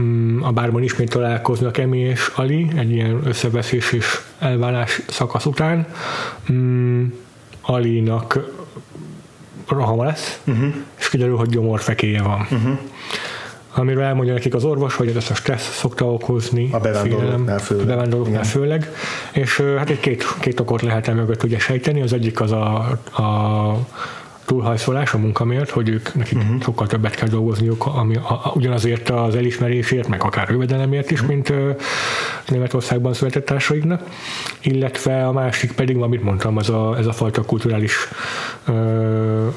mm, 0.00 0.42
a 0.42 0.50
bárban 0.50 0.82
ismét 0.82 1.10
találkoznak 1.10 1.78
Emi 1.78 1.98
és 1.98 2.30
Ali 2.34 2.70
egy 2.76 2.90
ilyen 2.90 3.20
összeveszés 3.26 3.92
és 3.92 4.20
elválás 4.38 5.02
szakasz 5.08 5.46
után. 5.46 5.86
Mm, 6.52 7.04
Alinak 7.60 8.52
rohama 9.68 10.04
lesz, 10.04 10.40
uh-huh. 10.44 10.74
és 10.98 11.08
kiderül, 11.08 11.36
hogy 11.36 11.48
gyomorfekéje 11.48 12.22
van. 12.22 12.46
Uh-huh 12.50 12.78
amiről 13.74 14.02
elmondja 14.02 14.32
nekik 14.32 14.54
az 14.54 14.64
orvos, 14.64 14.94
hogy 14.94 15.08
ez 15.08 15.30
a 15.30 15.34
stressz 15.34 15.76
szokta 15.76 16.12
okozni. 16.12 16.68
A 16.72 16.78
bevándorlóknál 16.78 17.58
főleg. 17.58 17.84
A 17.84 17.88
bevándorlóknál 17.88 18.44
főleg. 18.44 18.92
És 19.32 19.60
hát 19.60 19.90
egy 19.90 20.00
két, 20.00 20.24
két 20.40 20.60
okot 20.60 20.82
lehet 20.82 21.08
el 21.08 21.14
mögött 21.14 21.42
ugye 21.42 21.58
sejteni. 21.58 22.00
Az 22.00 22.12
egyik 22.12 22.40
az 22.40 22.52
a, 22.52 22.76
a 23.12 23.78
túlhajszolás 24.44 25.14
a 25.14 25.18
munka 25.18 25.44
miatt, 25.44 25.70
hogy 25.70 25.88
ők 25.88 26.14
nekik 26.14 26.38
uh-huh. 26.38 26.62
sokkal 26.62 26.86
többet 26.86 27.14
kell 27.14 27.28
dolgozniuk, 27.28 27.86
ami 27.86 28.16
a, 28.16 28.30
a, 28.30 28.52
ugyanazért 28.54 29.10
az 29.10 29.34
elismerésért, 29.34 30.08
meg 30.08 30.22
akár 30.22 30.50
jövedelemért 30.50 31.10
is, 31.10 31.20
uh-huh. 31.20 31.34
mint 31.34 31.50
ö, 31.50 31.70
Németországban 32.48 33.14
született 33.14 33.44
társaiknak, 33.44 34.02
illetve 34.62 35.26
a 35.26 35.32
másik 35.32 35.72
pedig, 35.72 35.96
amit 35.96 36.22
mondtam, 36.22 36.56
az 36.56 36.68
a, 36.68 36.96
ez 36.98 37.06
a 37.06 37.12
fajta 37.12 37.42
kulturális 37.42 37.94
ö, 38.66 38.72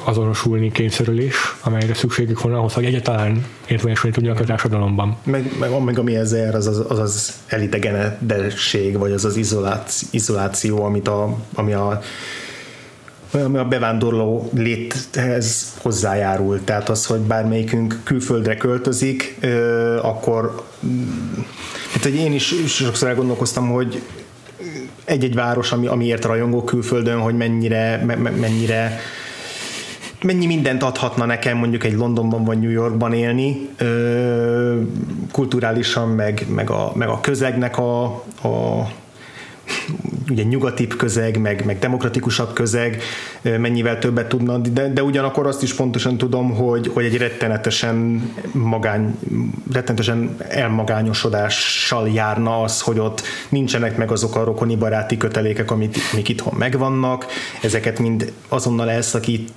azonosulni 0.04 0.72
kényszerülés, 0.72 1.36
amelyre 1.64 1.94
szükségük 1.94 2.42
van 2.42 2.54
ahhoz, 2.54 2.74
hogy 2.74 2.86
egyáltalán 2.86 3.46
érvényesülni 3.68 4.16
tudjanak 4.16 4.42
a 4.42 4.44
társadalomban. 4.44 5.18
Meg, 5.24 5.52
meg, 5.60 5.84
meg 5.84 6.00
ami 6.00 6.16
ezzel 6.16 6.56
az 6.56 6.68
az, 6.68 6.86
az, 6.88 7.00
az 7.00 7.34
elidegenedesség, 7.48 8.98
vagy 8.98 9.12
az 9.12 9.26
az 9.26 9.36
izoláció, 9.36 10.08
izoláció 10.12 10.84
amit 10.84 11.08
a, 11.08 11.38
ami 11.54 11.74
a 11.74 12.02
ami 13.32 13.57
a 13.57 13.65
bevándorló 13.65 14.49
léthez 14.53 15.73
hozzájárul. 15.82 16.63
Tehát 16.63 16.89
az, 16.89 17.05
hogy 17.05 17.19
bármelyikünk 17.19 17.99
külföldre 18.03 18.57
költözik, 18.57 19.38
akkor 20.01 20.63
hát, 21.93 22.03
hogy 22.03 22.15
én 22.15 22.34
is 22.34 22.53
sokszor 22.67 23.07
elgondolkoztam, 23.07 23.69
hogy 23.69 24.01
egy-egy 25.05 25.36
város, 25.36 25.71
ami, 25.71 25.88
amiért 25.88 26.25
rajongó 26.25 26.63
külföldön, 26.63 27.19
hogy 27.19 27.38
mennyire, 27.38 28.03
me, 28.05 28.15
mennyire 28.15 28.99
mennyi 30.23 30.45
mindent 30.45 30.84
adhatna 30.84 31.25
nekem 31.25 31.57
mondjuk 31.57 31.84
egy 31.84 31.93
Londonban 31.93 32.43
vagy 32.43 32.59
New 32.59 32.69
Yorkban 32.69 33.13
élni, 33.13 33.69
kulturálisan, 35.32 36.09
meg, 36.09 36.45
meg, 36.49 36.69
a, 36.69 36.91
meg 36.95 37.07
a 37.07 37.19
közegnek 37.21 37.78
a, 37.78 38.03
a 38.43 38.88
ugye 40.30 40.44
nyugatibb 40.44 40.96
közeg, 40.96 41.40
meg, 41.40 41.66
meg 41.66 41.80
demokratikusabb 41.80 42.54
közeg, 42.54 43.02
mennyivel 43.42 44.00
többet 44.00 44.28
tudna, 44.28 44.58
de, 44.58 44.94
de 44.94 45.04
ugyanakkor 45.04 45.48
azt 45.48 45.64
is 45.64 45.74
pontosan 45.74 46.18
tudom, 46.18 46.56
hogy, 46.56 46.92
hogy 46.94 47.06
egy 47.06 47.18
rettenetesen 47.18 48.30
magány, 48.52 49.18
rettenetesen 49.74 50.36
elmagányosodással 50.48 52.10
járna 52.10 52.62
az, 52.62 52.82
hogy 52.82 53.00
ott 53.00 53.22
nincsenek 53.50 53.98
meg 53.98 54.12
azok 54.12 54.36
a 54.36 54.44
rokoni 54.44 54.76
baráti 54.76 55.18
kötelékek, 55.18 55.72
amit, 55.72 55.98
amik 56.12 56.30
itthon 56.30 56.54
megvannak, 56.58 57.26
ezeket 57.62 58.00
mind 58.00 58.34
azonnal 58.48 58.90
elszakít 58.90 59.52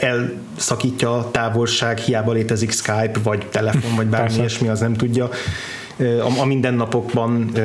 elszakítja 0.00 1.14
a 1.14 1.30
távolság, 1.30 1.98
hiába 1.98 2.32
létezik 2.32 2.72
Skype, 2.72 3.18
vagy 3.22 3.46
telefon, 3.46 3.96
vagy 3.96 4.06
bármi 4.06 4.36
ilyesmi, 4.36 4.68
az 4.68 4.80
nem 4.80 4.94
tudja. 4.94 5.28
A 6.40 6.44
mindennapokban 6.44 7.56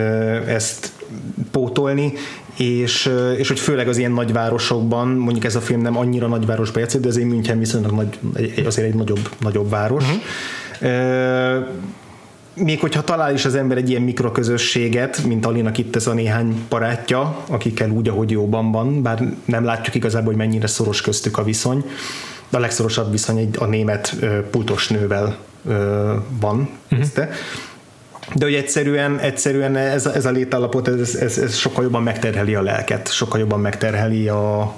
ezt 0.48 0.92
pótolni, 1.52 2.14
és, 2.58 3.12
és 3.38 3.48
hogy 3.48 3.60
főleg 3.60 3.88
az 3.88 3.98
ilyen 3.98 4.12
nagyvárosokban, 4.12 5.08
mondjuk 5.08 5.46
ez 5.46 5.56
a 5.56 5.62
film 5.62 5.82
nem 5.82 5.98
annyira 5.98 6.28
nagyvárosba 6.28 6.80
játszik, 6.80 7.02
de 7.02 7.08
azért 7.08 7.28
München 7.28 7.60
viszonylag 7.60 7.92
nagy, 7.92 8.20
azért 8.66 8.88
egy 8.88 8.96
nagyobb, 8.96 9.30
nagyobb 9.40 9.70
város. 9.70 10.04
Uh-huh. 10.04 11.66
Még 12.54 12.80
hogyha 12.80 13.04
talál 13.04 13.34
is 13.34 13.46
az 13.46 13.56
ember 13.56 13.78
egy 13.78 13.90
ilyen 13.90 14.02
mikroközösséget, 14.02 15.24
mint 15.26 15.46
Alinak 15.46 15.78
itt 15.78 15.96
ez 15.96 16.08
a 16.08 16.14
néhány 16.14 16.66
barátja, 16.70 17.44
akikkel 17.48 17.90
úgy, 17.90 18.08
ahogy 18.08 18.32
jóban 18.32 18.72
van, 18.72 19.02
bár 19.02 19.34
nem 19.46 19.64
látjuk 19.64 19.96
igazából, 19.96 20.28
hogy 20.28 20.36
mennyire 20.36 20.68
szoros 20.68 21.02
köztük 21.02 21.38
a 21.38 21.44
viszony, 21.44 21.84
de 22.50 22.58
a 22.58 22.60
legszorosabb 22.60 23.12
viszony 23.12 23.38
egy, 23.38 23.56
a 23.60 23.66
német 23.66 24.16
pultos 24.52 24.88
nővel 24.88 25.38
van. 26.40 26.70
Uh-huh. 26.92 27.28
De 28.36 28.46
hogy 28.46 28.54
egyszerűen, 28.54 29.20
egyszerűen 29.20 29.76
ez, 29.76 30.06
ez 30.06 30.26
a 30.26 30.32
létállapot 30.32 30.88
ez, 30.88 31.16
ez, 31.16 31.38
ez 31.38 31.56
sokkal 31.56 31.84
jobban 31.84 32.04
megterheli 32.04 32.56
a 32.56 32.62
lelket, 32.62 33.12
sokkal 33.12 33.40
jobban 33.40 33.60
megterheli 33.60 34.28
a, 34.28 34.74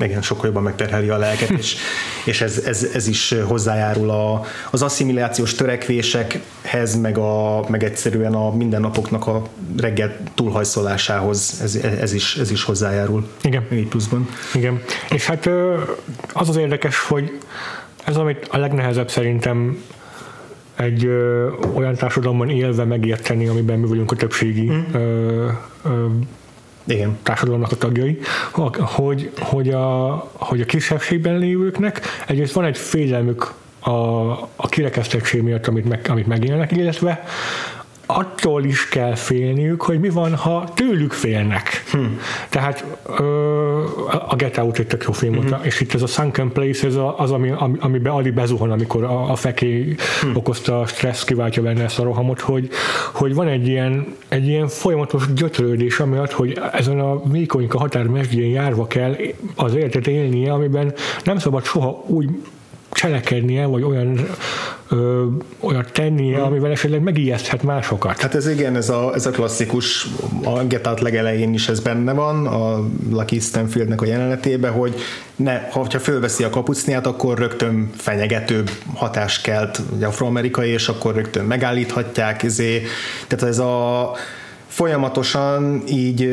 igen, 0.00 0.22
sokkal 0.22 0.46
jobban 0.46 0.62
megterheli 0.62 1.08
a 1.08 1.16
lelket, 1.16 1.50
és, 1.50 1.76
és 2.24 2.40
ez, 2.40 2.62
ez, 2.66 2.86
ez 2.94 3.06
is 3.06 3.34
hozzájárul 3.46 4.10
a, 4.10 4.44
az 4.70 4.82
asszimilációs 4.82 5.54
törekvésekhez, 5.54 7.00
meg, 7.00 7.18
a, 7.18 7.64
meg 7.68 7.84
egyszerűen 7.84 8.34
a 8.34 8.54
mindennapoknak 8.54 9.26
a 9.26 9.42
reggel 9.76 10.16
túlhajszolásához, 10.34 11.60
ez, 11.62 11.74
ez, 12.00 12.12
is, 12.12 12.36
ez 12.36 12.50
is 12.50 12.64
hozzájárul. 12.64 13.28
Igen. 13.42 13.66
Így 13.72 13.88
pluszban. 13.88 14.28
Igen. 14.54 14.82
És 15.10 15.26
hát 15.26 15.50
az 16.32 16.48
az 16.48 16.56
érdekes, 16.56 16.98
hogy 16.98 17.38
ez, 18.04 18.16
amit 18.16 18.48
a 18.50 18.56
legnehezebb 18.56 19.10
szerintem 19.10 19.84
egy 20.78 21.04
ö, 21.04 21.48
olyan 21.74 21.94
társadalomban 21.94 22.50
élve 22.50 22.84
megérteni, 22.84 23.46
amiben 23.46 23.78
mi 23.78 23.86
vagyunk 23.86 24.12
a 24.12 24.16
többségi 24.16 24.70
mm. 24.70 24.94
ö, 24.94 25.48
ö, 25.84 26.06
igen. 26.84 27.18
társadalomnak 27.22 27.72
a 27.72 27.76
tagjai, 27.76 28.18
hogy, 28.78 29.30
hogy, 29.38 29.68
a, 29.68 30.08
hogy 30.32 30.60
a 30.60 30.64
kisebbségben 30.64 31.38
lévőknek 31.38 32.00
egyrészt 32.26 32.52
van 32.52 32.64
egy 32.64 32.76
félelmük 32.76 33.52
a, 33.80 33.90
a 34.56 34.68
kirekesztettség 34.68 35.42
miatt, 35.42 35.66
amit, 35.66 35.88
meg, 35.88 36.06
amit 36.08 36.26
megélnek, 36.26 36.72
illetve 36.72 37.24
attól 38.10 38.64
is 38.64 38.88
kell 38.88 39.14
félniük, 39.14 39.82
hogy 39.82 40.00
mi 40.00 40.08
van, 40.08 40.34
ha 40.34 40.68
tőlük 40.74 41.12
félnek. 41.12 41.84
Hm. 41.90 41.98
Tehát 42.48 42.84
ö, 43.18 43.84
a 44.28 44.34
Get 44.36 44.58
Out 44.58 44.78
egy 44.78 44.86
tök 44.86 45.04
jó 45.06 45.12
film 45.12 45.36
uh-huh. 45.36 45.66
és 45.66 45.80
itt 45.80 45.94
ez 45.94 46.02
a 46.02 46.06
Sunken 46.06 46.52
Place, 46.52 46.86
ez 46.86 46.98
az, 47.16 47.30
ami, 47.30 47.52
amiben 47.78 48.12
Ali 48.12 48.30
bezuhan, 48.30 48.70
amikor 48.70 49.04
a, 49.04 49.30
a 49.30 49.34
feké 49.34 49.94
hm. 50.20 50.36
okozta 50.36 50.80
a 50.80 50.86
stressz, 50.86 51.24
kiváltja 51.24 51.62
benne 51.62 51.82
ezt 51.82 51.98
a 51.98 52.02
rohamot, 52.02 52.40
hogy, 52.40 52.68
hogy 53.12 53.34
van 53.34 53.48
egy 53.48 53.66
ilyen, 53.66 54.14
egy 54.28 54.46
ilyen 54.46 54.68
folyamatos 54.68 55.32
gyötrődés, 55.32 56.00
amiatt, 56.00 56.32
hogy 56.32 56.60
ezen 56.72 57.00
a 57.00 57.22
vékonyka 57.22 57.78
határ 57.78 58.06
mesdjén 58.06 58.50
járva 58.50 58.86
kell 58.86 59.16
az 59.54 59.74
életet 59.74 60.06
élnie, 60.06 60.52
amiben 60.52 60.94
nem 61.24 61.38
szabad 61.38 61.64
soha 61.64 62.04
úgy 62.06 62.28
cselekednie, 62.92 63.66
vagy 63.66 63.82
olyan 63.82 64.28
ö, 64.88 65.24
olyat 65.60 65.92
tennie, 65.92 66.36
hmm. 66.36 66.46
amivel 66.46 66.70
esetleg 66.70 67.02
megijeszthet 67.02 67.62
másokat. 67.62 68.20
Hát 68.20 68.34
ez 68.34 68.48
igen, 68.48 68.76
ez 68.76 68.88
a, 68.88 69.14
ez 69.14 69.26
a 69.26 69.30
klasszikus, 69.30 70.06
a 70.44 70.64
Get 70.64 70.86
Out 70.86 71.00
legelején 71.00 71.54
is 71.54 71.68
ez 71.68 71.80
benne 71.80 72.12
van, 72.12 72.46
a 72.46 72.84
Lucky 73.10 73.38
Stanfieldnek 73.38 74.00
a 74.00 74.06
jelenetében, 74.06 74.72
hogy 74.72 74.94
ne, 75.36 75.68
ha 75.70 75.84
fölveszi 75.90 76.44
a 76.44 76.50
kapucniát, 76.50 77.06
akkor 77.06 77.38
rögtön 77.38 77.90
fenyegetőbb 77.96 78.70
hatást 78.94 79.42
kelt 79.42 79.80
afroamerikai, 80.02 80.70
és 80.70 80.88
akkor 80.88 81.14
rögtön 81.14 81.44
megállíthatják, 81.44 82.42
ezé. 82.42 82.82
tehát 83.26 83.48
ez 83.48 83.58
a 83.58 84.12
folyamatosan 84.66 85.82
így 85.88 86.28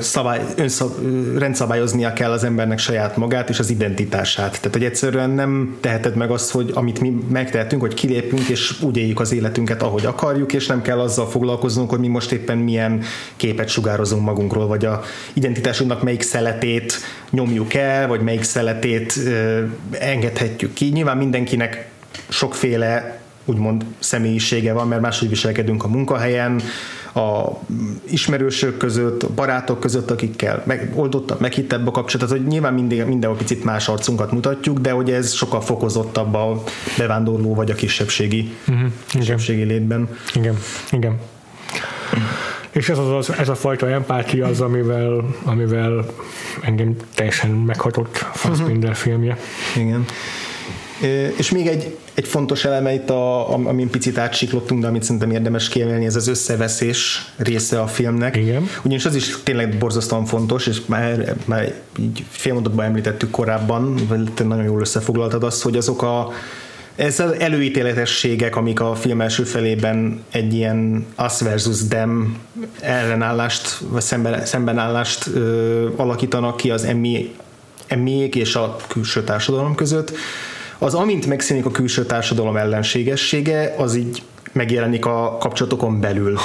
szabály, 0.00 0.40
önszab, 0.56 0.92
rendszabályoznia 1.38 2.12
kell 2.12 2.30
az 2.30 2.44
embernek 2.44 2.78
saját 2.78 3.16
magát 3.16 3.48
és 3.48 3.58
az 3.58 3.70
identitását. 3.70 4.50
Tehát, 4.50 4.72
hogy 4.72 4.84
egyszerűen 4.84 5.30
nem 5.30 5.76
teheted 5.80 6.16
meg 6.16 6.30
azt, 6.30 6.50
hogy 6.50 6.70
amit 6.74 7.00
mi 7.00 7.18
megtehetünk, 7.28 7.82
hogy 7.82 7.94
kilépünk 7.94 8.48
és 8.48 8.82
úgy 8.82 8.96
éljük 8.96 9.20
az 9.20 9.32
életünket, 9.32 9.82
ahogy 9.82 10.04
akarjuk, 10.04 10.52
és 10.52 10.66
nem 10.66 10.82
kell 10.82 11.00
azzal 11.00 11.28
foglalkoznunk, 11.28 11.90
hogy 11.90 11.98
mi 11.98 12.08
most 12.08 12.32
éppen 12.32 12.58
milyen 12.58 13.02
képet 13.36 13.68
sugározunk 13.68 14.22
magunkról, 14.22 14.66
vagy 14.66 14.84
a 14.84 15.02
identitásunknak 15.32 16.02
melyik 16.02 16.22
szeletét 16.22 16.98
nyomjuk 17.30 17.74
el, 17.74 18.08
vagy 18.08 18.20
melyik 18.20 18.42
szeletét 18.42 19.18
engedhetjük 19.90 20.72
ki. 20.72 20.84
Nyilván 20.84 21.16
mindenkinek 21.16 21.88
sokféle 22.28 23.20
úgymond 23.44 23.84
személyisége 23.98 24.72
van, 24.72 24.88
mert 24.88 25.00
máshogy 25.00 25.28
viselkedünk 25.28 25.84
a 25.84 25.88
munkahelyen, 25.88 26.60
a 27.14 27.58
ismerősök 28.10 28.76
között, 28.76 29.22
a 29.22 29.28
barátok 29.34 29.80
között, 29.80 30.10
akikkel 30.10 30.62
meg, 30.66 30.92
oldottabb, 30.94 31.40
meghittebb 31.40 31.86
a 31.86 31.90
kapcsolatot, 31.90 32.36
hogy 32.36 32.46
nyilván 32.46 32.74
mindig, 32.74 33.04
mindenhol 33.04 33.38
picit 33.38 33.64
más 33.64 33.88
arcunkat 33.88 34.32
mutatjuk, 34.32 34.78
de 34.78 34.90
hogy 34.90 35.10
ez 35.10 35.32
sokkal 35.32 35.60
fokozottabb 35.60 36.34
a 36.34 36.62
bevándorló 36.98 37.54
vagy 37.54 37.70
a 37.70 37.74
kisebbségi, 37.74 38.52
uh-huh. 38.68 38.90
kisebbségi 39.08 39.62
létben. 39.62 40.08
Igen, 40.34 40.58
igen. 40.90 41.18
És 42.70 42.88
ez, 42.88 42.98
az, 42.98 43.10
az, 43.10 43.38
ez 43.38 43.48
a 43.48 43.54
fajta 43.54 43.88
empátia 43.88 44.46
az, 44.46 44.60
amivel, 44.60 45.24
amivel 45.44 46.06
engem 46.62 46.96
teljesen 47.14 47.50
meghatott 47.50 48.16
Fassbinder 48.16 48.90
uh-huh. 48.90 49.04
filmje. 49.04 49.38
Igen. 49.76 50.04
És 51.36 51.50
még 51.50 51.66
egy, 51.66 51.96
egy 52.14 52.28
fontos 52.28 52.64
eleme 52.64 52.94
itt, 52.94 53.10
a, 53.10 53.54
amin 53.54 53.90
picit 53.90 54.18
átsiklottunk, 54.18 54.80
de 54.80 54.86
amit 54.86 55.02
szerintem 55.02 55.30
érdemes 55.30 55.68
kiemelni, 55.68 56.06
ez 56.06 56.16
az 56.16 56.28
összeveszés 56.28 57.32
része 57.36 57.80
a 57.80 57.86
filmnek. 57.86 58.36
Igen. 58.36 58.68
Ugyanis 58.84 59.04
az 59.04 59.14
is 59.14 59.36
tényleg 59.42 59.78
borzasztóan 59.78 60.24
fontos, 60.24 60.66
és 60.66 60.80
már, 60.86 61.34
már 61.44 61.74
így 61.98 62.24
félmondatban 62.28 62.84
említettük 62.84 63.30
korábban, 63.30 64.08
te 64.34 64.44
nagyon 64.44 64.64
jól 64.64 64.80
összefoglaltad 64.80 65.44
azt, 65.44 65.62
hogy 65.62 65.76
azok 65.76 66.02
a 66.02 66.32
ez 66.96 67.20
az 67.20 67.32
előítéletességek, 67.38 68.56
amik 68.56 68.80
a 68.80 68.94
film 68.94 69.20
első 69.20 69.44
felében 69.44 70.24
egy 70.30 70.54
ilyen 70.54 71.06
us 71.18 71.40
versus 71.40 71.86
them 71.88 72.38
ellenállást, 72.80 73.78
vagy 73.88 74.02
szemben, 74.02 74.46
szembenállást 74.46 75.26
ö, 75.26 75.88
alakítanak 75.96 76.56
ki 76.56 76.70
az 76.70 76.84
emmi, 76.84 77.34
emmiék 77.86 78.34
és 78.34 78.54
a 78.54 78.76
külső 78.88 79.24
társadalom 79.24 79.74
között, 79.74 80.12
az 80.82 80.94
amint 80.94 81.26
megszűnik 81.26 81.66
a 81.66 81.70
külső 81.70 82.04
társadalom 82.04 82.56
ellenségessége, 82.56 83.74
az 83.78 83.94
így 83.94 84.22
megjelenik 84.52 85.06
a 85.06 85.36
kapcsolatokon 85.40 86.00
belül. 86.00 86.38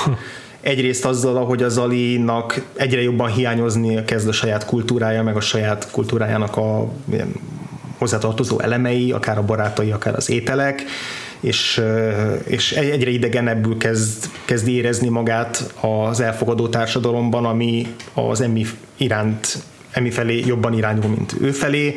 Egyrészt 0.61 1.05
azzal, 1.05 1.45
hogy 1.45 1.63
az 1.63 1.77
Alinak 1.77 2.61
egyre 2.75 3.01
jobban 3.01 3.31
hiányozni 3.31 4.03
kezd 4.03 4.27
a 4.27 4.31
saját 4.31 4.65
kultúrája, 4.65 5.23
meg 5.23 5.35
a 5.35 5.39
saját 5.39 5.91
kultúrájának 5.91 6.57
a 6.57 6.87
ilyen 7.11 7.33
hozzátartozó 7.97 8.59
elemei, 8.59 9.11
akár 9.11 9.37
a 9.37 9.43
barátai, 9.43 9.91
akár 9.91 10.15
az 10.15 10.29
ételek, 10.29 10.83
és, 11.39 11.81
és 12.43 12.71
egyre 12.71 13.09
idegenebbül 13.09 13.77
kezd, 13.77 14.29
kezd 14.45 14.67
érezni 14.67 15.09
magát 15.09 15.73
az 15.81 16.19
elfogadó 16.19 16.67
társadalomban, 16.67 17.45
ami 17.45 17.87
az 18.13 18.41
emmi 18.41 18.65
iránt, 18.97 19.57
emmi 19.91 20.09
felé 20.09 20.43
jobban 20.45 20.73
irányul, 20.73 21.09
mint 21.09 21.35
ő 21.41 21.51
felé, 21.51 21.95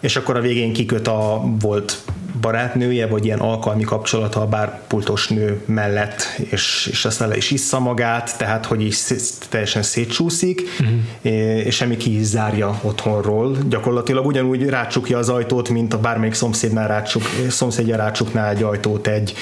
és 0.00 0.16
akkor 0.16 0.36
a 0.36 0.40
végén 0.40 0.72
kiköt 0.72 1.08
a 1.08 1.42
volt 1.60 1.98
barátnője, 2.40 3.06
vagy 3.06 3.24
ilyen 3.24 3.38
alkalmi 3.38 3.82
kapcsolata 3.82 4.40
a 4.40 4.46
bárpultos 4.46 5.28
nő 5.28 5.62
mellett, 5.64 6.22
és, 6.50 6.88
és 6.90 7.04
aztán 7.04 7.28
le 7.28 7.36
is 7.36 7.50
issza 7.50 7.78
magát, 7.78 8.38
tehát 8.38 8.66
hogy 8.66 8.82
is 8.82 9.04
teljesen 9.48 9.82
szétcsúszik, 9.82 10.62
uh-huh. 10.80 11.66
és 11.66 11.74
semmi 11.74 11.96
ki 11.96 12.18
is 12.18 12.26
zárja 12.26 12.78
otthonról. 12.82 13.56
Gyakorlatilag 13.68 14.26
ugyanúgy 14.26 14.68
rácsukja 14.68 15.18
az 15.18 15.28
ajtót, 15.28 15.68
mint 15.68 15.94
a 15.94 15.98
bármelyik 15.98 16.34
szomszédnál 16.34 16.88
rácsuk, 16.88 17.22
szomszédja 17.48 17.96
rácsukná 17.96 18.50
egy 18.50 18.62
ajtót 18.62 19.06
egy 19.06 19.34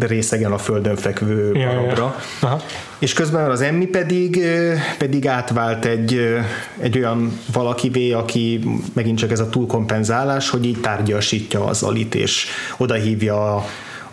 részegen 0.00 0.52
a 0.52 0.58
földön 0.58 0.96
fekvő 0.96 1.54
ja, 1.54 1.68
barabra. 1.68 2.16
Ja. 2.42 2.60
És 3.02 3.12
közben 3.12 3.50
az 3.50 3.60
Emmi 3.60 3.86
pedig, 3.86 4.44
pedig 4.98 5.26
átvált 5.26 5.84
egy, 5.84 6.20
egy 6.78 6.98
olyan 6.98 7.38
valakivé, 7.52 8.12
aki 8.12 8.60
megint 8.92 9.18
csak 9.18 9.30
ez 9.30 9.40
a 9.40 9.48
túlkompenzálás, 9.48 10.50
hogy 10.50 10.64
így 10.64 10.80
tárgyasítja 10.80 11.64
az 11.64 11.82
alit, 11.82 12.14
és 12.14 12.46
odahívja 12.76 13.56
a 13.56 13.64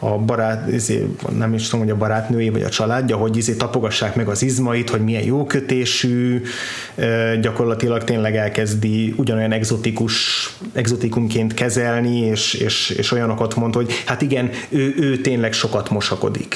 barát, 0.07 0.71
izé, 0.71 1.07
nem 1.37 1.53
is 1.53 1.63
tudom, 1.67 1.85
hogy 1.85 1.93
a 1.93 1.97
barátnői 1.97 2.49
vagy 2.49 2.63
a 2.63 2.69
családja, 2.69 3.17
hogy 3.17 3.37
izé 3.37 3.53
tapogassák 3.53 4.15
meg 4.15 4.27
az 4.27 4.41
izmait, 4.41 4.89
hogy 4.89 5.03
milyen 5.03 5.23
jó 5.23 5.45
kötésű, 5.45 6.41
gyakorlatilag 7.41 8.03
tényleg 8.03 8.35
elkezdi 8.35 9.13
ugyanolyan 9.17 9.51
exotikus, 9.51 10.13
exotikumként 10.73 11.53
kezelni, 11.53 12.17
és, 12.17 12.53
és, 12.53 12.89
és 12.89 13.11
olyanokat 13.11 13.55
mond, 13.55 13.73
hogy 13.73 13.91
hát 14.05 14.21
igen, 14.21 14.49
ő, 14.69 14.93
ő 14.97 15.17
tényleg 15.17 15.53
sokat 15.53 15.89
mosakodik. 15.89 16.55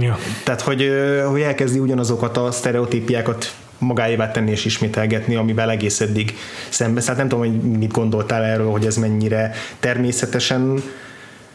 Ja. 0.00 0.18
Tehát, 0.44 0.60
hogy, 0.60 0.90
hogy 1.30 1.40
elkezdi 1.40 1.78
ugyanazokat 1.78 2.36
a 2.36 2.50
sztereotípiákat 2.50 3.54
magáévá 3.78 4.30
tenni 4.30 4.50
és 4.50 4.64
ismételgetni, 4.64 5.34
amivel 5.34 5.70
egész 5.70 6.00
eddig 6.00 6.36
szembe. 6.68 7.02
Hát 7.06 7.16
nem 7.16 7.28
tudom, 7.28 7.44
hogy 7.44 7.60
mit 7.60 7.92
gondoltál 7.92 8.44
erről, 8.44 8.70
hogy 8.70 8.86
ez 8.86 8.96
mennyire 8.96 9.52
természetesen 9.80 10.82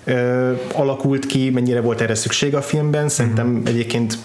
ö, 0.10 0.52
alakult 0.74 1.26
ki, 1.26 1.50
mennyire 1.50 1.82
volt 1.82 2.02
erre 2.02 2.16
szükség 2.16 2.56
a 2.56 2.62
filmben. 2.62 3.10
Szerintem 3.10 3.48
uh-huh. 3.48 3.68
egyébként 3.68 4.18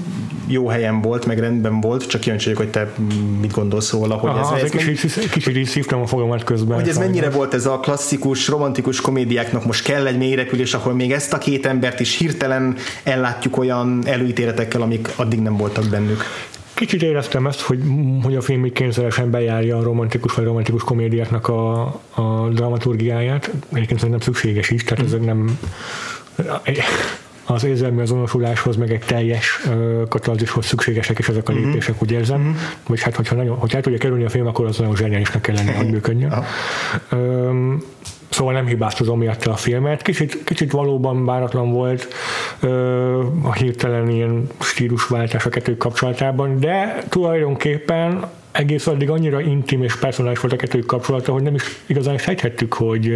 jó 0.46 0.68
helyen 0.68 1.00
volt, 1.00 1.26
meg 1.26 1.38
rendben 1.38 1.80
volt, 1.80 2.06
csak 2.06 2.20
kíváncsi 2.20 2.44
vagyok, 2.44 2.60
hogy 2.60 2.70
te 2.70 2.92
mit 3.40 3.52
gondolsz 3.52 3.92
róla. 3.92 4.14
Hogy 4.14 4.30
Aha, 4.30 4.56
ez, 4.56 4.62
ez 4.62 4.70
kicsit, 4.70 5.30
kicsit 5.30 5.56
is 5.56 5.68
szívtam 5.68 6.00
a 6.00 6.06
fogamat 6.06 6.44
közben. 6.44 6.78
Hogy 6.78 6.88
ez 6.88 6.98
mennyire 6.98 7.30
volt 7.30 7.54
ez 7.54 7.66
a 7.66 7.78
klasszikus, 7.80 8.48
romantikus 8.48 9.00
komédiáknak 9.00 9.64
most 9.64 9.84
kell 9.84 10.06
egy 10.06 10.18
mélyrepülés, 10.18 10.74
ahol 10.74 10.94
még 10.94 11.12
ezt 11.12 11.32
a 11.32 11.38
két 11.38 11.66
embert 11.66 12.00
is 12.00 12.16
hirtelen 12.18 12.76
ellátjuk 13.02 13.56
olyan 13.56 14.02
előítéletekkel, 14.06 14.82
amik 14.82 15.08
addig 15.16 15.40
nem 15.40 15.56
voltak 15.56 15.88
bennük. 15.88 16.24
Kicsit 16.74 17.02
éreztem 17.02 17.46
ezt, 17.46 17.60
hogy, 17.60 17.82
hogy 18.22 18.36
a 18.36 18.40
film 18.40 18.66
így 18.66 18.72
kényszeresen 18.72 19.30
bejárja 19.30 19.78
a 19.78 19.82
romantikus 19.82 20.34
vagy 20.34 20.44
romantikus 20.44 20.82
komédiáknak 20.84 21.48
a, 21.48 21.82
a 22.14 22.48
dramaturgiáját. 22.52 23.50
Egyébként 23.72 23.98
szerintem 23.98 24.20
szükséges 24.20 24.70
is, 24.70 24.84
tehát 24.84 25.04
ezek 25.04 25.24
nem 25.24 25.58
az 27.46 27.64
érzelmi 27.64 28.00
azonosuláshoz, 28.00 28.76
meg 28.76 28.92
egy 28.92 29.04
teljes 29.06 29.60
uh, 29.66 30.60
szükségesek 30.60 31.18
is 31.18 31.28
ezek 31.28 31.48
a 31.48 31.52
mhm. 31.52 31.64
lépések, 31.64 32.02
úgy 32.02 32.10
érzem. 32.10 32.40
Mm-hmm. 32.40 32.52
Vagy 32.86 33.02
hát, 33.02 33.16
hogyha, 33.16 33.34
nagyon, 33.34 33.56
hogyha 33.56 33.76
el 33.76 33.82
tudja 33.82 33.98
kerülni 33.98 34.24
a 34.24 34.28
film, 34.28 34.46
akkor 34.46 34.66
az 34.66 34.78
nagyon 34.78 34.96
zseniálisnak 34.96 35.42
kell 35.42 35.54
lenni, 35.54 35.72
hogy 35.72 35.90
működjön. 35.90 36.44
um, 37.12 37.82
Szóval 38.34 38.52
nem 38.52 38.66
hibáztozom 38.66 39.18
miatt 39.18 39.44
a 39.44 39.56
filmet. 39.56 40.02
Kicsit, 40.02 40.44
kicsit 40.44 40.72
valóban 40.72 41.24
váratlan 41.24 41.72
volt 41.72 42.08
ö, 42.60 43.22
a 43.42 43.52
hirtelen 43.52 44.10
ilyen 44.10 44.46
stílusváltás 44.60 45.46
a 45.46 45.48
kettő 45.48 45.76
kapcsolatában, 45.76 46.60
de 46.60 47.02
tulajdonképpen 47.08 48.26
egész 48.52 48.86
addig 48.86 49.10
annyira 49.10 49.40
intim 49.40 49.82
és 49.82 49.96
personális 49.96 50.40
volt 50.40 50.52
a 50.52 50.56
kettőjük 50.56 50.86
kapcsolata, 50.86 51.32
hogy 51.32 51.42
nem 51.42 51.54
is 51.54 51.62
igazán 51.86 52.18
sejthettük, 52.18 52.72
hogy, 52.72 53.12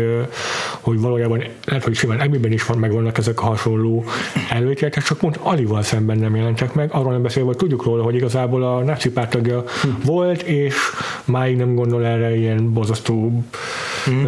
hogy 0.81 1.01
valójában 1.01 1.45
lehet, 1.65 1.85
hogy 1.85 1.95
simán 1.95 2.21
emiben 2.21 2.53
is 2.53 2.67
van, 2.67 2.79
megvannak 2.79 3.19
ezek 3.19 3.43
a 3.43 3.45
hasonló 3.45 4.05
előítéletek, 4.51 5.03
csak 5.03 5.19
pont 5.19 5.37
Alival 5.43 5.83
szemben 5.83 6.19
nem 6.19 6.37
jelentek 6.37 6.75
meg, 6.75 6.93
arról 6.93 7.13
nem 7.13 7.23
beszélve, 7.23 7.49
hogy 7.49 7.59
tudjuk 7.59 7.85
róla, 7.85 8.03
hogy 8.03 8.15
igazából 8.15 8.63
a 8.63 8.83
náci 8.83 9.11
pártagja 9.11 9.65
hm. 9.83 9.89
volt, 10.05 10.43
és 10.43 10.75
máig 11.25 11.57
nem 11.57 11.75
gondol 11.75 12.07
erre 12.07 12.37
ilyen 12.37 12.73
bozasztó 12.73 13.43
hm. 14.05 14.27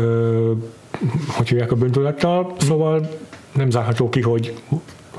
Hogy 1.27 1.49
hívják 1.49 1.73
a 1.73 1.77
bűntudattal, 1.77 2.55
szóval 2.59 3.19
nem 3.53 3.71
zárható 3.71 4.09
ki, 4.09 4.21
hogy 4.21 4.55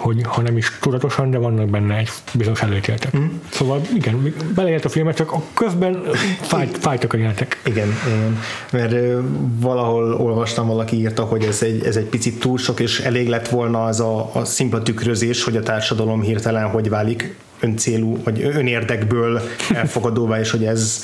hogy 0.02 0.22
ha 0.24 0.42
nem 0.42 0.58
is 0.58 0.78
tudatosan, 0.82 1.30
de 1.30 1.38
vannak 1.38 1.70
benne 1.70 1.96
egy 1.96 2.10
bizonyos 2.34 2.62
előítéletek. 2.62 3.18
Mm. 3.18 3.26
Szóval 3.50 3.82
igen, 3.96 4.34
beleért 4.56 4.86
a 4.86 4.90
filmet, 4.90 5.16
csak 5.16 5.32
a 5.32 5.44
közben 5.54 6.04
fájt, 6.42 6.78
fájtak 6.78 7.14
a 7.14 7.18
jelentek. 7.18 7.62
Igen, 7.66 7.88
igen, 8.08 8.40
mert 8.72 8.96
valahol 9.60 10.14
olvastam, 10.14 10.68
valaki 10.68 10.96
írta, 10.96 11.24
hogy 11.24 11.44
ez 11.44 11.64
egy, 11.64 11.86
ez 11.86 11.96
egy 11.96 12.06
picit 12.06 12.40
túl 12.40 12.58
sok, 12.58 12.80
és 12.80 13.00
elég 13.00 13.28
lett 13.28 13.48
volna 13.50 13.84
az 13.84 14.00
a, 14.00 14.30
a 14.34 14.46
szimpla 14.46 14.82
tükrözés, 14.82 15.44
hogy 15.44 15.56
a 15.56 15.64
társadalom 15.64 16.22
hirtelen 16.22 16.70
hogy 16.70 16.90
válik 16.90 17.36
öncélú, 17.60 18.18
vagy 18.24 18.42
önérdekből 18.44 19.42
elfogadóvá, 19.74 20.40
és 20.40 20.52
hogy 20.52 20.66
ez 20.66 21.04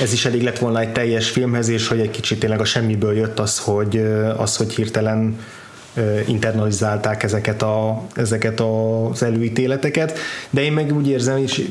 ez 0.00 0.12
is 0.12 0.24
elég 0.24 0.42
lett 0.42 0.58
volna 0.58 0.80
egy 0.80 0.92
teljes 0.92 1.30
filmhez, 1.30 1.68
és 1.68 1.88
hogy 1.88 2.00
egy 2.00 2.10
kicsit 2.10 2.38
tényleg 2.38 2.60
a 2.60 2.64
semmiből 2.64 3.16
jött 3.16 3.38
az, 3.38 3.58
hogy, 3.58 3.96
az, 4.36 4.56
hogy 4.56 4.74
hirtelen 4.74 5.38
internalizálták 6.26 7.22
ezeket, 7.22 7.62
a, 7.62 8.02
ezeket 8.14 8.60
az 8.60 9.22
előítéleteket, 9.22 10.18
de 10.50 10.62
én 10.62 10.72
meg 10.72 10.96
úgy 10.96 11.08
érzem, 11.08 11.36
és 11.36 11.68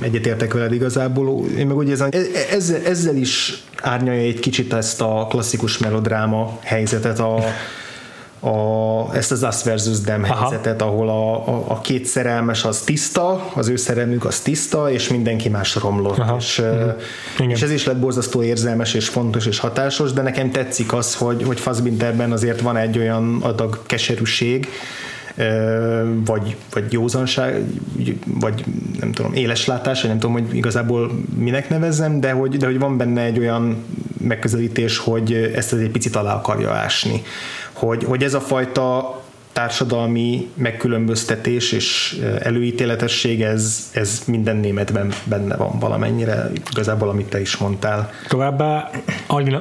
egyetértek 0.00 0.52
veled 0.52 0.72
igazából, 0.72 1.46
én 1.58 1.66
meg 1.66 1.76
úgy 1.76 1.88
érzem, 1.88 2.08
e, 2.12 2.18
ezzel, 2.50 2.80
ezzel 2.84 3.16
is 3.16 3.62
árnyalja 3.82 4.20
egy 4.20 4.40
kicsit 4.40 4.72
ezt 4.72 5.00
a 5.00 5.26
klasszikus 5.28 5.78
melodráma 5.78 6.58
helyzetet 6.62 7.18
a, 7.18 7.44
a, 8.40 9.14
ezt 9.14 9.32
az 9.32 9.42
Us 9.42 9.62
versus 9.62 10.00
Them 10.00 10.22
Aha. 10.24 10.34
helyzetet, 10.34 10.82
ahol 10.82 11.08
a, 11.08 11.48
a, 11.48 11.64
a 11.68 11.80
két 11.80 12.04
szerelmes 12.04 12.64
az 12.64 12.80
tiszta, 12.80 13.50
az 13.54 13.68
ő 13.68 13.76
szerelmük 13.76 14.24
az 14.24 14.40
tiszta, 14.40 14.90
és 14.90 15.08
mindenki 15.08 15.48
más 15.48 15.74
romlott. 15.74 16.18
Aha. 16.18 16.36
És, 16.38 16.62
mm. 17.42 17.48
és 17.48 17.62
ez 17.62 17.70
is 17.70 17.84
lett 17.84 17.98
borzasztó 17.98 18.42
érzelmes, 18.42 18.94
és 18.94 19.08
fontos, 19.08 19.46
és 19.46 19.58
hatásos, 19.58 20.12
de 20.12 20.22
nekem 20.22 20.50
tetszik 20.50 20.92
az, 20.92 21.14
hogy, 21.14 21.42
hogy 21.42 21.60
Fassbinderben 21.60 22.32
azért 22.32 22.60
van 22.60 22.76
egy 22.76 22.98
olyan 22.98 23.38
adag 23.42 23.82
keserűség, 23.86 24.68
vagy, 26.24 26.56
vagy 26.72 26.92
józanság, 26.92 27.64
vagy 28.26 28.64
nem 29.00 29.12
tudom, 29.12 29.34
éleslátás, 29.34 30.00
vagy 30.00 30.10
nem 30.10 30.18
tudom, 30.18 30.34
hogy 30.34 30.56
igazából 30.56 31.10
minek 31.36 31.68
nevezzem, 31.68 32.20
de 32.20 32.30
hogy, 32.30 32.56
de 32.56 32.66
hogy 32.66 32.78
van 32.78 32.96
benne 32.96 33.22
egy 33.22 33.38
olyan 33.38 33.84
megközelítés, 34.20 34.98
hogy 34.98 35.32
ezt 35.54 35.72
egy 35.72 35.90
picit 35.90 36.16
alá 36.16 36.34
akarja 36.34 36.70
ásni 36.70 37.22
hogy, 37.76 38.04
hogy 38.04 38.22
ez 38.22 38.34
a 38.34 38.40
fajta 38.40 39.14
társadalmi 39.56 40.50
megkülönböztetés 40.54 41.72
és 41.72 42.18
előítéletesség, 42.40 43.42
ez, 43.42 43.90
ez 43.92 44.22
minden 44.26 44.56
németben 44.56 45.12
benne 45.24 45.56
van 45.56 45.78
valamennyire, 45.78 46.50
igazából 46.70 47.08
amit 47.08 47.28
te 47.28 47.40
is 47.40 47.56
mondtál. 47.56 48.12
Továbbá 48.28 48.90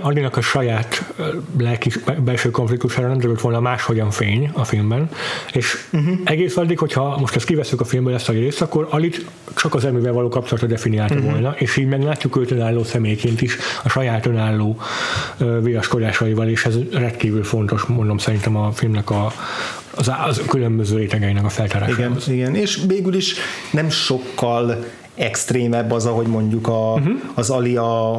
Alinak 0.01 0.37
a 0.37 0.41
saját 0.41 1.13
lelki 1.57 1.91
belső 2.23 2.51
konfliktusára 2.51 3.07
nem 3.07 3.17
derült 3.17 3.41
volna 3.41 3.59
máshogyan 3.59 4.11
fény 4.11 4.49
a 4.53 4.63
filmben, 4.63 5.09
és 5.53 5.77
uh-huh. 5.91 6.19
egész 6.23 6.57
addig, 6.57 6.79
hogyha 6.79 7.17
most 7.19 7.35
ezt 7.35 7.45
kiveszünk 7.45 7.81
a 7.81 7.85
filmből 7.85 8.13
ezt 8.13 8.29
a 8.29 8.33
részt, 8.33 8.61
akkor 8.61 8.87
Alit 8.89 9.25
csak 9.55 9.73
az 9.73 9.85
erővel 9.85 10.13
való 10.13 10.29
kapcsolata 10.29 10.67
definiálta 10.67 11.15
uh-huh. 11.15 11.31
volna, 11.31 11.55
és 11.57 11.77
így 11.77 11.87
meglátjuk 11.87 12.37
őt 12.37 12.51
önálló 12.51 12.83
személyként 12.83 13.41
is 13.41 13.57
a 13.83 13.89
saját 13.89 14.25
önálló 14.25 14.77
viaskodásaival, 15.61 16.47
és 16.47 16.65
ez 16.65 16.75
rendkívül 16.91 17.43
fontos, 17.43 17.83
mondom 17.83 18.17
szerintem 18.17 18.55
a 18.55 18.71
filmnek 18.71 19.09
a, 19.09 19.33
az, 19.95 20.11
az 20.27 20.41
különböző 20.47 20.97
rétegeinek 20.97 21.45
a 21.45 21.49
feltárása. 21.49 21.93
Igen, 21.93 22.17
igen, 22.27 22.55
és 22.55 22.81
végül 22.87 23.15
is 23.15 23.35
nem 23.71 23.89
sokkal 23.89 24.85
extrémebb 25.15 25.91
az, 25.91 26.05
ahogy 26.05 26.27
mondjuk 26.27 26.67
a, 26.67 26.93
uh-huh. 26.93 27.13
az 27.33 27.49
Ali 27.49 27.75
a, 27.75 28.13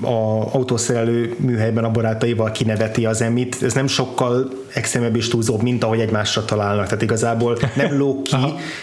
a 0.00 0.48
autószerelő 0.52 1.34
műhelyben 1.38 1.84
a 1.84 1.90
barátaival 1.90 2.50
kineveti 2.50 3.06
az 3.06 3.22
emit. 3.22 3.62
Ez 3.62 3.72
nem 3.72 3.86
sokkal 3.86 4.48
extrémebb 4.74 5.16
és 5.16 5.28
túlzóbb, 5.28 5.62
mint 5.62 5.84
ahogy 5.84 6.00
egymásra 6.00 6.44
találnak. 6.44 6.84
Tehát 6.86 7.02
igazából 7.02 7.58
nem 7.76 7.96
lók 7.98 8.22
ki, 8.22 8.36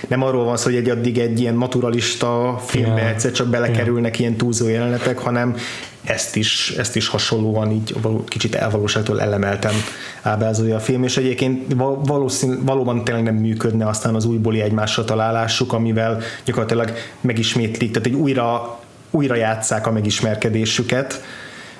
nem 0.07 0.23
arról 0.23 0.43
van 0.43 0.57
szó, 0.57 0.63
hogy 0.63 0.75
egy 0.75 0.89
addig 0.89 1.17
egy 1.17 1.39
ilyen 1.39 1.55
naturalista 1.55 2.61
filmbe 2.65 2.99
yeah. 2.99 3.09
egyszer 3.09 3.31
csak 3.31 3.47
belekerülnek 3.47 4.11
yeah. 4.11 4.19
ilyen 4.19 4.35
túlzó 4.35 4.67
jelenetek, 4.67 5.17
hanem 5.17 5.55
ezt 6.03 6.35
is, 6.35 6.73
ezt 6.77 6.95
is 6.95 7.07
hasonlóan 7.07 7.71
így 7.71 7.95
kicsit 8.27 8.55
elvalóságtól 8.55 9.21
elemeltem 9.21 9.73
ábrázolja 10.21 10.75
a 10.75 10.79
film, 10.79 11.03
és 11.03 11.17
egyébként 11.17 11.73
valószín, 12.05 12.65
valóban 12.65 13.03
tényleg 13.03 13.23
nem 13.23 13.35
működne 13.35 13.87
aztán 13.87 14.15
az 14.15 14.25
újbóli 14.25 14.61
egymásra 14.61 15.03
találásuk, 15.03 15.73
amivel 15.73 16.21
gyakorlatilag 16.45 16.93
megismétlik, 17.21 17.91
tehát 17.91 18.07
egy 18.07 18.13
újra, 18.13 18.79
újra 19.11 19.35
játszák 19.35 19.87
a 19.87 19.91
megismerkedésüket, 19.91 21.23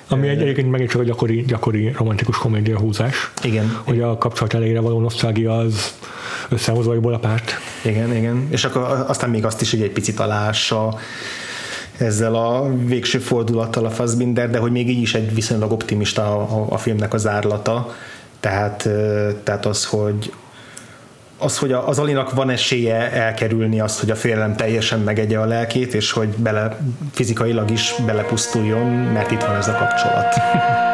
ami 0.08 0.28
egy, 0.28 0.40
egyébként 0.40 0.70
megint 0.70 0.90
csak 0.90 1.00
a 1.00 1.04
gyakori, 1.04 1.44
gyakori 1.46 1.92
romantikus 1.96 2.38
komédia 2.38 2.78
húzás. 2.78 3.30
Igen. 3.42 3.80
Hogy 3.84 4.00
a 4.00 4.18
kapcsolat 4.18 4.54
elejére 4.54 4.80
való 4.80 5.00
nosztalgia 5.00 5.56
az 5.56 5.94
összehozva 6.48 7.12
a 7.12 7.18
párt. 7.18 7.52
Igen, 7.84 8.16
igen. 8.16 8.46
És 8.50 8.64
akkor 8.64 9.04
aztán 9.08 9.30
még 9.30 9.44
azt 9.44 9.60
is, 9.60 9.70
hogy 9.70 9.82
egy 9.82 9.90
picit 9.90 10.20
alássa 10.20 10.98
ezzel 12.02 12.34
a 12.34 12.74
végső 12.74 13.18
fordulattal 13.18 13.84
a 13.84 13.90
Fassbinder, 13.90 14.50
de 14.50 14.58
hogy 14.58 14.72
még 14.72 14.88
így 14.88 15.02
is 15.02 15.14
egy 15.14 15.34
viszonylag 15.34 15.72
optimista 15.72 16.22
a, 16.22 16.60
a, 16.60 16.66
a 16.68 16.78
filmnek 16.78 17.14
az 17.14 17.26
árlata. 17.26 17.94
Tehát, 18.40 18.88
tehát 19.42 19.66
az, 19.66 19.84
hogy 19.84 20.32
az, 21.38 21.58
hogy 21.58 21.72
az 21.72 21.98
Alinak 21.98 22.32
van 22.32 22.50
esélye 22.50 23.12
elkerülni 23.12 23.80
azt, 23.80 24.00
hogy 24.00 24.10
a 24.10 24.14
félelem 24.14 24.56
teljesen 24.56 25.00
megegye 25.00 25.38
a 25.38 25.44
lelkét, 25.44 25.94
és 25.94 26.12
hogy 26.12 26.28
bele, 26.28 26.78
fizikailag 27.12 27.70
is 27.70 27.94
belepusztuljon, 28.06 28.86
mert 28.86 29.30
itt 29.30 29.42
van 29.42 29.56
ez 29.56 29.68
a 29.68 29.76
kapcsolat. 29.76 30.34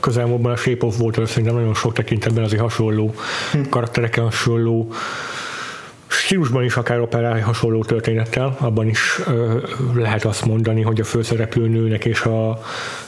közelmúltban 0.00 0.52
a 0.52 0.56
Shape 0.56 0.86
of 0.86 1.00
Water 1.00 1.28
szerintem 1.28 1.54
nagyon 1.54 1.74
sok 1.74 1.92
tekintetben 1.92 2.44
azért 2.44 2.62
hasonló 2.62 3.14
hm. 3.52 3.60
karaktereken 3.70 4.24
hasonló 4.24 4.92
stílusban 6.06 6.64
is 6.64 6.76
akár 6.76 7.00
operál 7.00 7.40
hasonló 7.40 7.84
történettel, 7.84 8.56
abban 8.60 8.88
is 8.88 9.20
ö, 9.26 9.58
lehet 9.94 10.24
azt 10.24 10.44
mondani, 10.44 10.82
hogy 10.82 11.00
a 11.00 11.04
főszereplő 11.04 11.68
nőnek 11.68 12.04
és 12.04 12.22
a, 12.22 12.62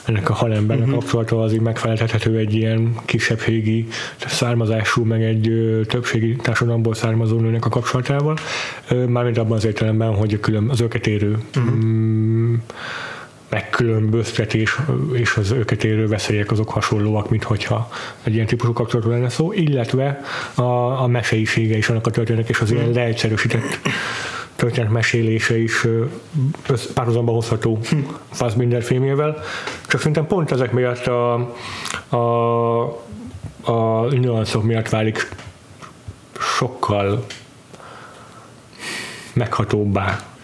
ennek 0.04 0.30
a 0.30 0.32
halembernek 0.32 0.86
uh-huh. 0.86 1.00
kapcsolata 1.00 1.42
az 1.42 1.52
így 1.52 1.60
megfeleltethető 1.60 2.36
egy 2.36 2.54
ilyen 2.54 2.94
kisebbségi 3.04 3.86
származású, 4.26 5.04
meg 5.04 5.22
egy 5.22 5.48
ö, 5.48 5.84
többségi 5.84 6.36
társadalomból 6.36 6.94
származó 6.94 7.40
nőnek 7.40 7.64
a 7.64 7.68
kapcsolatával, 7.68 8.36
ö, 8.88 9.04
mármint 9.04 9.38
abban 9.38 9.56
az 9.56 9.64
értelemben, 9.64 10.14
hogy 10.14 10.34
a 10.34 10.40
külön, 10.40 10.68
az 10.68 10.80
őket 10.80 11.06
érő 11.06 11.38
uh-huh. 11.56 11.74
mm, 11.74 12.54
megkülönböztetés 13.48 14.76
és 15.12 15.36
az 15.36 15.50
őket 15.50 15.84
érő 15.84 16.06
veszélyek 16.06 16.50
azok 16.50 16.70
hasonlóak, 16.70 17.30
mint 17.30 17.44
hogyha 17.44 17.90
egy 18.22 18.34
ilyen 18.34 18.46
típusú 18.46 18.72
kapcsolatról 18.72 19.14
lenne 19.14 19.28
szó, 19.28 19.52
illetve 19.52 20.20
a, 20.54 20.62
a 21.02 21.06
meseisége 21.06 21.76
is 21.76 21.88
annak 21.88 22.06
a 22.06 22.10
történetnek, 22.10 22.50
és 22.50 22.60
az 22.60 22.70
ilyen 22.70 22.90
leegyszerűsített 22.90 23.78
történet 24.56 24.90
mesélése 24.90 25.58
is 25.58 25.86
párhuzamba 26.94 27.32
hozható 27.32 27.78
Fassbinder 28.30 28.82
filmjével. 28.82 29.42
Csak 29.86 29.98
szerintem 30.00 30.26
pont 30.26 30.50
ezek 30.50 30.72
miatt 30.72 31.06
a, 31.06 31.34
a, 32.08 32.82
a 33.62 34.06
nüanszok 34.10 34.62
miatt 34.62 34.88
válik 34.88 35.28
sokkal 36.38 37.24
meghatóbbá 39.32 40.37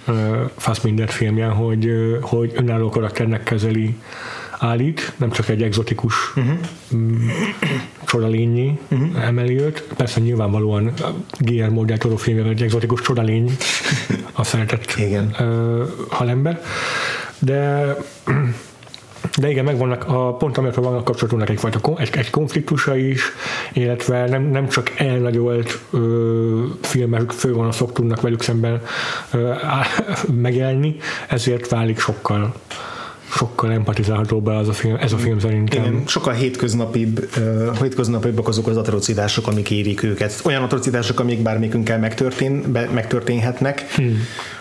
Fassbinder 0.56 1.08
filmje, 1.08 1.46
hogy, 1.46 1.90
hogy 2.20 2.52
önálló 2.54 2.88
karakternek 2.88 3.42
kezeli 3.42 3.96
állít, 4.58 5.12
nem 5.16 5.30
csak 5.30 5.48
egy 5.48 5.62
exotikus 5.62 6.14
uh-huh. 6.36 6.58
csodalényi 8.04 8.78
uh-huh. 8.90 9.26
emeli 9.26 9.60
őt. 9.60 9.84
Persze 9.96 10.20
nyilvánvalóan 10.20 10.92
Guillermo 11.38 11.84
del 11.84 11.98
Toro 11.98 12.16
filmje 12.16 12.44
egy 12.44 12.62
exotikus 12.62 13.00
csodalény 13.00 13.56
a 14.32 14.44
szeretett 14.44 14.94
Igen. 14.96 15.36
Halember. 16.08 16.62
De 17.38 17.96
de 19.38 19.50
igen, 19.50 19.64
megvannak 19.64 20.04
a 20.08 20.34
pont 20.34 20.58
amiatt 20.58 20.74
vannak 20.74 21.04
kapcsolatunknak 21.04 21.50
egyfajta 21.50 21.80
egy, 21.96 22.16
egy 22.16 22.30
konfliktusa 22.30 22.96
is, 22.96 23.22
illetve 23.72 24.28
nem, 24.28 24.42
nem 24.42 24.68
csak 24.68 24.92
elnagyolt 24.96 25.78
ö, 25.90 26.64
filmek 26.80 27.30
főgonoszok 27.30 27.92
tudnak 27.92 28.20
velük 28.20 28.42
szemben 28.42 28.82
ö, 29.32 29.50
á, 29.50 29.86
megjelenni, 30.42 30.96
ezért 31.28 31.68
válik 31.68 31.98
sokkal 31.98 32.54
sokkal 33.36 33.72
empatizálható 33.72 34.40
be 34.40 34.56
az 34.56 34.68
a 34.68 34.72
film, 34.72 34.96
ez 35.00 35.12
a 35.12 35.16
film 35.16 35.38
szerintem. 35.38 35.84
Igen, 35.84 36.02
sokkal 36.06 36.32
hétköznapibb, 36.32 37.28
uh, 37.36 37.80
hétköznapibbak 37.80 38.48
azok 38.48 38.66
az 38.66 38.76
atrocitások, 38.76 39.46
amik 39.46 39.70
érik 39.70 40.02
őket. 40.02 40.40
Olyan 40.44 40.62
atrocitások, 40.62 41.20
amik 41.20 41.42
bármikünkkel 41.42 41.98
megtörtén, 41.98 42.72
be, 42.72 42.88
megtörténhetnek. 42.92 43.86
Hmm. 43.94 44.18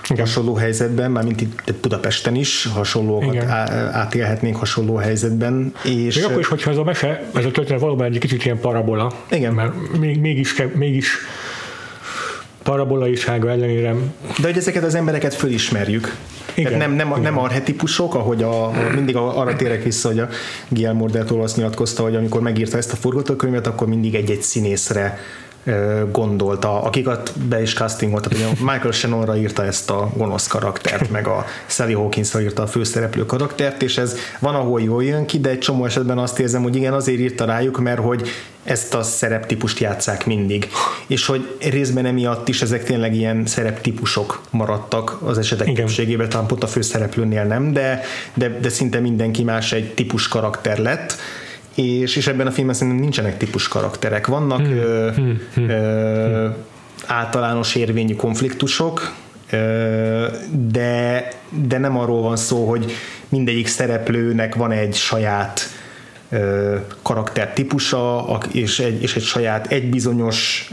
Igen. 0.10 0.26
hasonló 0.26 0.56
helyzetben, 0.56 1.12
már 1.12 1.24
mint 1.24 1.42
itt 1.42 1.74
Budapesten 1.82 2.36
is 2.36 2.66
hasonlókat 2.74 3.34
Igen. 3.34 3.50
átélhetnénk 3.92 4.56
hasonló 4.56 4.96
helyzetben. 4.96 5.74
És 5.84 6.16
Még 6.16 6.26
akkor 6.26 6.40
is, 6.40 6.48
hogyha 6.48 6.72
ez 6.72 6.78
a 6.78 6.84
mese, 6.84 7.30
ez 7.36 7.46
a 7.46 7.52
történet 7.52 7.82
valóban 7.82 8.06
egy 8.06 8.18
kicsit 8.18 8.46
ilyen 8.46 8.60
parabola, 8.60 9.12
Igen. 9.30 9.54
mert 9.54 9.98
még, 10.00 10.20
mégis, 10.20 10.64
mégis 10.76 11.18
parabolaisága 12.64 13.50
ellenére. 13.50 13.96
De 14.42 14.48
hogy 14.48 14.58
ezeket 14.58 14.84
az 14.84 14.96
embereket 14.96 15.34
fölismerjük. 15.34 16.16
Igen, 16.56 16.78
nem, 16.78 16.92
nem, 16.92 17.22
nem 17.22 17.38
arhetipusok, 17.40 18.16
ahogy 18.16 18.44
a, 18.44 18.66
a, 18.66 18.74
mindig 18.96 19.16
arra 19.16 19.56
térek 19.56 19.84
vissza, 19.84 20.08
hogy 20.08 20.20
a 20.20 20.30
Guillermo 20.68 21.08
del 21.08 21.26
Toro 21.26 21.44
azt 21.44 21.58
nyilatkozta, 21.58 22.04
hogy 22.04 22.16
amikor 22.16 22.42
megírta 22.42 22.78
ezt 22.78 22.92
a 22.92 22.96
forgatókönyvet, 22.96 23.68
akkor 23.68 23.88
mindig 23.88 24.16
egy-egy 24.16 24.42
színészre 24.42 25.20
gondolta, 26.12 26.82
akiket 26.82 27.32
be 27.40 27.62
is 27.62 27.74
castingolta, 27.74 28.30
hogy 28.30 28.60
Michael 28.60 28.92
Shannonra 28.92 29.38
írta 29.38 29.66
ezt 29.66 29.90
a 29.90 30.12
gonosz 30.18 30.48
karaktert, 30.48 31.10
meg 31.10 31.28
a 31.28 31.46
Sally 31.66 31.94
Hawkinsra 31.94 32.42
írta 32.42 32.62
a 32.62 32.68
főszereplő 32.68 33.26
karaktert, 33.26 33.82
és 33.82 33.98
ez 33.98 34.18
van, 34.40 34.56
ahol 34.56 34.82
jól 34.82 35.04
jön 35.04 35.26
ki, 35.26 35.40
de 35.40 35.50
egy 35.50 35.60
csomó 35.60 35.86
esetben 35.86 36.18
azt 36.18 36.40
érzem, 36.40 36.62
hogy 36.64 36.76
igen, 36.76 36.94
azért 36.94 37.20
írta 37.20 37.46
rájuk, 37.46 37.80
mert 37.80 38.00
hogy 38.00 38.28
ezt 38.64 38.94
a 38.94 39.04
szereptípust 39.04 39.80
játszák 39.80 40.26
mindig. 40.26 40.70
És 41.08 41.26
hogy 41.26 41.58
részben 41.60 42.06
emiatt 42.06 42.48
is 42.48 42.62
ezek 42.62 42.84
tényleg 42.84 43.16
ilyen 43.16 43.46
szereptípusok 43.46 44.42
maradtak 44.50 45.18
az 45.22 45.38
esetek 45.38 45.68
Igen. 45.68 45.86
többségében, 45.86 46.30
talán 46.30 46.48
pont 46.48 46.64
a 46.64 46.68
főszereplőnél 46.68 47.44
nem, 47.44 47.74
de, 47.74 48.02
de, 48.34 48.60
de 48.60 48.70
szinte 48.70 49.00
mindenki 49.00 49.44
más 49.44 49.72
egy 49.72 49.94
típus 49.94 50.28
karakter 50.28 50.78
lett 50.78 51.16
és, 51.76 52.16
és 52.16 52.28
ebben 52.28 52.48
a 52.48 52.52
filmben 52.52 52.76
szerintem 52.76 53.02
nincsenek 53.02 53.38
típus 53.38 53.68
karakterek. 53.68 54.28
Vannak 54.28 54.60
hmm. 54.60 54.78
ö, 54.78 55.12
hmm. 55.16 55.40
hmm. 55.54 55.70
Ö, 55.70 56.50
általános 57.06 57.76
érvényű 57.76 58.16
konfliktusok, 58.16 59.14
ö, 59.50 60.28
de, 60.72 61.28
de 61.50 61.78
nem 61.78 61.98
arról 61.98 62.22
van 62.22 62.36
szó, 62.36 62.70
hogy 62.70 62.92
mindegyik 63.30 63.68
szereplőnek 63.68 64.56
van 64.56 64.72
egy 64.72 64.96
saját 64.96 65.62
karaktertípusa, 67.02 68.38
és 68.52 68.80
egy, 68.80 69.02
és 69.02 69.16
egy 69.16 69.24
saját, 69.24 69.72
egy 69.72 69.90
bizonyos 69.90 70.70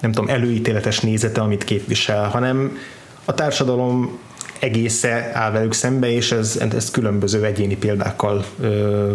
nem 0.00 0.12
tudom, 0.12 0.28
előítéletes 0.28 1.00
nézete, 1.00 1.40
amit 1.40 1.64
képvisel, 1.64 2.28
hanem 2.28 2.78
a 3.24 3.34
társadalom 3.34 4.18
egésze 4.60 5.30
áll 5.32 5.50
velük 5.50 5.72
szembe, 5.72 6.10
és 6.10 6.32
ez, 6.32 6.60
ez 6.72 6.90
különböző 6.90 7.44
egyéni 7.44 7.76
példákkal 7.76 8.44
ö, 8.60 9.14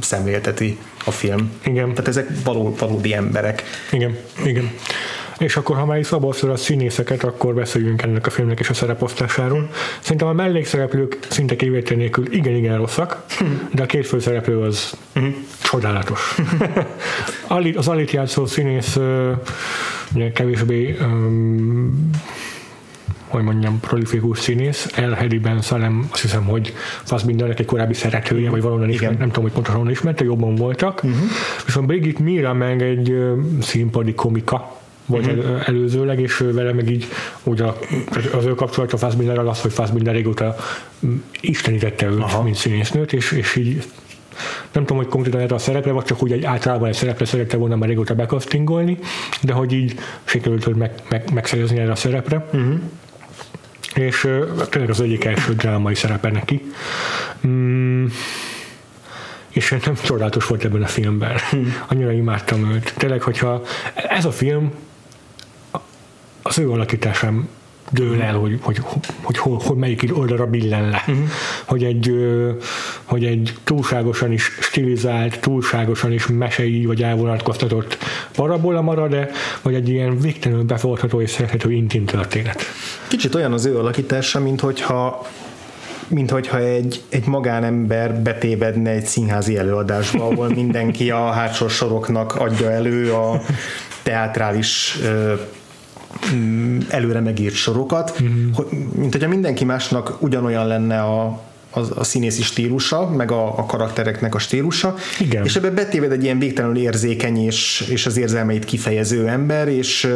szemlélteti 0.00 0.78
a 1.04 1.10
film. 1.10 1.50
Igen. 1.64 1.88
Tehát 1.90 2.08
ezek 2.08 2.28
való, 2.44 2.76
valódi 2.78 3.14
emberek. 3.14 3.62
Igen, 3.90 4.16
igen. 4.44 4.70
És 5.38 5.56
akkor, 5.56 5.76
ha 5.76 5.84
már 5.84 5.98
is 5.98 6.06
szabadszor 6.06 6.50
a 6.50 6.56
színészeket, 6.56 7.24
akkor 7.24 7.54
beszéljünk 7.54 8.02
ennek 8.02 8.26
a 8.26 8.30
filmnek 8.30 8.60
és 8.60 8.68
a 8.68 8.74
szereposztásáról. 8.74 9.70
Szerintem 10.00 10.28
a 10.28 10.32
mellékszereplők 10.32 11.18
szinte 11.28 11.56
kivétel 11.56 11.96
nélkül 11.96 12.32
igen-igen 12.32 12.76
rosszak, 12.76 13.24
de 13.74 13.82
a 13.82 13.86
két 13.86 14.06
főszereplő 14.06 14.60
az 14.60 14.92
uh-huh. 15.16 15.34
csodálatos. 15.62 16.36
az 17.76 17.88
alit 17.88 18.10
játszó 18.10 18.46
színész 18.46 18.98
kevésbé 20.34 20.96
um, 21.00 22.10
hogy 23.30 23.42
mondjam, 23.42 23.80
prolifikus 23.80 24.38
színész, 24.38 24.88
El 24.94 25.10
Hediben 25.10 25.60
Salem, 25.60 26.08
azt 26.12 26.22
hiszem, 26.22 26.44
hogy 26.44 26.74
Fassbindernek 27.02 27.58
egy 27.58 27.66
korábbi 27.66 27.94
szeretője, 27.94 28.50
vagy 28.50 28.62
valonnan 28.62 28.88
ismert, 28.88 29.18
nem 29.18 29.28
tudom, 29.28 29.42
hogy 29.42 29.52
pontosan 29.52 29.76
honnan 29.76 29.92
ismerte, 29.92 30.24
jobban 30.24 30.54
voltak. 30.54 31.00
Uh-huh. 31.04 31.20
Viszont 31.64 31.86
Brigitte 31.86 32.22
Mira 32.22 32.52
meg 32.52 32.82
egy 32.82 33.16
színpadi 33.60 34.14
komika, 34.14 34.78
volt 35.06 35.26
uh-huh. 35.26 35.68
előzőleg, 35.68 36.20
és 36.20 36.36
vele 36.52 36.72
meg 36.72 36.90
így 36.90 37.06
úgy 37.42 37.60
a, 37.60 37.78
az 38.32 38.44
ő 38.44 38.54
kapcsolata 38.54 38.96
Fassbinderrel 38.96 39.48
az, 39.48 39.60
hogy 39.60 39.72
Fassbinder 39.72 40.14
régóta 40.14 40.56
istenítette 41.40 42.06
őt, 42.06 42.20
Aha. 42.20 42.42
mint 42.42 42.56
színésznőt, 42.56 43.12
és, 43.12 43.32
és 43.32 43.56
így 43.56 43.84
nem 44.72 44.84
tudom, 44.84 44.96
hogy 44.96 45.06
konkrétan 45.06 45.40
erre 45.40 45.54
a 45.54 45.58
szerepre, 45.58 45.92
vagy 45.92 46.04
csak 46.04 46.22
úgy 46.22 46.32
egy 46.32 46.44
általában 46.44 46.88
egy 46.88 46.94
szerepre 46.94 47.24
szerette 47.24 47.56
volna 47.56 47.76
már 47.76 47.88
régóta 47.88 48.14
bekasztingolni, 48.14 48.98
de 49.42 49.52
hogy 49.52 49.72
így 49.72 49.94
sikerült 50.24 50.64
hogy 50.64 50.76
meg, 50.76 50.92
meg, 51.08 51.30
megszerezni 51.32 51.78
erre 51.78 51.90
a 51.90 51.96
szerepre. 51.96 52.46
Uh-huh 52.52 52.80
és 53.94 54.28
tényleg 54.68 54.90
az 54.90 55.00
egyik 55.00 55.24
első 55.24 55.54
drámai 55.54 55.94
szerepe 55.94 56.30
neki. 56.30 56.72
Mm, 57.46 58.06
és 59.50 59.76
nem 59.84 59.94
csodálatos 60.02 60.46
volt 60.46 60.64
ebben 60.64 60.82
a 60.82 60.86
filmben. 60.86 61.38
Hmm. 61.50 61.74
Annyira 61.88 62.12
imádtam 62.12 62.72
őt. 62.72 62.94
Tényleg, 62.96 63.22
hogyha 63.22 63.62
ez 63.94 64.24
a 64.24 64.32
film 64.32 64.72
az 66.42 66.58
ő 66.58 66.70
alakításám 66.70 67.48
dől 67.90 68.22
el, 68.22 68.34
hogy, 68.34 68.58
hogy, 68.60 68.78
hogy, 68.78 69.06
hogy, 69.22 69.38
hogy, 69.38 69.62
hogy 69.64 69.76
melyik 69.76 70.10
oldalra 70.14 70.46
billen 70.46 70.88
le. 70.88 71.04
Uh-huh. 71.08 71.24
Hogy, 71.64 71.84
egy, 71.84 72.14
hogy 73.04 73.24
egy 73.24 73.54
túlságosan 73.64 74.32
is 74.32 74.44
stilizált, 74.60 75.40
túlságosan 75.40 76.12
is 76.12 76.26
mesei 76.26 76.86
vagy 76.86 77.02
elvonatkoztatott 77.02 77.98
parabola 78.32 78.80
marad-e, 78.80 79.30
vagy 79.62 79.74
egy 79.74 79.88
ilyen 79.88 80.18
végtelenül 80.18 80.64
befogadható 80.64 81.20
és 81.20 81.30
szerethető 81.30 81.72
intim 81.72 82.04
történet. 82.04 82.62
Kicsit 83.08 83.34
olyan 83.34 83.52
az 83.52 83.64
ő 83.64 83.78
alakítása, 83.78 84.40
mint 84.40 84.60
hogyha 84.60 85.26
mint 86.08 86.30
hogyha 86.30 86.58
egy, 86.58 87.02
egy 87.08 87.26
magánember 87.26 88.14
betévedne 88.14 88.90
egy 88.90 89.04
színházi 89.04 89.56
előadásba, 89.56 90.26
ahol 90.26 90.48
mindenki 90.62 91.10
a 91.10 91.30
hátsó 91.30 91.68
soroknak 91.68 92.34
adja 92.34 92.70
elő 92.70 93.12
a 93.12 93.40
teátrális 94.02 94.98
előre 96.88 97.20
megírt 97.20 97.54
sorokat, 97.54 98.22
mm-hmm. 98.22 98.52
hogy, 98.52 98.66
mint 98.94 99.12
hogyha 99.12 99.28
mindenki 99.28 99.64
másnak 99.64 100.22
ugyanolyan 100.22 100.66
lenne 100.66 101.00
a, 101.00 101.24
a, 101.70 101.80
a 101.94 102.04
színészi 102.04 102.42
stílusa, 102.42 103.08
meg 103.08 103.30
a, 103.30 103.58
a 103.58 103.66
karaktereknek 103.66 104.34
a 104.34 104.38
stílusa, 104.38 104.94
Igen. 105.20 105.44
és 105.44 105.56
ebbe 105.56 105.70
betéved 105.70 106.12
egy 106.12 106.24
ilyen 106.24 106.38
végtelenül 106.38 106.76
érzékeny 106.76 107.44
és, 107.44 107.86
és 107.90 108.06
az 108.06 108.16
érzelmeit 108.16 108.64
kifejező 108.64 109.28
ember, 109.28 109.68
és 109.68 110.08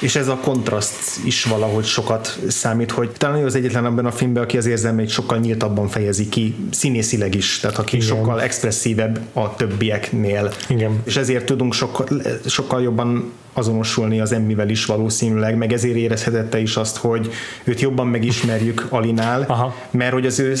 és 0.00 0.16
ez 0.16 0.28
a 0.28 0.36
kontraszt 0.36 1.24
is 1.24 1.44
valahogy 1.44 1.84
sokat 1.84 2.38
számít, 2.48 2.90
hogy 2.90 3.10
talán 3.10 3.40
ő 3.40 3.44
az 3.44 3.54
egyetlen 3.54 3.84
abban 3.84 4.06
a 4.06 4.10
filmben, 4.10 4.42
aki 4.42 4.56
az 4.56 4.66
érzelmeit 4.66 5.08
sokkal 5.08 5.38
nyíltabban 5.38 5.88
fejezi 5.88 6.28
ki, 6.28 6.54
színészileg 6.70 7.34
is, 7.34 7.58
tehát 7.58 7.78
aki 7.78 7.96
Igen. 7.96 8.08
sokkal 8.08 8.42
expresszívebb 8.42 9.20
a 9.32 9.54
többieknél. 9.54 10.52
Igen. 10.68 11.00
És 11.04 11.16
ezért 11.16 11.44
tudunk 11.44 11.72
sokkal, 11.72 12.06
sokkal 12.46 12.82
jobban 12.82 13.32
azonosulni 13.58 14.20
az 14.20 14.32
Emmivel 14.32 14.68
is 14.68 14.84
valószínűleg, 14.84 15.56
meg 15.56 15.72
ezért 15.72 15.96
érezhetette 15.96 16.60
is 16.60 16.76
azt, 16.76 16.96
hogy 16.96 17.30
őt 17.64 17.80
jobban 17.80 18.06
megismerjük 18.06 18.86
Alinál, 18.88 19.44
Aha. 19.48 19.74
mert 19.90 20.12
hogy 20.12 20.26
az 20.26 20.38
ő, 20.38 20.52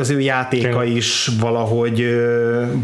az 0.00 0.10
ő 0.10 0.20
játéka 0.20 0.68
Tényleg. 0.68 0.96
is 0.96 1.30
valahogy, 1.40 2.06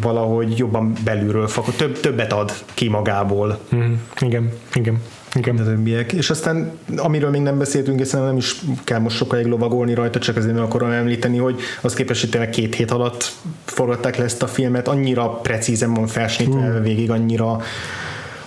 valahogy 0.00 0.58
jobban 0.58 0.92
belülről 1.04 1.48
fakad, 1.48 1.74
több, 1.74 2.00
többet 2.00 2.32
ad 2.32 2.52
ki 2.74 2.88
magából. 2.88 3.58
Mm, 3.74 3.92
igen, 4.20 4.52
igen, 4.74 4.98
igen. 5.34 5.56
többiek. 5.56 6.12
És 6.12 6.30
aztán, 6.30 6.72
amiről 6.96 7.30
még 7.30 7.40
nem 7.40 7.58
beszéltünk, 7.58 8.04
szerintem 8.04 8.26
nem 8.26 8.36
is 8.36 8.60
kell 8.84 8.98
most 8.98 9.16
sokáig 9.16 9.46
lovagolni 9.46 9.94
rajta, 9.94 10.18
csak 10.18 10.36
azért 10.36 10.54
meg 10.54 10.62
akarom 10.62 10.90
említeni, 10.90 11.38
hogy 11.38 11.60
az 11.80 11.94
képest, 11.94 12.20
hogy 12.20 12.30
tényleg 12.30 12.50
két 12.50 12.74
hét 12.74 12.90
alatt 12.90 13.32
forgatták 13.64 14.16
le 14.16 14.24
ezt 14.24 14.42
a 14.42 14.46
filmet, 14.46 14.88
annyira 14.88 15.28
precízen 15.28 15.94
van 15.94 16.06
felsnitve 16.06 16.80
végig, 16.80 17.10
annyira, 17.10 17.60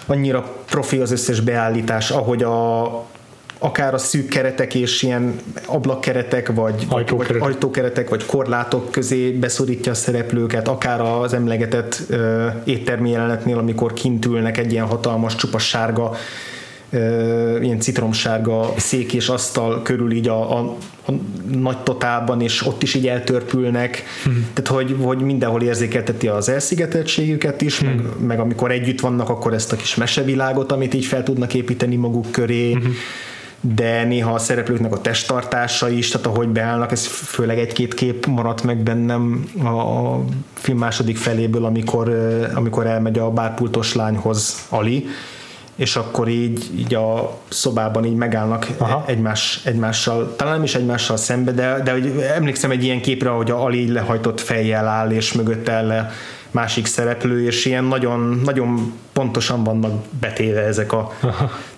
annyira 0.05 0.62
profi 0.73 0.99
az 0.99 1.11
összes 1.11 1.39
beállítás, 1.39 2.11
ahogy 2.11 2.43
a 2.43 3.05
akár 3.59 3.93
a 3.93 3.97
szűk 3.97 4.29
keretek 4.29 4.75
és 4.75 5.01
ilyen 5.01 5.39
ablakkeretek, 5.65 6.53
vagy 6.53 6.85
Ajtókeretek. 6.89 7.41
vagy 7.41 7.51
ajtókeretek, 7.51 8.09
vagy 8.09 8.25
korlátok 8.25 8.91
közé 8.91 9.31
beszorítja 9.31 9.91
a 9.91 9.95
szereplőket, 9.95 10.67
akár 10.67 11.01
az 11.01 11.33
emlegetett 11.33 12.01
ö, 12.09 12.47
éttermi 12.63 13.09
jelenetnél, 13.09 13.57
amikor 13.57 13.93
kint 13.93 14.25
ülnek 14.25 14.57
egy 14.57 14.71
ilyen 14.71 14.85
hatalmas, 14.85 15.35
csupa 15.35 15.57
sárga 15.57 16.11
ö, 16.89 17.59
ilyen 17.61 17.79
citromsárga 17.79 18.73
szék 18.77 19.13
és 19.13 19.29
asztal 19.29 19.81
körül 19.81 20.11
így 20.11 20.27
a, 20.27 20.57
a, 20.57 20.59
a 20.59 20.75
nagy 21.51 21.77
totálban, 21.77 22.41
és 22.41 22.65
ott 22.65 22.83
is 22.83 22.93
így 22.93 23.07
eltörpülnek, 23.07 24.03
hmm. 24.23 24.47
tehát 24.53 24.81
hogy, 24.81 24.95
hogy 25.01 25.21
mindenhol 25.21 25.61
érzékelteti 25.61 26.27
az 26.27 26.49
elszigeteltségüket 26.49 27.61
is, 27.61 27.79
hmm. 27.79 27.89
meg, 27.89 28.05
meg 28.27 28.39
amikor 28.39 28.71
együtt 28.71 28.99
vannak, 28.99 29.29
akkor 29.29 29.53
ezt 29.53 29.71
a 29.71 29.75
kis 29.75 29.95
mesevilágot, 29.95 30.71
amit 30.71 30.93
így 30.93 31.05
fel 31.05 31.23
tudnak 31.23 31.53
építeni 31.53 31.95
maguk 31.95 32.31
köré, 32.31 32.71
hmm 32.71 32.93
de 33.65 34.03
néha 34.03 34.33
a 34.33 34.37
szereplőknek 34.37 34.93
a 34.93 35.01
testtartása 35.01 35.89
is, 35.89 36.09
tehát 36.09 36.27
ahogy 36.27 36.47
beállnak, 36.47 36.91
ez 36.91 37.05
főleg 37.05 37.59
egy-két 37.59 37.93
kép 37.93 38.25
maradt 38.25 38.63
meg 38.63 38.77
bennem 38.77 39.43
a, 39.63 39.67
a 39.67 40.23
film 40.53 40.77
második 40.77 41.17
feléből, 41.17 41.65
amikor, 41.65 42.09
amikor 42.53 42.85
elmegy 42.85 43.19
a 43.19 43.31
bárpultos 43.31 43.95
lányhoz 43.95 44.65
Ali, 44.69 45.05
és 45.75 45.95
akkor 45.95 46.27
így, 46.27 46.69
így 46.77 46.95
a 46.95 47.37
szobában 47.49 48.05
így 48.05 48.15
megállnak 48.15 48.67
Aha. 48.77 49.03
egymás, 49.07 49.61
egymással, 49.63 50.35
talán 50.35 50.53
nem 50.53 50.63
is 50.63 50.75
egymással 50.75 51.17
szembe, 51.17 51.51
de, 51.51 51.81
de 51.83 51.91
hogy 51.91 52.23
emlékszem 52.35 52.71
egy 52.71 52.83
ilyen 52.83 53.01
képre, 53.01 53.29
hogy 53.29 53.51
a 53.51 53.63
Ali 53.63 53.79
így 53.79 53.89
lehajtott 53.89 54.41
fejjel 54.41 54.87
áll, 54.87 55.11
és 55.11 55.33
mögötte 55.33 55.71
elle 55.71 56.11
másik 56.51 56.85
szereplő, 56.85 57.45
és 57.45 57.65
ilyen 57.65 57.83
nagyon, 57.83 58.41
nagyon 58.43 58.93
pontosan 59.13 59.63
vannak 59.63 60.03
betéve 60.19 60.61
ezek 60.61 60.93
a 60.93 61.11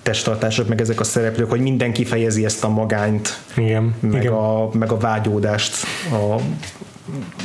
testtartások, 0.02 0.68
meg 0.68 0.82
ezek 0.82 1.00
a 1.00 1.04
szereplők, 1.04 1.50
hogy 1.50 1.60
mindenki 1.62 2.06
fejezi 2.06 2.46
ezt 2.46 2.64
a 2.64 2.70
magányt, 2.70 3.40
Igen, 3.56 3.96
meg, 4.00 4.22
igen. 4.22 4.34
A, 4.34 4.70
meg 4.74 4.92
a 4.92 4.98
vágyódást 4.98 5.76
a 6.12 6.36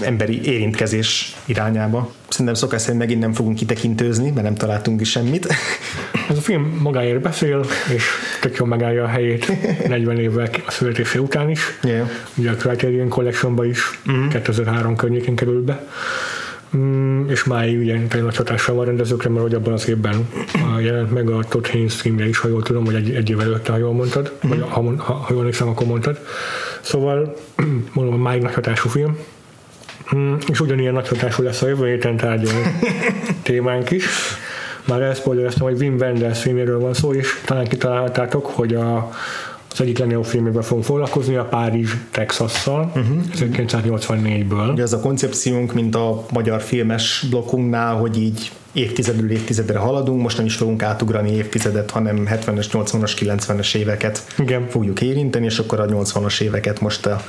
emberi 0.00 0.44
érintkezés 0.44 1.36
irányába. 1.44 2.12
Szerintem 2.28 2.54
szokás 2.54 2.80
szerint 2.80 2.98
megint 2.98 3.20
nem 3.20 3.32
fogunk 3.32 3.56
kitekintőzni, 3.56 4.30
mert 4.30 4.42
nem 4.42 4.54
találtunk 4.54 5.00
is 5.00 5.10
semmit. 5.10 5.46
Ez 6.28 6.36
a 6.36 6.40
film 6.40 6.78
magáért 6.82 7.20
beszél, 7.20 7.64
és 7.94 8.04
tök 8.40 8.56
jól 8.56 8.68
megállja 8.68 9.04
a 9.04 9.08
helyét 9.08 9.52
40 9.88 10.18
évvel 10.18 10.50
a 10.66 10.70
születése 10.70 11.20
után 11.20 11.50
is. 11.50 11.60
Yeah. 11.82 12.08
Ugye 12.34 12.50
a 12.50 12.54
Criterion 12.54 13.08
Collectionba 13.08 13.64
is 13.64 14.00
mm. 14.10 14.28
2003 14.28 14.96
környékén 14.96 15.34
került 15.34 15.62
be. 15.64 15.86
Mm, 16.76 17.28
és 17.28 17.44
máig 17.44 17.78
ugye 17.78 17.98
nagy 18.20 18.36
hatással 18.36 18.74
van 18.74 18.84
rendezőkre, 18.84 19.28
mert 19.28 19.42
hogy 19.42 19.54
abban 19.54 19.72
az 19.72 19.88
évben 19.88 20.28
jelent 20.82 21.10
meg 21.12 21.30
a 21.30 21.44
Todd 21.48 21.66
Haynes 21.70 21.94
filmje 21.94 22.28
is, 22.28 22.38
ha 22.38 22.48
jól 22.48 22.62
tudom, 22.62 22.84
vagy 22.84 22.94
egy, 22.94 23.10
egy 23.14 23.30
évvel 23.30 23.44
előtte, 23.44 23.72
ha 23.72 23.78
jól 23.78 23.92
mondtad, 23.92 24.32
Mhm. 24.40 24.48
vagy 24.48 24.64
ha, 24.68 24.94
ha, 24.96 25.12
ha 25.12 25.26
jól 25.30 25.38
emlékszem, 25.38 25.68
akkor 25.68 25.86
mondtad. 25.86 26.18
Szóval 26.80 27.36
mondom, 27.92 28.20
máig 28.20 28.42
nagy 28.42 28.54
hatású 28.54 28.88
film, 28.88 29.16
Mm, 30.16 30.34
és 30.50 30.60
ugyanilyen 30.60 30.92
nagy 30.92 31.08
hatású 31.08 31.42
lesz 31.42 31.62
a 31.62 31.68
jövő 31.68 31.86
héten 31.86 32.16
tárgyaló 32.16 32.58
témánk 33.42 33.90
is. 33.90 34.04
Már 34.84 35.00
elszpoilereztem, 35.00 35.66
hogy 35.66 35.80
Wim 35.80 35.96
Wenders 36.00 36.40
filméről 36.40 36.78
van 36.78 36.94
szó, 36.94 37.12
és 37.12 37.40
talán 37.44 37.66
kitaláltátok, 37.68 38.46
hogy 38.46 38.74
a, 38.74 39.10
az 39.72 39.80
egyik 39.80 39.98
legnagyobb 39.98 40.24
filmével 40.24 40.62
fogunk 40.62 40.86
foglalkozni, 40.86 41.36
a 41.36 41.44
Párizs, 41.44 41.92
Texasszal, 42.10 42.92
uh-huh. 42.96 43.16
1984-ből. 43.34 44.72
Ugye 44.72 44.82
ez 44.82 44.92
a 44.92 45.00
koncepciónk, 45.00 45.72
mint 45.72 45.94
a 45.94 46.26
magyar 46.32 46.60
filmes 46.60 47.26
blokkunknál, 47.30 47.94
hogy 47.94 48.18
így 48.18 48.50
évtizedről 48.72 49.30
évtizedre 49.30 49.78
haladunk, 49.78 50.22
most 50.22 50.36
nem 50.36 50.46
is 50.46 50.54
fogunk 50.54 50.82
átugrani 50.82 51.32
évtizedet, 51.32 51.90
hanem 51.90 52.28
70-es, 52.30 52.66
80-as, 52.72 53.12
90-es 53.20 53.74
éveket 53.74 54.24
Igen. 54.38 54.68
fogjuk 54.68 55.00
érinteni, 55.00 55.44
és 55.44 55.58
akkor 55.58 55.80
a 55.80 55.86
80-as 55.86 56.40
éveket 56.40 56.80
most 56.80 57.06
a, 57.06 57.22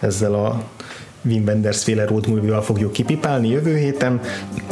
ezzel 0.00 0.34
a 0.34 0.62
Wim 1.22 1.42
Wenders 1.46 1.82
féle 1.84 2.04
road 2.06 2.28
movie-val 2.28 2.62
fogjuk 2.62 2.92
kipipálni 2.92 3.48
jövő 3.48 3.76
héten, 3.76 4.20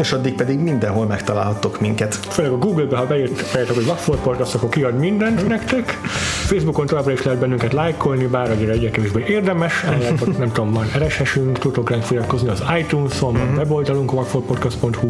és 0.00 0.12
addig 0.12 0.34
pedig 0.34 0.58
mindenhol 0.58 1.06
megtalálhattok 1.06 1.80
minket. 1.80 2.14
Főleg 2.14 2.52
a 2.52 2.56
Google-be, 2.58 2.96
ha 2.96 3.06
beírt- 3.06 3.52
beírtok, 3.52 3.74
hogy 3.76 3.84
Waffle 3.86 4.16
Podcast, 4.22 4.54
akkor 4.54 4.68
kiad 4.68 4.98
mindent 4.98 5.48
nektek. 5.48 5.98
Facebookon 6.46 6.86
továbbra 6.86 7.12
is 7.12 7.22
lehet 7.22 7.40
bennünket 7.40 7.72
lájkolni, 7.72 8.26
bár 8.26 8.50
azért 8.50 8.70
egyre 8.70 8.90
kevésbé 8.90 9.24
érdemes. 9.28 9.84
Ott 10.22 10.38
nem 10.38 10.52
tudom, 10.52 10.72
van 10.72 10.86
RSS-ünk, 10.98 11.58
tudtok 11.58 11.90
ránk 11.90 12.02
feliratkozni 12.02 12.48
az 12.48 12.62
iTunes-on, 12.78 13.34
Mhm. 13.34 13.54
a 13.54 13.56
weboldalunk, 13.56 14.12
a 14.12 14.14
wafflepodcast.hu. 14.14 15.06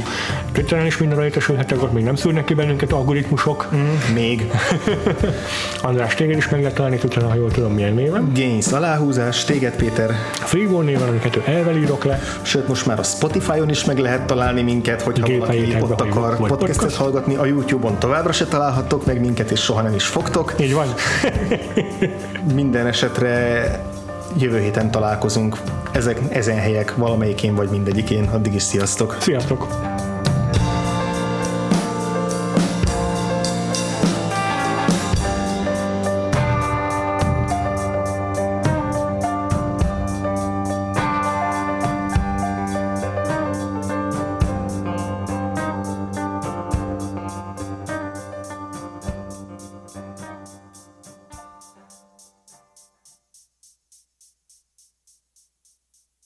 Twitteren 0.52 0.86
is 0.86 0.98
mindenre 0.98 1.24
értesülhetek, 1.24 1.82
ott 1.82 1.92
még 1.92 2.04
nem 2.04 2.14
szűrnek 2.14 2.44
ki 2.44 2.54
bennünket 2.54 2.92
algoritmusok. 2.92 3.68
Még 4.14 4.50
András, 5.82 6.14
téged 6.14 6.36
is 6.36 6.48
meg 6.48 6.60
lehet 6.60 6.74
találni 6.76 6.96
Twitteren, 6.98 7.28
ha 7.28 7.34
jól 7.34 7.50
tudom, 7.50 7.72
milyen 7.72 7.94
néven. 7.94 8.30
Gains 8.34 8.72
aláhúzás, 8.72 9.44
téged 9.44 9.76
Péter, 9.76 10.10
Freeborn 10.32 10.84
néven, 10.86 11.08
amiket 11.26 11.48
ő 11.48 11.52
elvelírok 11.52 12.04
le. 12.04 12.20
sőt 12.42 12.68
most 12.68 12.86
már 12.86 12.98
a 12.98 13.02
Spotify-on 13.02 13.68
is 13.68 13.84
meg 13.84 13.98
lehet 13.98 14.26
találni 14.26 14.62
minket, 14.62 15.02
hogyha 15.02 15.38
valaki 15.38 15.76
ott 15.80 16.00
akar 16.00 16.36
podcastet 16.36 16.76
podcast. 16.76 16.96
hallgatni, 16.96 17.34
a 17.34 17.44
YouTube-on 17.44 17.98
továbbra 17.98 18.32
se 18.32 18.46
találhattok 18.46 19.06
meg 19.06 19.20
minket, 19.20 19.50
és 19.50 19.60
soha 19.60 19.82
nem 19.82 19.94
is 19.94 20.06
fogtok. 20.06 20.54
Így 20.60 20.74
van. 20.74 20.86
Minden 22.54 22.86
esetre 22.86 23.84
jövő 24.38 24.60
héten 24.60 24.90
találkozunk 24.90 25.56
ezek, 25.92 26.18
ezen 26.28 26.56
helyek 26.56 26.94
valamelyikén 26.96 27.54
vagy 27.54 27.68
mindegyikén. 27.68 28.24
Addig 28.24 28.54
is 28.54 28.62
sziasztok! 28.62 29.16
Sziasztok! 29.20 29.66